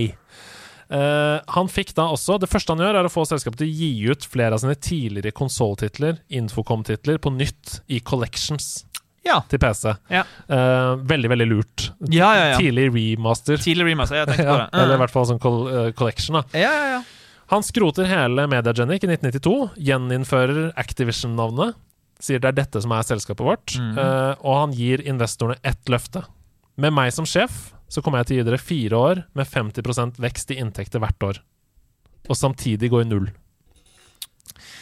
Uh, 0.87 1.41
han 1.51 1.67
fikk 1.67 1.89
da 1.97 2.05
også 2.15 2.37
Det 2.39 2.47
første 2.47 2.71
han 2.71 2.79
gjør, 2.79 2.95
er 3.01 3.07
å 3.09 3.11
få 3.11 3.25
selskapet 3.27 3.59
til 3.59 3.67
å 3.67 3.75
gi 3.75 3.89
ut 4.07 4.23
flere 4.31 4.55
av 4.55 4.61
sine 4.63 4.71
tidligere 4.79 5.33
konsolltitler, 5.35 6.21
Infocom-titler, 6.31 7.17
på 7.19 7.27
nytt 7.35 7.81
i 7.91 7.99
collections 7.99 8.85
Ja. 9.27 9.41
til 9.51 9.59
PC. 9.59 9.91
Ja. 10.09 10.21
Uh, 10.47 10.95
veldig, 11.03 11.27
veldig 11.33 11.47
lurt. 11.51 11.89
Ja, 12.07 12.29
ja, 12.37 12.45
ja. 12.53 12.57
Tidlig 12.61 12.87
remaster. 12.95 13.59
Tidlig 13.59 13.83
remaster. 13.89 14.15
Jeg 14.21 14.27
tenkte 14.31 14.47
på 14.53 14.57
det. 14.61 14.69
eller 14.79 14.95
i 14.95 15.01
hvert 15.03 15.11
fall 15.17 15.27
sånn 15.27 15.41
col 15.43 15.59
eh, 15.67 15.89
collection. 15.91 16.39
da 16.39 16.43
Ja, 16.55 16.71
ja, 16.71 16.87
ja. 16.95 17.01
Han 17.47 17.63
skroter 17.63 18.07
hele 18.09 18.43
Mediagenic 18.51 19.03
i 19.05 19.07
1992, 19.07 19.53
gjeninnfører 19.87 20.73
Activision-navnet, 20.75 21.75
sier 22.19 22.41
det 22.43 22.49
er 22.49 22.57
dette 22.57 22.81
som 22.83 22.91
er 22.91 23.05
selskapet 23.07 23.45
vårt, 23.45 23.75
Mhm. 23.79 23.97
uh, 23.97 24.35
og 24.43 24.53
han 24.61 24.71
gir 24.73 25.03
investorene 25.07 25.59
ett 25.63 25.85
løfte. 25.87 26.25
Med 26.77 26.91
meg 26.93 27.13
som 27.13 27.25
sjef 27.25 27.71
så 27.89 28.01
kommer 28.03 28.19
jeg 28.19 28.27
til 28.27 28.37
å 28.37 28.39
gi 28.43 28.49
dere 28.49 28.59
fire 28.59 28.95
år 28.99 29.23
med 29.33 29.47
50% 29.47 30.17
vekst 30.19 30.51
i 30.51 30.57
inntekter 30.59 30.99
hvert 30.99 31.23
år. 31.23 31.39
Og 32.29 32.35
samtidig 32.35 32.89
gå 32.91 33.01
i 33.01 33.07
null. 33.07 33.29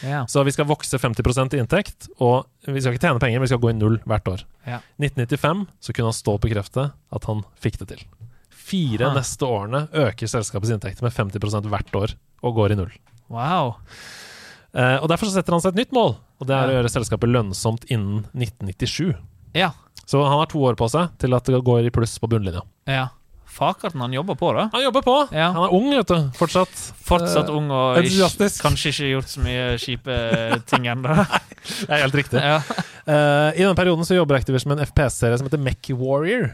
Ja. 0.02 0.24
Så 0.26 0.42
vi 0.44 0.52
skal 0.52 0.66
vokse 0.68 0.98
50% 0.98 1.54
i 1.54 1.60
inntekt, 1.62 2.08
og 2.20 2.46
vi 2.66 2.80
skal 2.80 2.92
ikke 2.94 3.06
tjene 3.06 3.20
penger, 3.22 3.38
men 3.38 3.46
vi 3.46 3.52
skal 3.54 3.62
gå 3.62 3.70
i 3.70 3.78
null 3.78 3.98
hvert 4.04 4.28
år. 4.28 4.42
Ja. 4.66 4.80
1995 5.00 5.66
så 5.80 5.94
kunne 5.94 6.10
han 6.10 6.18
stå 6.18 6.34
og 6.34 6.40
bekrefte 6.44 6.92
at 7.12 7.24
han 7.30 7.44
fikk 7.62 7.78
det 7.78 7.88
til. 7.94 8.04
Fire 8.66 9.06
Aha. 9.10 9.14
neste 9.18 9.46
årene 9.46 9.84
øker 9.94 10.30
selskapets 10.30 10.72
inntekter 10.74 11.06
med 11.06 11.14
50% 11.14 11.68
hvert 11.70 11.98
år, 12.00 12.14
og 12.42 12.56
går 12.58 12.74
i 12.74 12.78
null. 12.80 12.94
Wow. 13.32 13.76
Eh, 14.76 14.96
og 15.00 15.08
Derfor 15.10 15.30
så 15.30 15.38
setter 15.38 15.54
han 15.56 15.62
seg 15.64 15.74
et 15.74 15.84
nytt 15.84 15.94
mål, 15.96 16.16
og 16.40 16.48
det 16.48 16.56
er 16.56 16.70
å 16.72 16.74
gjøre 16.80 16.90
selskapet 16.92 17.30
lønnsomt 17.30 17.86
innen 17.92 18.24
1997. 18.34 19.14
Ja. 19.56 19.70
Så 20.06 20.20
han 20.22 20.38
har 20.38 20.50
to 20.50 20.60
år 20.66 20.76
på 20.78 20.88
seg 20.92 21.14
til 21.22 21.34
at 21.34 21.46
det 21.48 21.62
går 21.66 21.86
i 21.88 21.94
pluss 21.94 22.18
på 22.22 22.28
bunnlinja. 22.30 22.64
ja. 22.90 23.06
Fakerten 23.56 24.02
han 24.02 24.12
jobber 24.12 24.34
på, 24.36 24.50
da. 24.52 24.66
Han 24.74 24.82
jobber 24.82 25.00
på! 25.06 25.12
Ja. 25.32 25.46
Han 25.54 25.64
er 25.64 25.72
ung, 25.72 25.86
vet 25.94 26.10
du. 26.10 26.26
Fortsatt. 26.36 26.72
Fortsatt 27.06 27.48
Eh, 27.48 27.54
ung 27.56 27.70
og 27.72 27.96
ikke, 28.04 28.50
kanskje 28.60 28.90
ikke 28.90 29.06
gjort 29.14 29.30
så 29.32 29.40
mye 29.46 29.62
kjipe 29.80 30.16
ting 30.68 30.88
ennå. 30.92 31.14
Det 31.86 31.88
er 31.88 32.02
helt 32.02 32.18
riktig. 32.18 32.42
ja. 32.42 32.58
uh, 32.60 33.54
I 33.56 33.62
denne 33.62 33.78
perioden 33.78 34.04
så 34.04 34.18
jobber 34.18 34.36
Activision 34.36 34.74
med 34.74 34.82
en 34.82 34.90
FPS-serie 34.90 35.38
som 35.40 35.48
heter 35.48 35.62
Mech 35.62 35.88
Warrior. 35.96 36.50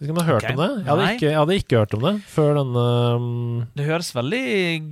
Vet 0.00 0.08
ikke 0.08 0.14
om 0.14 0.16
du 0.16 0.22
har 0.24 0.32
hørt 0.32 0.44
okay. 0.46 0.54
om 0.54 0.60
det? 0.62 0.68
Jeg 0.80 0.88
hadde, 0.88 1.06
ikke, 1.12 1.26
jeg 1.26 1.36
hadde 1.36 1.56
ikke 1.60 1.76
hørt 1.76 1.94
om 1.98 2.04
det 2.06 2.12
før 2.32 2.54
denne 2.56 2.84
um, 3.20 3.24
Det 3.76 3.84
høres 3.84 4.06
veldig 4.16 4.44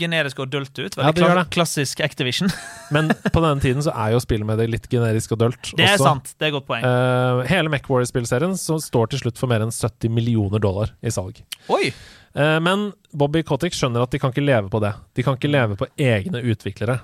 generisk 0.03 0.43
og 0.45 0.51
dølt 0.53 0.75
ut. 0.77 0.99
Ja, 1.01 1.07
Veldig 1.07 1.31
det. 1.39 1.45
klassisk 1.55 2.03
Activision. 2.05 2.53
Men 2.95 3.09
på 3.17 3.41
denne 3.41 3.65
tiden 3.65 3.81
så 3.87 3.95
er 3.97 4.13
jo 4.13 4.21
spillet 4.21 4.45
med 4.51 4.61
det 4.61 4.67
litt 4.69 4.91
generisk 4.93 5.33
og 5.33 5.41
dølt. 5.47 5.71
Det 5.81 5.87
er 5.87 5.95
også. 5.95 6.11
sant. 6.11 6.35
Det 6.37 6.51
er 6.51 6.53
godt 6.59 6.69
poeng. 6.69 6.85
Uh, 6.85 7.41
hele 7.49 7.73
MacWarrior-spillserien 7.73 8.53
står 8.61 9.09
til 9.15 9.25
slutt 9.25 9.41
for 9.41 9.49
mer 9.49 9.65
enn 9.65 9.73
70 9.73 10.13
millioner 10.13 10.61
dollar 10.61 10.93
i 11.01 11.15
salg. 11.17 11.41
Oi! 11.73 11.89
Uh, 12.37 12.61
men 12.69 12.91
Bobby 13.17 13.41
Kotick 13.49 13.81
skjønner 13.81 14.05
at 14.05 14.13
de 14.13 14.21
kan 14.21 14.37
ikke 14.37 14.45
leve 14.45 14.69
på 14.69 14.85
det. 14.85 14.93
De 15.17 15.25
kan 15.25 15.41
ikke 15.41 15.55
leve 15.55 15.81
på 15.81 15.89
egne 15.97 16.45
utviklere. 16.53 17.01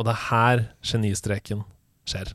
Og 0.00 0.08
det 0.08 0.16
er 0.16 0.26
her 0.30 0.66
genistreken 0.80 1.60
skjer. 2.08 2.32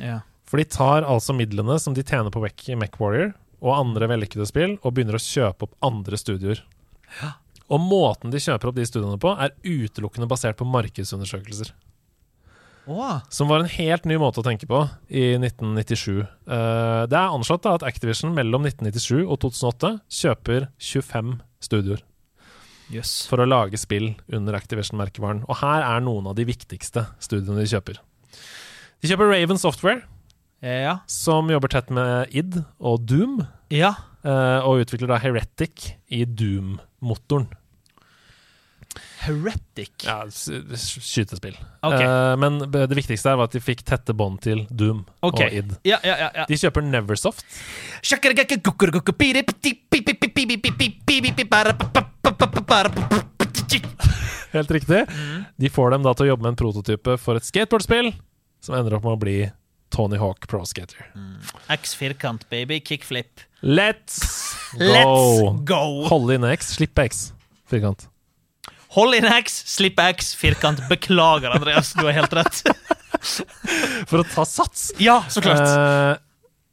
Ja. 0.00 0.22
For 0.48 0.64
de 0.64 0.64
tar 0.64 1.04
altså 1.04 1.36
midlene 1.36 1.76
som 1.76 1.92
de 1.92 2.00
tjener 2.00 2.32
på 2.32 2.40
Mac 2.40 2.96
Warrior 2.96 3.34
og 3.64 3.78
andre 3.78 4.10
vellykkede 4.12 4.46
spill, 4.48 4.76
og 4.82 4.94
begynner 4.94 5.16
å 5.16 5.24
kjøpe 5.24 5.66
opp 5.66 5.74
andre 5.84 6.20
studioer. 6.20 6.60
Og 7.72 7.80
måten 7.80 8.32
de 8.32 8.42
kjøper 8.42 8.70
opp 8.70 8.76
de 8.76 8.86
studioene 8.88 9.20
på, 9.20 9.32
er 9.40 9.56
utelukkende 9.64 10.28
basert 10.28 10.58
på 10.60 10.68
markedsundersøkelser. 10.68 11.72
Oh. 12.84 13.16
Som 13.32 13.48
var 13.48 13.62
en 13.62 13.70
helt 13.72 14.04
ny 14.04 14.18
måte 14.20 14.42
å 14.42 14.44
tenke 14.44 14.68
på 14.68 14.82
i 15.08 15.38
1997. 15.38 16.20
Uh, 16.44 17.04
det 17.08 17.16
er 17.16 17.32
anslått 17.32 17.64
da 17.64 17.78
at 17.78 17.86
Activision 17.88 18.34
mellom 18.36 18.66
1997 18.68 19.24
og 19.24 19.38
2008 19.46 19.94
kjøper 20.20 20.68
25 20.76 21.38
studioer 21.64 22.04
Yes. 22.92 23.22
for 23.24 23.40
å 23.40 23.48
lage 23.48 23.78
spill 23.80 24.10
under 24.28 24.58
Activision-merkevaren. 24.58 25.46
Og 25.48 25.56
her 25.62 25.86
er 25.86 26.02
noen 26.04 26.28
av 26.28 26.36
de 26.36 26.44
viktigste 26.44 27.06
studioene 27.22 27.64
de 27.64 27.70
kjøper. 27.72 28.02
De 29.00 29.08
kjøper 29.08 29.32
Raven 29.32 29.60
Software, 29.60 30.04
Ja. 30.64 30.98
som 31.10 31.50
jobber 31.52 31.68
tett 31.68 31.90
med 31.92 32.32
id 32.32 32.62
og 32.80 33.04
Doom, 33.04 33.42
Ja. 33.70 33.94
eh, 34.24 34.60
og 34.64 34.84
utvikler 34.84 35.10
da 35.12 35.18
Heretic 35.20 35.92
i 36.08 36.24
Doom-motoren. 36.24 37.50
Heretic. 39.24 40.04
Ja, 40.04 40.24
skytespill. 40.28 41.56
Okay. 41.82 42.04
Eh, 42.04 42.36
men 42.36 42.58
det 42.70 42.90
viktigste 42.96 43.32
her 43.32 43.38
var 43.40 43.48
at 43.48 43.56
de 43.56 43.62
fikk 43.64 43.80
tette 43.86 44.14
bånd 44.16 44.42
til 44.44 44.66
Doom 44.68 45.04
okay. 45.24 45.48
og 45.48 45.56
id. 45.60 45.72
Ja, 45.88 45.98
ja, 46.04 46.16
ja. 46.20 46.28
ja. 46.42 46.44
De 46.48 46.58
kjøper 46.60 46.84
Neversoft. 46.84 47.46
Helt 54.54 54.70
riktig. 54.70 55.00
De 55.58 55.72
får 55.72 55.96
dem 55.96 56.04
da 56.04 56.14
til 56.14 56.28
å 56.28 56.30
jobbe 56.34 56.46
med 56.46 56.52
en 56.54 56.60
prototype 56.60 57.16
for 57.18 57.40
et 57.40 57.48
skateboardspill 57.48 58.12
som 58.64 58.76
ender 58.78 58.98
opp 58.98 59.08
med 59.08 59.16
å 59.16 59.20
bli 59.20 59.38
Tony 59.94 60.18
Hawk 60.18 60.48
Pro 60.50 60.64
Skater. 60.66 61.06
X 61.70 61.94
firkant, 61.94 62.48
baby. 62.50 62.80
Kickflip. 62.80 63.44
Let's 63.62 64.18
go! 64.78 64.84
Let's 64.84 65.64
go! 65.64 65.84
Hold 66.10 66.34
inn 66.34 66.44
X, 66.44 66.74
slipp 66.76 66.98
X. 66.98 67.32
Firkant. 67.70 68.08
Hold 68.94 69.14
inn 69.14 69.24
X, 69.24 69.62
slipp 69.66 69.98
X, 69.98 70.34
firkant. 70.38 70.82
Beklager, 70.88 71.50
Andreas. 71.50 71.92
Du 71.92 72.04
har 72.04 72.12
helt 72.12 72.32
rett. 72.32 72.62
For 74.10 74.20
å 74.20 74.26
ta 74.34 74.44
sats! 74.46 74.90
Ja, 75.02 75.20
så 75.30 75.42
klart. 75.42 75.62
Eh, 75.62 76.16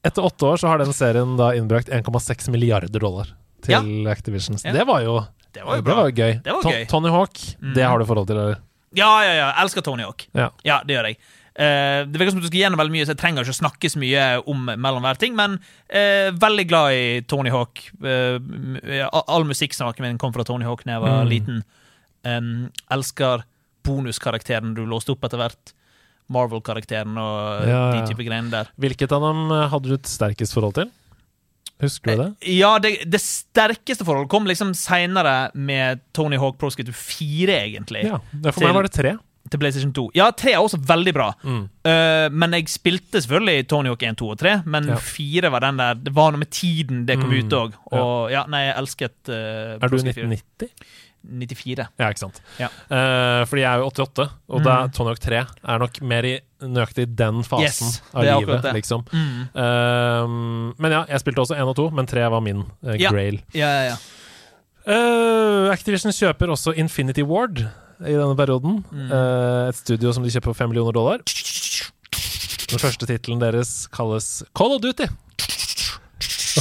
etter 0.09 0.26
åtte 0.26 0.45
år 0.49 0.57
så 0.61 0.69
har 0.72 0.82
den 0.82 0.93
serien 0.93 1.38
da 1.38 1.51
innbrakt 1.57 1.89
1,6 1.93 2.49
milliarder 2.53 2.99
dollar 3.01 3.30
til 3.65 4.09
Activision. 4.09 4.57
Ja. 4.65 4.74
Det 4.74 4.86
var 4.89 5.05
jo 5.05 5.19
Det 5.53 5.63
var 5.65 5.78
jo 5.78 5.86
det 5.86 5.95
var 5.97 6.09
jo 6.09 6.15
gøy. 6.17 6.34
Det 6.43 6.57
var 6.57 6.72
gøy. 6.74 6.86
Tony 6.89 7.13
Hawk, 7.13 7.41
det 7.76 7.86
har 7.86 8.01
du 8.01 8.05
forhold 8.09 8.30
til, 8.30 8.41
eller? 8.41 8.61
Ja, 8.97 9.11
ja, 9.24 9.34
ja. 9.34 9.45
Jeg 9.53 9.63
elsker 9.65 9.86
Tony 9.86 10.03
Hawk. 10.03 10.26
Ja. 10.36 10.49
Ja, 10.67 10.82
det 10.86 10.97
gjør 10.97 11.09
jeg. 11.11 11.19
Eh, 11.52 12.06
det 12.08 12.16
virker 12.16 12.32
som 12.32 12.39
du 12.39 12.47
skal 12.47 12.62
gjennom 12.62 12.80
veldig 12.80 12.93
mye, 12.95 13.06
så 13.06 13.12
jeg 13.12 13.20
trenger 13.20 13.43
ikke 13.43 13.56
å 13.58 13.60
snakke 13.60 13.89
så 13.91 13.99
mye 13.99 14.26
om 14.47 14.70
mellom 14.72 15.04
hver 15.04 15.18
ting, 15.20 15.36
men 15.36 15.58
uh, 15.91 16.30
veldig 16.39 16.66
glad 16.70 16.95
i 16.95 17.22
Tony 17.28 17.52
Hawk. 17.52 17.82
Uh, 17.99 18.39
all 19.12 19.26
all 19.28 19.43
min 19.49 20.18
kom 20.22 20.32
fra 20.34 20.45
Tony 20.47 20.64
Hawk 20.66 20.86
da 20.86 20.95
jeg 20.95 21.02
var 21.04 21.26
Mm. 21.26 21.30
liten. 21.30 21.64
Um, 22.24 22.72
elsker 22.89 23.43
bonuskarakteren 23.84 24.74
du 24.78 24.86
låste 24.86 25.12
opp 25.12 25.24
etter 25.28 25.38
hvert. 25.41 25.74
Marvel-karakteren 26.32 27.18
og 27.20 27.68
Ja, 27.68 27.91
de 27.91 28.06
type 28.08 28.24
greiene 28.24 28.49
der. 28.54 28.70
Hvilket 28.80 29.12
av 29.12 29.22
dem 29.26 29.49
hadde 29.74 29.89
du 29.89 29.95
et 29.97 30.08
sterkest 30.08 30.54
forhold 30.56 30.76
til? 30.78 30.91
Husker 31.82 32.14
du 32.16 32.22
det? 32.24 32.30
Ja, 32.54 32.76
det, 32.80 32.91
det 33.10 33.20
sterkeste 33.20 34.06
forholdet 34.06 34.30
kom 34.32 34.45
liksom 34.47 34.72
seinere 34.78 35.49
med 35.58 35.99
Tony 36.14 36.38
Hawk 36.38 36.60
Pro 36.62 36.70
Skater 36.70 36.93
4, 36.93 37.58
egentlig. 37.66 38.06
Ja, 38.06 38.20
For 38.45 38.52
Til- 38.62 38.68
meg 38.70 38.76
var 38.78 38.88
det 38.88 38.93
tre. 38.95 39.16
Til 39.52 39.60
PlayStation 39.60 39.91
2. 39.93 40.06
Ja, 40.16 40.30
3 40.32 40.54
er 40.56 40.62
også 40.64 40.78
veldig 40.88 41.14
bra. 41.14 41.26
Mm. 41.43 41.62
Uh, 41.84 42.28
men 42.32 42.54
jeg 42.56 42.70
spilte 42.72 43.20
selvfølgelig 43.20 43.68
Tony 43.68 43.91
Hawk 43.91 44.04
1, 44.08 44.16
2 44.22 44.30
og 44.32 44.38
3, 44.39 44.54
men 44.66 44.88
Ja. 44.88 44.95
4 44.95 45.52
var 45.52 45.60
den 45.66 45.78
der 45.82 45.93
Det 45.99 46.14
var 46.16 46.32
noe 46.32 46.39
med 46.39 46.49
tiden 46.56 47.06
det 47.06 47.20
kom 47.20 47.30
Mm, 47.30 47.38
ut 47.43 47.52
òg. 47.60 47.74
Og 47.91 48.32
ja, 48.32 48.45
nei, 48.47 48.62
jeg 48.70 48.78
elsket 48.80 49.30
uh, 49.30 49.76
Er 49.76 49.88
du 49.91 49.97
1990? 49.99 50.72
94. 51.22 51.84
Ja, 51.99 52.08
ikke 52.10 52.18
sant. 52.24 52.39
Ja. 52.58 52.66
Uh, 52.89 53.43
fordi 53.45 53.62
jeg 53.62 53.70
er 53.70 53.78
jo 53.84 53.89
88, 53.91 54.30
og 54.49 54.60
Mm. 54.60 54.64
da 54.66 54.78
Tony 54.88 55.12
Hawk 55.12 55.20
3 55.20 55.43
er 55.68 55.78
nok 55.84 55.99
mer 56.02 56.24
i 56.26 56.39
nøyaktig 56.64 57.06
den 57.16 57.43
fasen 57.43 57.91
Yes, 57.91 58.02
av 58.16 58.24
livet, 58.24 58.64
liksom. 58.74 59.04
Mm. 59.12 59.43
Uh, 59.54 60.74
men 60.82 60.91
ja, 60.95 61.04
jeg 61.12 61.20
spilte 61.22 61.43
også 61.43 61.60
1 61.60 61.68
og 61.70 61.76
2, 61.76 61.89
men 61.91 62.08
3 62.10 62.26
var 62.32 62.39
min 62.41 62.64
uh, 62.88 62.95
grail. 62.97 63.38
Ja, 63.54 63.68
ja, 63.68 63.84
ja. 63.91 63.95
Activision 65.72 66.12
kjøper 66.16 66.49
også 66.56 66.74
Infinity 66.82 67.22
Ward 67.22 67.62
i 68.06 68.16
denne 68.16 68.36
perioden. 68.38 68.82
Mm. 68.91 69.10
Eh, 69.12 69.70
et 69.70 69.80
studio 69.80 70.14
som 70.16 70.24
de 70.26 70.32
kjøper 70.34 70.52
for 70.52 70.60
5 70.64 70.72
millioner 70.72 70.95
dollar. 70.95 71.24
Den 72.72 72.80
første 72.82 73.08
tittelen 73.10 73.41
deres 73.41 73.86
kalles 73.91 74.41
Call 74.58 74.78
of 74.78 74.82
Duty. 74.84 75.10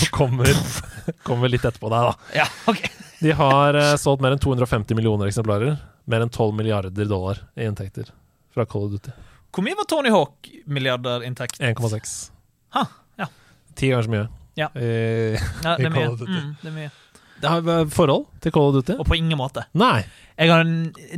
Og 0.01 0.07
kommer, 0.15 0.51
kommer 1.27 1.51
litt 1.51 1.65
etterpå 1.67 1.91
deg, 1.93 2.11
da. 2.11 2.43
ja 2.43 2.47
okay. 2.71 2.91
De 3.21 3.33
har 3.37 3.77
eh, 3.77 3.95
solgt 4.01 4.23
mer 4.25 4.35
enn 4.37 4.43
250 4.43 4.97
millioner 4.97 5.29
eksemplarer. 5.31 5.77
Mer 6.11 6.25
enn 6.25 6.33
12 6.33 6.55
milliarder 6.57 7.09
dollar 7.11 7.43
i 7.55 7.67
inntekter 7.69 8.09
fra 8.55 8.65
Call 8.67 8.89
of 8.89 8.95
Duty. 8.97 9.13
Hvor 9.51 9.67
mye 9.67 9.77
var 9.79 9.87
Tony 9.91 10.11
Hawk-milliarder 10.15 11.25
inntekt? 11.27 11.59
1,6. 11.61 12.15
Ha, 12.77 12.85
ja. 13.19 13.27
Ti 13.75 13.91
ganger 13.91 14.07
så 14.07 14.15
mye. 14.15 14.27
Ja. 14.59 14.69
I, 14.75 14.91
Ja, 15.65 15.77
det 15.79 15.89
er 15.91 15.95
mye. 15.95 16.11
Mm, 16.17 16.51
det 16.63 16.71
er 16.71 16.77
mye. 16.77 16.91
Det 17.41 17.49
har 17.51 17.71
eh, 17.73 17.87
forhold 17.93 18.27
til 18.45 18.53
Call 18.55 18.71
of 18.71 18.79
Duty? 18.79 18.97
Og 19.01 19.09
på 19.09 19.17
ingen 19.19 19.39
måte. 19.41 19.65
Nei. 19.79 20.05
Jeg 20.41 20.49
har 20.53 20.65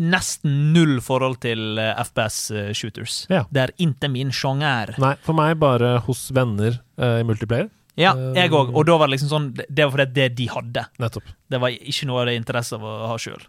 nesten 0.03 0.57
null 0.75 0.97
forhold 1.05 1.39
til 1.45 1.79
eh, 1.79 1.93
FPS-shooters. 2.03 3.27
Ja. 3.33 3.45
Det 3.51 3.66
er 3.66 3.75
ikke 3.83 4.11
min 4.11 4.33
sjanger. 4.35 4.97
Nei, 5.03 5.14
for 5.23 5.39
meg 5.39 5.59
bare 5.62 5.97
hos 6.07 6.29
venner 6.35 6.81
uh, 6.99 7.20
i 7.20 7.27
multiplayer. 7.27 7.70
Ja, 7.99 8.14
Eh, 8.16 8.33
jeg 8.41 8.53
òg. 8.57 8.70
Og 8.73 8.87
da 8.89 8.97
var 8.97 9.11
det 9.11 9.18
liksom 9.18 9.29
sånn 9.29 9.49
Det 9.53 9.85
var 9.85 9.93
fordi 9.93 10.07
det 10.16 10.29
de 10.39 10.47
hadde. 10.49 10.87
Nettopp. 11.03 11.27
Det 11.53 11.61
var 11.61 11.75
ikke 11.77 12.09
noe 12.09 12.23
av 12.23 12.31
det 12.31 12.39
interesse 12.41 12.79
av 12.79 12.87
å 12.89 12.95
ha 13.11 13.18
sjøl. 13.20 13.43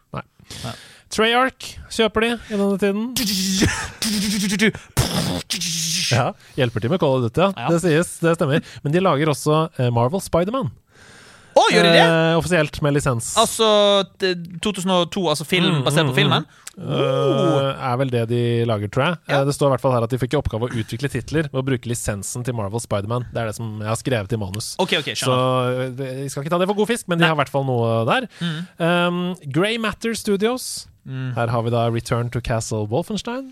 Treyarch 1.14 1.78
kjøper 1.94 2.26
de 2.26 2.30
i 2.36 2.58
denne 2.58 2.78
tiden. 2.82 3.02
Ja, 6.14 6.34
Hjelper 6.60 6.84
til 6.84 6.92
med 6.92 7.00
Call 7.02 7.16
of 7.18 7.24
Duty, 7.26 7.42
ja. 7.42 7.70
Det 7.72 7.80
sies, 7.82 8.18
det 8.22 8.36
stemmer. 8.38 8.64
Men 8.84 8.94
de 8.96 9.02
lager 9.02 9.32
også 9.32 9.68
eh, 9.80 9.92
Marvel 9.94 10.22
Spiderman. 10.22 10.74
Å, 11.54 11.64
gjør 11.74 11.86
de 11.86 11.92
det?! 11.94 12.04
Eh, 12.04 12.36
offisielt 12.40 12.80
med 12.82 12.96
lisens. 12.96 13.34
Altså 13.38 13.68
2002, 14.64 15.24
altså 15.30 15.46
film 15.46 15.80
Mm, 15.80 15.84
basert 15.86 16.08
mm, 16.08 16.12
på 16.12 16.16
filmen? 16.18 16.46
Uh, 16.74 17.78
er 17.78 17.98
vel 18.02 18.10
det 18.10 18.24
de 18.32 18.40
lager, 18.66 18.90
tror 18.90 19.04
jeg. 19.06 19.18
Ja. 19.30 19.42
Eh, 19.42 19.46
det 19.46 19.54
står 19.54 19.70
i 19.70 19.74
hvert 19.76 19.84
fall 19.84 19.94
her 19.94 20.08
at 20.08 20.10
de 20.10 20.18
fikk 20.18 20.34
i 20.34 20.40
oppgave 20.40 20.66
å 20.66 20.74
utvikle 20.82 21.12
titler 21.14 21.46
ved 21.52 21.60
å 21.62 21.66
bruke 21.68 21.86
lisensen 21.92 22.42
til 22.48 22.56
Marvel 22.58 22.82
Spiderman. 22.82 23.28
Det 23.30 23.44
er 23.44 23.52
det 23.52 23.56
som 23.60 23.76
jeg 23.84 23.92
har 23.92 24.00
skrevet 24.02 24.34
i 24.34 24.40
manus. 24.42 24.72
Okay, 24.82 24.98
okay, 25.04 25.14
Så 25.14 25.30
skjønner. 25.30 26.24
eh, 26.24 26.28
skal 26.34 26.42
ikke 26.44 26.56
ta 26.56 26.60
det 26.64 26.70
for 26.72 26.80
god 26.82 26.90
fisk, 26.90 27.06
men 27.12 27.22
de 27.22 27.28
Nei. 27.28 27.30
har 27.30 27.38
i 27.38 27.42
hvert 27.44 27.54
fall 27.54 27.68
noe 27.70 28.02
der. 28.10 28.26
Mm. 28.42 28.58
Um, 28.82 29.22
Grey 29.54 29.78
Matter 29.78 30.18
Studios 30.18 30.88
Her 31.06 31.48
har 31.52 31.62
vi 31.66 31.70
da 31.70 31.86
Return 31.92 32.30
to 32.34 32.40
Castle 32.42 32.88
Wolfenstein. 32.88 33.52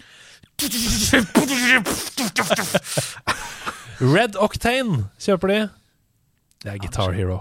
Red 4.01 4.35
Octane 4.39 5.05
kjøper 5.21 5.51
de. 5.51 5.59
Det 6.61 6.73
er 6.75 6.79
Guitar 6.81 7.13
Hero. 7.17 7.39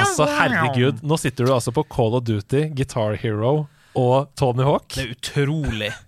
Altså, 0.00 0.26
herregud. 0.38 1.02
Nå 1.06 1.18
sitter 1.20 1.46
du 1.48 1.54
altså 1.54 1.72
på 1.76 1.84
Call 1.92 2.16
of 2.18 2.24
Duty, 2.26 2.66
Guitar 2.76 3.16
Hero 3.20 3.54
og 3.96 4.30
Tony 4.36 4.64
Hawk. 4.66 4.88
Det 4.96 5.06
er 5.06 5.14
utrolig. 5.16 5.92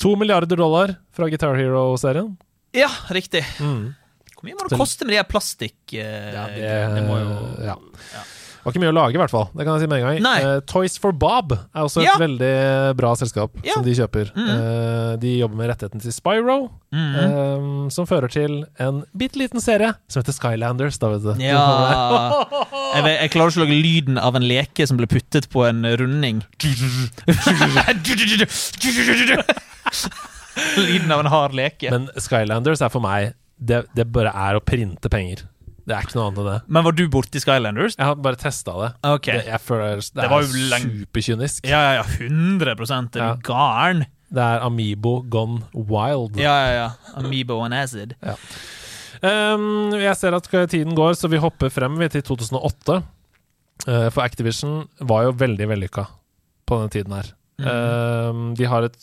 To 0.00 0.14
milliarder 0.16 0.56
dollar 0.56 0.94
fra 1.16 1.26
Guitar 1.28 1.56
Hero-serien. 1.58 2.30
Ja, 2.76 2.88
riktig. 3.12 3.42
Mm. 3.60 3.90
Hvor 4.36 4.46
mye 4.46 4.56
må 4.56 4.68
det 4.68 4.78
koste 4.80 5.04
med 5.04 5.12
de 5.14 5.18
her 5.20 5.28
plastikk... 5.28 5.76
eh, 5.92 6.30
Ja, 6.32 6.46
det, 6.52 6.70
det 6.94 7.02
må 7.08 7.18
jo 7.20 7.36
ja. 7.64 7.74
Det 7.76 8.22
var 8.66 8.72
ikke 8.74 8.80
mye 8.82 8.90
å 8.90 8.94
lage, 8.96 9.14
i 9.14 9.20
hvert 9.22 9.30
fall. 9.32 9.44
Det 9.54 9.62
kan 9.64 9.76
jeg 9.76 9.82
si 9.84 9.88
med 9.92 10.02
en 10.02 10.06
gang. 10.24 10.42
Eh, 10.42 10.58
Toys 10.66 10.96
for 10.98 11.12
Bob 11.14 11.52
er 11.54 11.82
også 11.86 12.00
et 12.02 12.08
Ja. 12.08 12.16
veldig 12.18 12.96
bra 12.98 13.12
selskap 13.14 13.50
Ja. 13.64 13.74
som 13.78 13.84
de 13.86 13.94
kjøper. 13.94 14.32
Mm. 14.34 14.48
Uh, 14.50 15.16
de 15.22 15.36
jobber 15.38 15.56
med 15.60 15.70
rettigheten 15.70 16.00
til 16.02 16.10
Spyro, 16.12 16.70
Mhm. 16.92 17.14
eh, 17.16 17.88
som 17.90 18.06
fører 18.06 18.28
til 18.30 18.64
en 18.78 19.04
bitte 19.16 19.36
liten 19.38 19.60
serie 19.60 19.94
som 20.08 20.22
heter 20.22 20.32
Skylanders. 20.34 20.98
Da, 20.98 21.08
vet 21.14 21.22
du. 21.22 21.34
Ja 21.42 21.62
jeg, 22.96 23.04
vet, 23.04 23.20
jeg 23.20 23.30
klarer 23.30 23.50
ikke 23.52 23.62
å 23.62 23.66
lage 23.66 23.82
lyden 23.82 24.18
av 24.18 24.34
en 24.36 24.42
leke 24.42 24.86
som 24.88 24.96
ble 24.96 25.06
puttet 25.06 25.48
på 25.48 25.64
en 25.68 25.82
runding. 25.84 26.42
lyden 30.76 31.12
av 31.12 31.20
en 31.20 31.26
hard 31.32 31.54
leke. 31.56 31.90
Men 31.92 32.08
Skylanders 32.16 32.82
er 32.84 32.92
for 32.92 33.04
meg 33.04 33.34
det, 33.58 33.84
det 33.96 34.08
bare 34.12 34.32
er 34.34 34.58
å 34.58 34.62
printe 34.64 35.10
penger. 35.12 35.46
Det 35.86 35.94
er 35.94 36.02
ikke 36.02 36.16
noe 36.18 36.26
annet 36.26 36.40
enn 36.42 36.48
det. 36.50 36.58
var 36.88 36.94
du 36.98 37.04
borti 37.12 37.40
Skylanders? 37.42 37.94
Jeg 37.94 38.08
har 38.08 38.16
bare 38.18 38.38
testa 38.40 38.72
det. 38.80 38.88
Okay. 39.06 39.38
det. 39.38 39.46
Jeg 39.52 39.62
føler 39.62 40.00
det, 40.02 40.06
Det 40.16 40.24
er 40.26 40.80
superkynisk. 40.82 41.68
Ja, 41.70 41.80
ja, 41.84 41.92
ja. 42.00 42.04
100 42.26 42.72
Er 42.72 42.74
du 42.74 42.86
Ja. 43.20 43.34
gæren? 43.46 44.06
Det 44.26 44.42
er 44.42 44.64
Amibo 44.66 45.20
gone 45.30 45.62
wild. 45.72 46.36
Ja, 46.36 46.54
ja, 46.66 46.72
ja. 46.74 46.90
Amibo 47.14 47.60
and 47.62 47.74
acid. 47.74 48.16
Um, 49.22 49.94
jeg 49.94 50.16
ser 50.16 50.34
at 50.34 50.48
tiden 50.68 50.94
går, 50.96 51.14
så 51.14 51.30
vi 51.30 51.38
hopper 51.40 51.70
frem 51.70 51.96
til 52.10 52.22
2008. 52.22 53.02
Uh, 53.86 54.10
for 54.10 54.22
Activision 54.22 54.88
var 55.00 55.22
jo 55.28 55.30
veldig 55.38 55.68
vellykka 55.68 56.06
på 56.66 56.80
denne 56.80 56.90
tiden 56.90 57.12
her. 57.14 57.30
Um, 57.56 58.50
de 58.52 58.66
har 58.68 58.84
et 58.84 58.96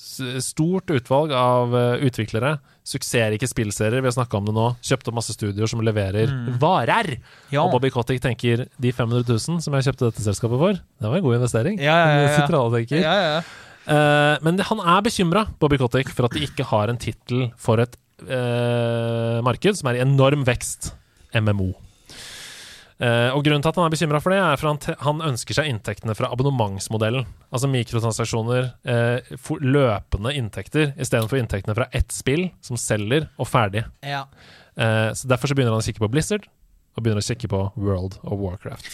stort 0.46 0.92
utvalg 0.94 1.34
av 1.34 1.74
uh, 1.74 2.04
utviklere. 2.06 2.58
Suksessrike 2.86 3.48
spillserier, 3.50 4.04
vi 4.04 4.10
har 4.12 4.16
snakka 4.16 4.38
om 4.38 4.50
det 4.50 4.54
nå. 4.54 4.68
Kjøpt 4.84 5.10
opp 5.10 5.18
masse 5.18 5.34
studioer 5.34 5.72
som 5.72 5.82
leverer 5.86 6.32
varer. 6.62 7.16
Ja. 7.54 7.64
Og 7.64 7.74
Bobby 7.74 7.90
Kotick 7.94 8.22
tenker 8.24 8.68
de 8.68 8.94
500 8.94 9.26
000 9.26 9.64
som 9.64 9.78
jeg 9.78 9.88
kjøpte 9.90 10.10
dette 10.12 10.26
selskapet 10.26 10.62
for, 10.62 10.82
det 10.82 11.10
var 11.10 11.20
en 11.20 11.26
god 11.26 11.40
investering. 11.40 11.80
Ja, 13.06 13.16
ja. 13.40 13.44
Eh, 13.84 14.36
men 14.46 14.60
han 14.64 14.84
er 14.84 15.04
bekymra, 15.04 15.46
Bobby 15.60 15.80
Kotick, 15.82 16.12
for 16.14 16.28
at 16.28 16.36
de 16.36 16.46
ikke 16.48 16.68
har 16.70 16.92
en 16.92 17.00
tittel 17.00 17.50
for 17.60 17.82
et 17.84 17.98
uh, 18.24 19.42
marked 19.44 19.80
som 19.80 19.90
er 19.92 20.00
i 20.00 20.04
enorm 20.06 20.46
vekst, 20.48 20.94
MMO. 21.36 21.74
Eh, 23.02 23.30
og 23.34 23.42
Grunnen 23.46 23.64
til 23.64 23.72
at 23.72 23.80
han 23.80 23.88
er 23.88 23.94
bekymra 23.94 24.20
for 24.22 24.34
det, 24.34 24.40
er 24.44 24.60
for 24.62 24.70
han, 24.70 24.98
han 25.02 25.22
ønsker 25.32 25.58
seg 25.58 25.70
inntektene 25.72 26.16
fra 26.18 26.30
abonnementsmodellen. 26.34 27.26
Altså 27.54 27.70
mikrotransaksjoner, 27.72 28.70
uh, 28.90 29.38
for 29.42 29.64
løpende 29.64 30.34
inntekter, 30.38 30.92
istedenfor 31.02 31.42
inntektene 31.42 31.76
fra 31.78 31.90
ett 31.96 32.14
spill 32.14 32.48
som 32.66 32.80
selger 32.80 33.30
og 33.38 33.50
ferdig. 33.50 33.88
ja. 34.06 34.28
Uh, 34.74 35.14
så 35.14 35.28
Derfor 35.30 35.52
så 35.52 35.54
begynner 35.54 35.76
han 35.76 35.84
å 35.84 35.86
kikke 35.86 36.02
på 36.02 36.10
Blizzard, 36.10 36.48
og 36.98 37.06
begynner 37.06 37.22
å 37.22 37.26
kikke 37.26 37.50
på 37.50 37.60
World 37.78 38.18
of 38.24 38.40
Warcraft. 38.42 38.88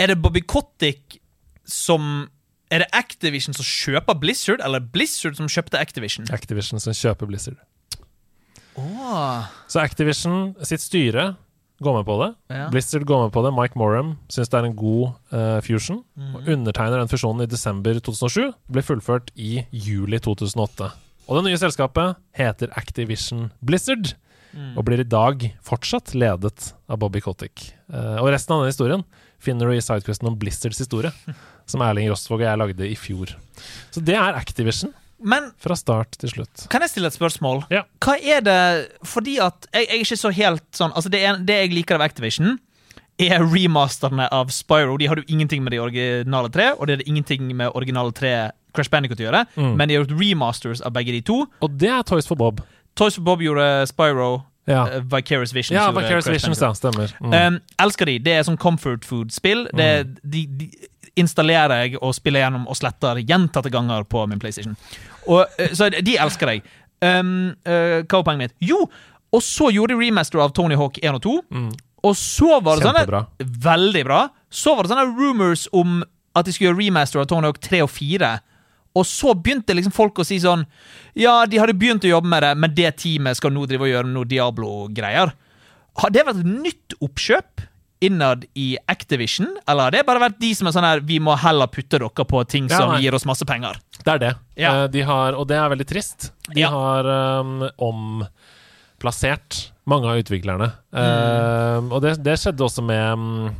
Er 0.00 0.10
det 0.10 0.18
Bobby 0.22 0.42
Kotick 0.42 1.20
som 1.68 2.28
Er 2.72 2.80
det 2.82 2.88
Activision 2.96 3.54
som 3.54 3.66
kjøper 3.68 4.16
Blizzard, 4.18 4.62
eller 4.64 4.80
Blizzard 4.80 5.36
som 5.36 5.50
kjøpte 5.50 5.78
Activision? 5.78 6.24
Activision 6.32 6.80
som 6.80 6.94
kjøper 6.96 7.28
Blizzard. 7.28 7.58
Oh. 8.80 9.44
Så 9.68 9.82
Activision 9.82 10.54
sitt 10.64 10.80
styre 10.80 11.34
går 11.84 11.98
med 11.98 12.06
på 12.08 12.16
det. 12.22 12.30
Ja. 12.54 12.66
Blizzard 12.72 13.04
går 13.08 13.24
med 13.24 13.34
på 13.34 13.42
det. 13.44 13.52
Mike 13.56 13.78
Morham 13.80 14.14
syns 14.32 14.50
det 14.52 14.58
er 14.60 14.68
en 14.68 14.78
god 14.78 15.12
uh, 15.34 15.58
fusion. 15.64 16.02
Og 16.32 16.50
undertegner 16.54 17.02
den 17.02 17.10
fusjonen 17.10 17.44
i 17.44 17.50
desember 17.50 17.98
2007. 17.98 18.52
Ble 18.72 18.84
fullført 18.86 19.32
i 19.36 19.64
juli 19.70 20.20
2008. 20.22 20.90
Og 21.28 21.38
det 21.38 21.44
nye 21.46 21.60
selskapet 21.60 22.18
heter 22.36 22.72
Activision 22.78 23.50
Blizzard. 23.64 24.14
Og 24.76 24.84
blir 24.84 25.00
i 25.00 25.08
dag 25.08 25.46
fortsatt 25.64 26.12
ledet 26.12 26.72
av 26.84 26.98
Bobby 27.00 27.22
Kotick. 27.24 27.70
Uh, 27.88 28.20
og 28.20 28.32
resten 28.34 28.54
av 28.54 28.64
den 28.64 28.72
historien 28.72 29.04
finner 29.42 29.68
du 29.68 29.74
i 29.74 29.82
sidequesten 29.82 30.28
om 30.28 30.36
Blizzards 30.38 30.80
historie, 30.82 31.10
som 31.70 31.82
Erling 31.84 32.10
Rostvåg 32.12 32.42
og 32.42 32.46
jeg 32.46 32.60
lagde 32.60 32.88
i 32.88 32.98
fjor. 32.98 33.32
Så 33.94 34.02
det 34.04 34.18
er 34.18 34.38
Activision 34.38 34.92
Men 35.24 35.50
fra 35.62 35.76
start 35.78 36.18
til 36.18 36.30
slutt. 36.30 36.66
kan 36.72 36.80
jeg 36.84 36.90
stille 36.90 37.06
et 37.12 37.16
spørsmål? 37.16 37.64
Ja. 37.70 37.82
Hva 38.02 38.16
er 38.18 38.40
det 38.42 38.58
Fordi 39.06 39.38
at 39.40 39.68
jeg, 39.72 39.86
jeg 39.88 39.96
er 39.98 40.04
ikke 40.04 40.16
så 40.20 40.32
helt 40.34 40.64
sånn 40.74 40.92
Altså, 40.96 41.08
det, 41.12 41.20
er, 41.24 41.36
det 41.38 41.56
jeg 41.62 41.72
liker 41.74 41.94
av 42.00 42.02
Activision, 42.08 42.58
er 43.20 43.38
remasterne 43.44 44.26
av 44.32 44.48
Spyro. 44.50 44.96
De 44.98 45.06
har 45.06 45.16
jo 45.20 45.22
ingenting 45.28 45.62
med 45.62 45.72
de 45.72 45.78
originale 45.78 46.48
tre, 46.50 46.72
og 46.74 46.86
det 46.88 46.96
hadde 46.98 47.08
ingenting 47.10 47.50
med 47.54 47.70
originale 47.76 48.12
tre 48.12 48.50
Crash 48.74 48.90
Bandicoot 48.90 49.20
å 49.20 49.26
gjøre, 49.28 49.42
Mm. 49.56 49.76
men 49.76 49.88
de 49.88 49.94
har 49.94 50.04
gjort 50.04 50.18
remasters 50.18 50.80
av 50.80 50.92
begge 50.96 51.12
de 51.12 51.20
to. 51.20 51.46
Og 51.60 51.76
det 51.78 51.90
er 51.92 52.02
Toys 52.02 52.26
for 52.26 52.34
Bob. 52.40 52.62
Toys 52.96 53.14
for 53.14 53.22
Bob 53.22 53.40
gjorde 53.44 53.86
Spyro, 53.86 54.44
Ja, 54.66 54.84
Uh, 54.86 55.00
Vicarious 55.02 55.50
Visions 55.52 55.74
ja 55.74 55.90
Vicarious 55.90 56.28
Visions, 56.28 56.60
ja. 56.60 56.72
Stemmer. 56.72 57.10
Mm. 57.20 57.32
Um, 57.34 57.60
elsker 57.82 58.06
de. 58.06 58.18
Det 58.22 58.32
er 58.32 58.42
sånn 58.46 58.56
comfort 58.56 59.04
food-spill. 59.04 59.64
Det 59.74 59.88
de, 60.22 60.46
de 60.46 60.68
installerer 61.18 61.84
jeg 61.84 62.00
og 62.00 62.14
spiller 62.16 62.44
gjennom 62.44 62.68
og 62.70 62.78
sletter 62.78 63.20
gjentatte 63.22 63.72
ganger 63.72 64.06
på 64.08 64.24
min 64.30 64.40
PlayStation. 64.42 64.76
Og, 65.26 65.44
uh, 65.58 65.72
så 65.76 65.90
de 65.92 66.18
elsker 66.20 66.54
jeg. 66.54 66.64
Um, 67.02 67.52
uh, 67.66 68.02
hva 68.06 68.20
var 68.20 68.28
poenget 68.28 68.52
mitt? 68.52 68.56
Jo, 68.62 68.84
og 69.32 69.42
så 69.44 69.72
gjorde 69.72 69.96
de 69.96 70.06
remaster 70.06 70.42
av 70.42 70.52
Tony 70.56 70.76
Hawk 70.78 71.00
1 71.02 71.18
og 71.18 71.24
2. 71.24 71.34
Mm. 71.50 71.68
Og 72.02 72.16
så 72.18 72.58
var 72.60 72.78
det 72.78 72.88
sånne 72.88 73.26
Veldig 73.64 74.02
bra. 74.08 74.22
Så 74.50 74.74
var 74.74 74.84
det 74.84 74.92
sånne 74.92 75.10
rumors 75.16 75.68
om 75.72 76.02
at 76.36 76.46
de 76.46 76.54
skulle 76.54 76.72
gjøre 76.72 76.82
remaster 76.82 77.22
av 77.22 77.28
Tony 77.30 77.48
Hawk 77.48 77.60
3 77.62 77.82
og 77.84 77.90
4. 77.92 78.32
Og 78.98 79.06
så 79.08 79.32
begynte 79.32 79.76
liksom 79.76 79.94
folk 79.94 80.20
å 80.20 80.26
si 80.26 80.36
sånn 80.42 80.66
Ja, 81.16 81.46
de 81.48 81.60
hadde 81.60 81.76
begynt 81.78 82.04
å 82.04 82.12
jobbe 82.12 82.28
med 82.28 82.44
det, 82.44 82.52
men 82.60 82.74
det 82.76 82.90
teamet 83.00 83.38
skal 83.38 83.54
nå 83.54 83.64
drive 83.68 83.86
og 83.86 83.92
gjøre 83.92 84.10
noe 84.12 84.28
Diablo-greier. 84.28 85.32
Har 86.02 86.12
det 86.12 86.24
vært 86.28 86.42
et 86.42 86.50
nytt 86.50 86.96
oppkjøp 87.00 87.64
innad 88.02 88.44
i 88.58 88.74
Activision, 88.90 89.46
eller 89.68 89.86
har 89.88 89.94
det 89.94 90.02
bare 90.08 90.20
vært 90.24 90.40
de 90.42 90.50
som 90.58 90.66
er 90.68 90.74
sånn 90.74 90.86
her 90.86 91.00
Vi 91.06 91.20
må 91.22 91.36
heller 91.38 91.70
putte 91.70 91.98
dere 92.02 92.26
på 92.26 92.42
ting 92.50 92.66
Ja, 92.70 92.78
som 92.82 92.94
gir 93.02 93.14
oss 93.14 93.24
masse 93.28 93.46
penger? 93.48 93.78
Det 94.02 94.10
er 94.16 94.18
det. 94.22 94.32
Ja. 94.58 94.72
Eh, 94.82 94.88
De 94.92 95.02
har, 95.06 95.36
og 95.38 95.46
det 95.50 95.56
er 95.60 95.70
veldig 95.72 95.86
trist. 95.86 96.32
De 96.52 96.60
Ja. 96.64 96.70
har 96.74 97.06
um, 97.40 97.68
omplassert 97.78 99.70
mange 99.88 100.08
av 100.10 100.18
utviklerne. 100.22 100.72
Mm. 100.94 101.02
Eh, 101.02 101.92
og 101.94 102.02
det, 102.04 102.16
det 102.22 102.36
skjedde 102.42 102.66
også 102.66 102.84
med 102.86 103.12
um, 103.14 103.54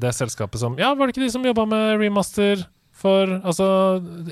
det 0.00 0.12
selskapet 0.14 0.60
som 0.60 0.76
Ja, 0.78 0.92
var 0.94 1.06
det 1.08 1.14
ikke 1.16 1.24
de 1.26 1.32
som 1.34 1.44
jobba 1.44 1.64
med 1.66 1.98
remaster 2.00 2.64
for 2.94 3.26
Altså, 3.42 3.66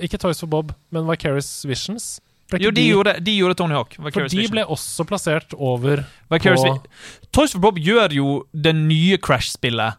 ikke 0.01 0.21
Toys 0.23 0.39
for 0.41 0.47
Bob, 0.53 0.73
men 0.95 1.09
Vicarious 1.09 1.65
Visions? 1.67 2.21
Jo, 2.61 2.71
de 2.71 2.87
gjorde, 2.89 3.17
de 3.25 3.37
gjorde 3.39 3.55
Tony 3.57 3.73
Hawk. 3.75 3.95
For 3.97 4.03
Vicarious 4.05 4.31
de 4.33 4.37
Vision. 4.39 4.53
ble 4.57 4.65
også 4.67 5.05
plassert 5.09 5.55
over 5.57 6.05
Vicarious 6.31 6.61
på 6.63 6.73
Vi- 6.75 7.29
Toys 7.33 7.53
for 7.53 7.61
Bob 7.61 7.79
gjør 7.79 8.13
jo 8.13 8.47
det 8.53 8.75
nye 8.77 9.17
Crash-spillet 9.19 9.95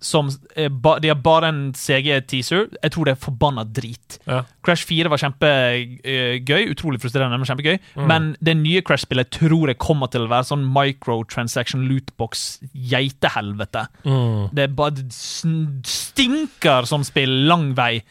som 0.00 0.28
ba, 0.70 1.00
De 1.00 1.08
har 1.08 1.16
bare 1.16 1.48
en 1.48 1.72
CG-teaser. 1.74 2.68
Jeg 2.84 2.90
tror 2.92 3.04
det 3.04 3.12
er 3.16 3.18
forbanna 3.18 3.64
drit. 3.64 4.18
ja. 4.28 4.44
Crash 4.62 4.86
4 4.86 5.08
var 5.10 5.18
kjempegøy. 5.18 6.70
Utrolig 6.70 7.00
frustrerende, 7.02 7.34
men 7.36 7.44
kjempegøy. 7.48 7.80
Mm. 7.96 8.06
Men 8.06 8.36
det 8.40 8.56
nye 8.56 8.80
Crash-spillet 8.80 9.30
tror 9.34 9.66
jeg 9.66 9.78
kommer 9.78 10.06
til 10.08 10.20
å 10.20 10.28
være 10.30 10.44
sånn 10.46 10.62
microtransaction 10.72 11.88
lootbox-geitehelvete. 11.88 13.86
Mm. 14.04 14.50
Det 14.54 14.68
bare 14.76 15.04
stinker 15.10 16.86
som 16.86 17.02
spill 17.02 17.46
lang 17.48 17.74
vei. 17.74 18.02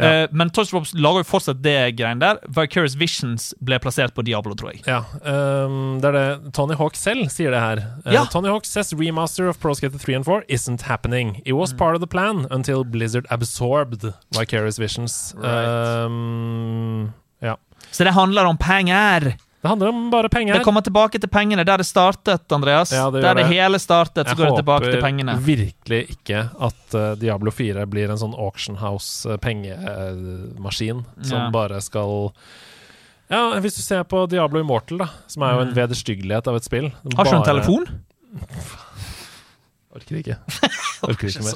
Ja. 0.00 0.10
Eh, 0.22 0.28
men 0.32 0.50
Toys 0.50 0.70
for 0.72 0.86
lager 0.94 1.20
jo 1.24 1.28
fortsatt 1.28 1.60
det 1.62 1.96
greiene 1.98 2.20
der. 2.20 2.38
Vicarious 2.48 2.94
Visions 2.96 3.50
ble 3.60 3.78
plassert 3.78 4.14
på 4.16 4.24
Diablo, 4.24 4.54
tror 4.54 4.72
jeg. 4.72 4.82
Ja, 4.86 5.02
um, 5.24 5.98
det 6.00 6.08
er 6.10 6.16
det 6.18 6.52
Tony 6.56 6.74
Hawk 6.78 6.96
selv 6.96 7.28
sier 7.30 7.50
det 7.54 7.60
her. 7.60 7.82
Uh, 8.06 8.12
Ja. 8.14 8.24
Tony 8.32 8.48
Hawk 8.48 8.64
says 8.66 8.92
remaster 8.94 9.48
of 9.48 9.60
Pro 9.60 9.74
Skater 9.74 9.98
3 9.98 10.14
and 10.14 10.24
4 10.24 10.42
isn't 10.48 10.82
happening. 10.82 11.36
It 11.44 11.52
Mm. 11.54 11.58
was 11.58 11.72
part 11.72 11.94
of 11.94 12.00
the 12.00 12.06
plan 12.08 12.46
until 12.50 12.84
Blizzard 12.84 13.26
absorbed 13.30 14.12
Vicarious 14.36 14.78
Visions. 14.78 15.34
Right. 15.36 16.04
Um, 16.06 17.12
ja. 17.42 17.56
Så 17.90 18.04
det 18.04 18.12
handler 18.12 18.44
om 18.44 18.56
penger. 18.58 19.36
Det 19.60 19.68
handler 19.68 19.88
om 19.88 20.10
bare 20.10 20.28
penger. 20.32 20.54
Det 20.54 20.64
kommer 20.64 20.80
tilbake 20.80 21.18
til 21.20 21.28
pengene 21.28 21.64
der 21.68 21.76
det 21.82 21.86
startet, 21.86 22.52
Andreas. 22.52 22.92
Ja, 22.96 23.10
det 23.12 23.20
der 23.20 23.34
det 23.34 23.42
det. 23.44 23.50
hele 23.52 23.78
startet, 23.78 24.26
så 24.26 24.30
Jeg 24.30 24.36
går 24.38 24.46
det 24.46 24.56
tilbake 24.62 24.84
til 24.90 25.00
pengene. 25.02 25.32
Jeg 25.32 25.40
håper 25.40 25.56
virkelig 25.66 26.00
ikke 26.14 26.38
at 26.68 26.94
uh, 26.96 27.00
Diablo 27.20 27.50
4 27.52 27.84
blir 27.92 28.10
en 28.10 28.18
sånn 28.22 28.34
auction 28.40 28.76
house-pengemaskin 28.80 31.04
som 31.22 31.38
Ja. 31.38 31.50
bare 31.52 31.80
skal 31.80 32.32
Ja, 33.30 33.60
hvis 33.60 33.74
du 33.76 33.82
ser 33.82 34.02
på 34.04 34.26
Diablo 34.28 34.60
Immortal, 34.60 34.98
da, 34.98 35.06
som 35.28 35.42
er 35.42 35.52
jo 35.52 35.58
en 35.60 35.74
vederstyggelighet 35.74 36.46
av 36.48 36.56
et 36.56 36.64
spill 36.64 36.84
Mm. 36.90 36.94
Har 37.16 37.24
ikke 37.24 37.30
du 37.30 37.36
en 37.36 37.42
telefon? 37.44 37.86
Orker 39.94 40.16
ikke. 40.16 40.36
Orker 41.02 41.28
ikke 41.28 41.42
mer. 41.44 41.54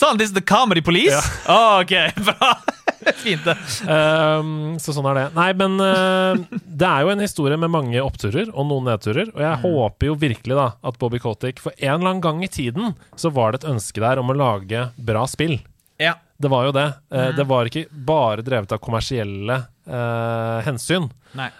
Han 0.00 0.16
'This 0.18 0.28
is 0.28 0.32
the 0.34 0.40
comedy 0.40 0.80
police'? 0.80 1.30
Ja. 1.46 1.48
Oh, 1.48 1.80
ok, 1.80 1.90
bra. 2.24 2.54
Fint, 3.24 3.44
det. 3.46 3.54
Um, 3.86 4.76
så 4.82 4.94
sånn 4.96 5.06
er 5.10 5.18
det. 5.18 5.24
Nei, 5.36 5.48
men 5.58 5.76
uh, 5.80 6.60
det 6.66 6.88
er 6.88 7.04
jo 7.04 7.12
en 7.12 7.24
historie 7.24 7.58
med 7.60 7.72
mange 7.72 8.02
oppturer 8.02 8.50
og 8.52 8.68
noen 8.70 8.88
nedturer. 8.90 9.32
Og 9.34 9.42
jeg 9.44 9.62
håper 9.64 10.10
jo 10.10 10.18
virkelig 10.18 10.58
da 10.58 10.68
at 10.88 11.00
Bobby 11.00 11.20
Kotick 11.22 11.62
For 11.62 11.74
en 11.78 11.98
eller 11.98 12.12
annen 12.12 12.24
gang 12.24 12.42
i 12.44 12.50
tiden 12.52 12.96
så 13.18 13.32
var 13.34 13.52
det 13.52 13.62
et 13.62 13.70
ønske 13.74 14.02
der 14.04 14.22
om 14.22 14.32
å 14.32 14.38
lage 14.38 14.88
bra 14.96 15.26
spill. 15.30 15.58
Ja. 15.98 16.16
Det 16.38 16.50
var 16.52 16.68
jo 16.68 16.74
det. 16.74 16.86
Mm. 17.10 17.34
Det 17.34 17.44
var 17.50 17.66
ikke 17.66 17.86
bare 17.90 18.44
drevet 18.46 18.72
av 18.76 18.78
kommersielle 18.78 19.56
eh, 19.58 20.58
hensyn. 20.62 21.08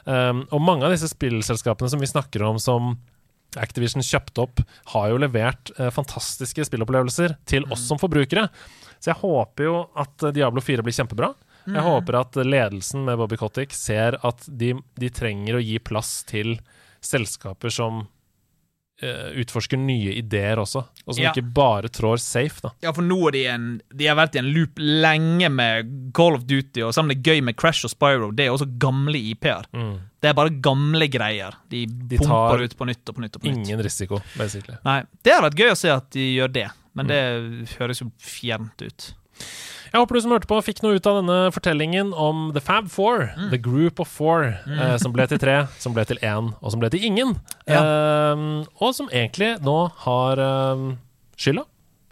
Um, 0.06 0.44
og 0.54 0.62
mange 0.62 0.86
av 0.86 0.94
disse 0.94 1.10
spillselskapene 1.10 1.90
som 1.90 1.98
vi 1.98 2.06
snakker 2.06 2.44
om 2.46 2.60
som 2.62 2.92
Activision 3.56 4.04
kjøpte 4.04 4.44
opp, 4.44 4.60
har 4.92 5.08
jo 5.10 5.20
levert 5.22 5.72
eh, 5.78 5.88
fantastiske 5.94 6.66
spillopplevelser 6.68 7.34
til 7.48 7.64
oss 7.72 7.86
som 7.88 8.00
forbrukere. 8.00 8.44
Så 8.98 9.12
jeg 9.12 9.20
håper 9.22 9.64
jo 9.68 9.76
at 9.98 10.22
eh, 10.28 10.34
Diablo 10.36 10.60
4 10.64 10.82
blir 10.86 10.96
kjempebra. 10.96 11.32
Jeg 11.68 11.84
håper 11.84 12.16
at 12.22 12.36
ledelsen 12.48 13.02
med 13.04 13.18
Bobby 13.20 13.36
Kotick 13.36 13.74
ser 13.76 14.16
at 14.24 14.46
de, 14.48 14.70
de 14.96 15.10
trenger 15.12 15.58
å 15.58 15.60
gi 15.60 15.76
plass 15.84 16.22
til 16.24 16.54
selskaper 17.04 17.68
som 17.74 18.06
uh, 19.02 19.28
utforsker 19.38 19.76
nye 19.76 20.14
ideer 20.16 20.58
også, 20.62 20.80
og 21.04 21.12
som 21.14 21.22
Ja. 21.22 21.30
ikke 21.34 21.44
bare 21.54 21.90
trår 21.92 22.16
safe, 22.24 22.62
da. 22.64 22.70
Ja, 22.82 22.92
for 22.96 23.04
nå 23.04 23.18
er 23.28 23.32
de 23.36 23.42
en 23.52 23.66
De 23.94 24.06
har 24.08 24.16
vært 24.16 24.34
i 24.34 24.40
en 24.40 24.48
loop 24.54 24.80
lenge 24.80 25.50
med 25.52 25.92
Call 26.16 26.34
of 26.40 26.46
Duty, 26.48 26.80
og 26.88 26.94
sammen 26.96 27.12
med 27.14 27.22
gøy 27.28 27.42
med 27.44 27.56
Crash 27.60 27.84
og 27.84 27.92
Spyro. 27.92 28.32
Det 28.32 28.46
er 28.46 28.54
også 28.56 28.70
gamle 28.80 29.20
IP-er. 29.20 29.68
Det 30.20 30.30
er 30.32 30.34
bare 30.34 30.50
gamle 30.64 31.06
greier. 31.12 31.52
De, 31.70 31.84
de 31.86 32.16
pumper 32.18 32.64
ut 32.64 32.76
på 32.80 32.88
nytt 32.88 33.04
og 33.12 33.14
på 33.14 33.20
nytt 33.26 33.36
og 33.36 33.42
på 33.44 33.46
nytt. 33.52 33.60
Ingen 33.68 33.82
risiko, 33.84 34.22
basically. 34.40 34.78
Nei, 34.88 35.02
Det 35.22 35.32
har 35.36 35.42
vært 35.46 35.54
gøy 35.60 35.70
å 35.70 35.78
se 35.78 35.92
at 35.92 36.08
de 36.16 36.32
gjør 36.34 36.48
det, 36.52 36.66
men 36.98 37.10
det 37.10 37.22
høres 37.78 38.02
jo 38.02 38.10
fjernt 38.22 38.84
ut. 38.84 39.12
Jeg 39.88 40.02
håper 40.02 40.18
du 40.18 40.20
som 40.20 40.34
hørte 40.34 40.48
på, 40.50 40.58
fikk 40.66 40.82
noe 40.84 40.98
ut 40.98 41.06
av 41.08 41.22
denne 41.22 41.38
fortellingen 41.54 42.10
om 42.12 42.50
The 42.52 42.60
Fab 42.60 42.90
Four. 42.92 43.30
The 43.54 43.60
Group 43.62 44.02
of 44.04 44.10
Four, 44.12 44.50
eh, 44.68 44.96
som 45.00 45.14
ble 45.14 45.24
til 45.30 45.40
tre, 45.40 45.62
som 45.80 45.94
ble 45.96 46.04
til 46.08 46.20
én, 46.20 46.52
og 46.60 46.74
som 46.74 46.82
ble 46.82 46.90
til 46.92 47.06
ingen. 47.08 47.38
Eh, 47.64 48.44
og 48.82 48.94
som 48.98 49.08
egentlig 49.08 49.54
nå 49.64 49.78
har 50.04 50.44
eh, 50.44 50.86
skylda 51.40 51.64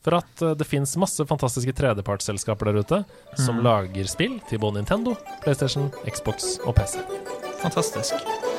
for 0.06 0.20
at 0.20 0.42
eh, 0.42 0.56
det 0.58 0.68
fins 0.68 0.96
masse 1.02 1.26
fantastiske 1.28 1.74
tredjepartsselskaper 1.76 2.70
der 2.70 2.82
ute 2.84 3.02
som 3.42 3.60
lager 3.66 4.08
spill 4.10 4.38
til 4.48 4.62
både 4.62 4.80
Nintendo, 4.80 5.16
PlayStation, 5.44 5.90
Xbox 6.06 6.56
og 6.64 6.78
PC. 6.78 7.02
Fantastisk. 7.64 8.55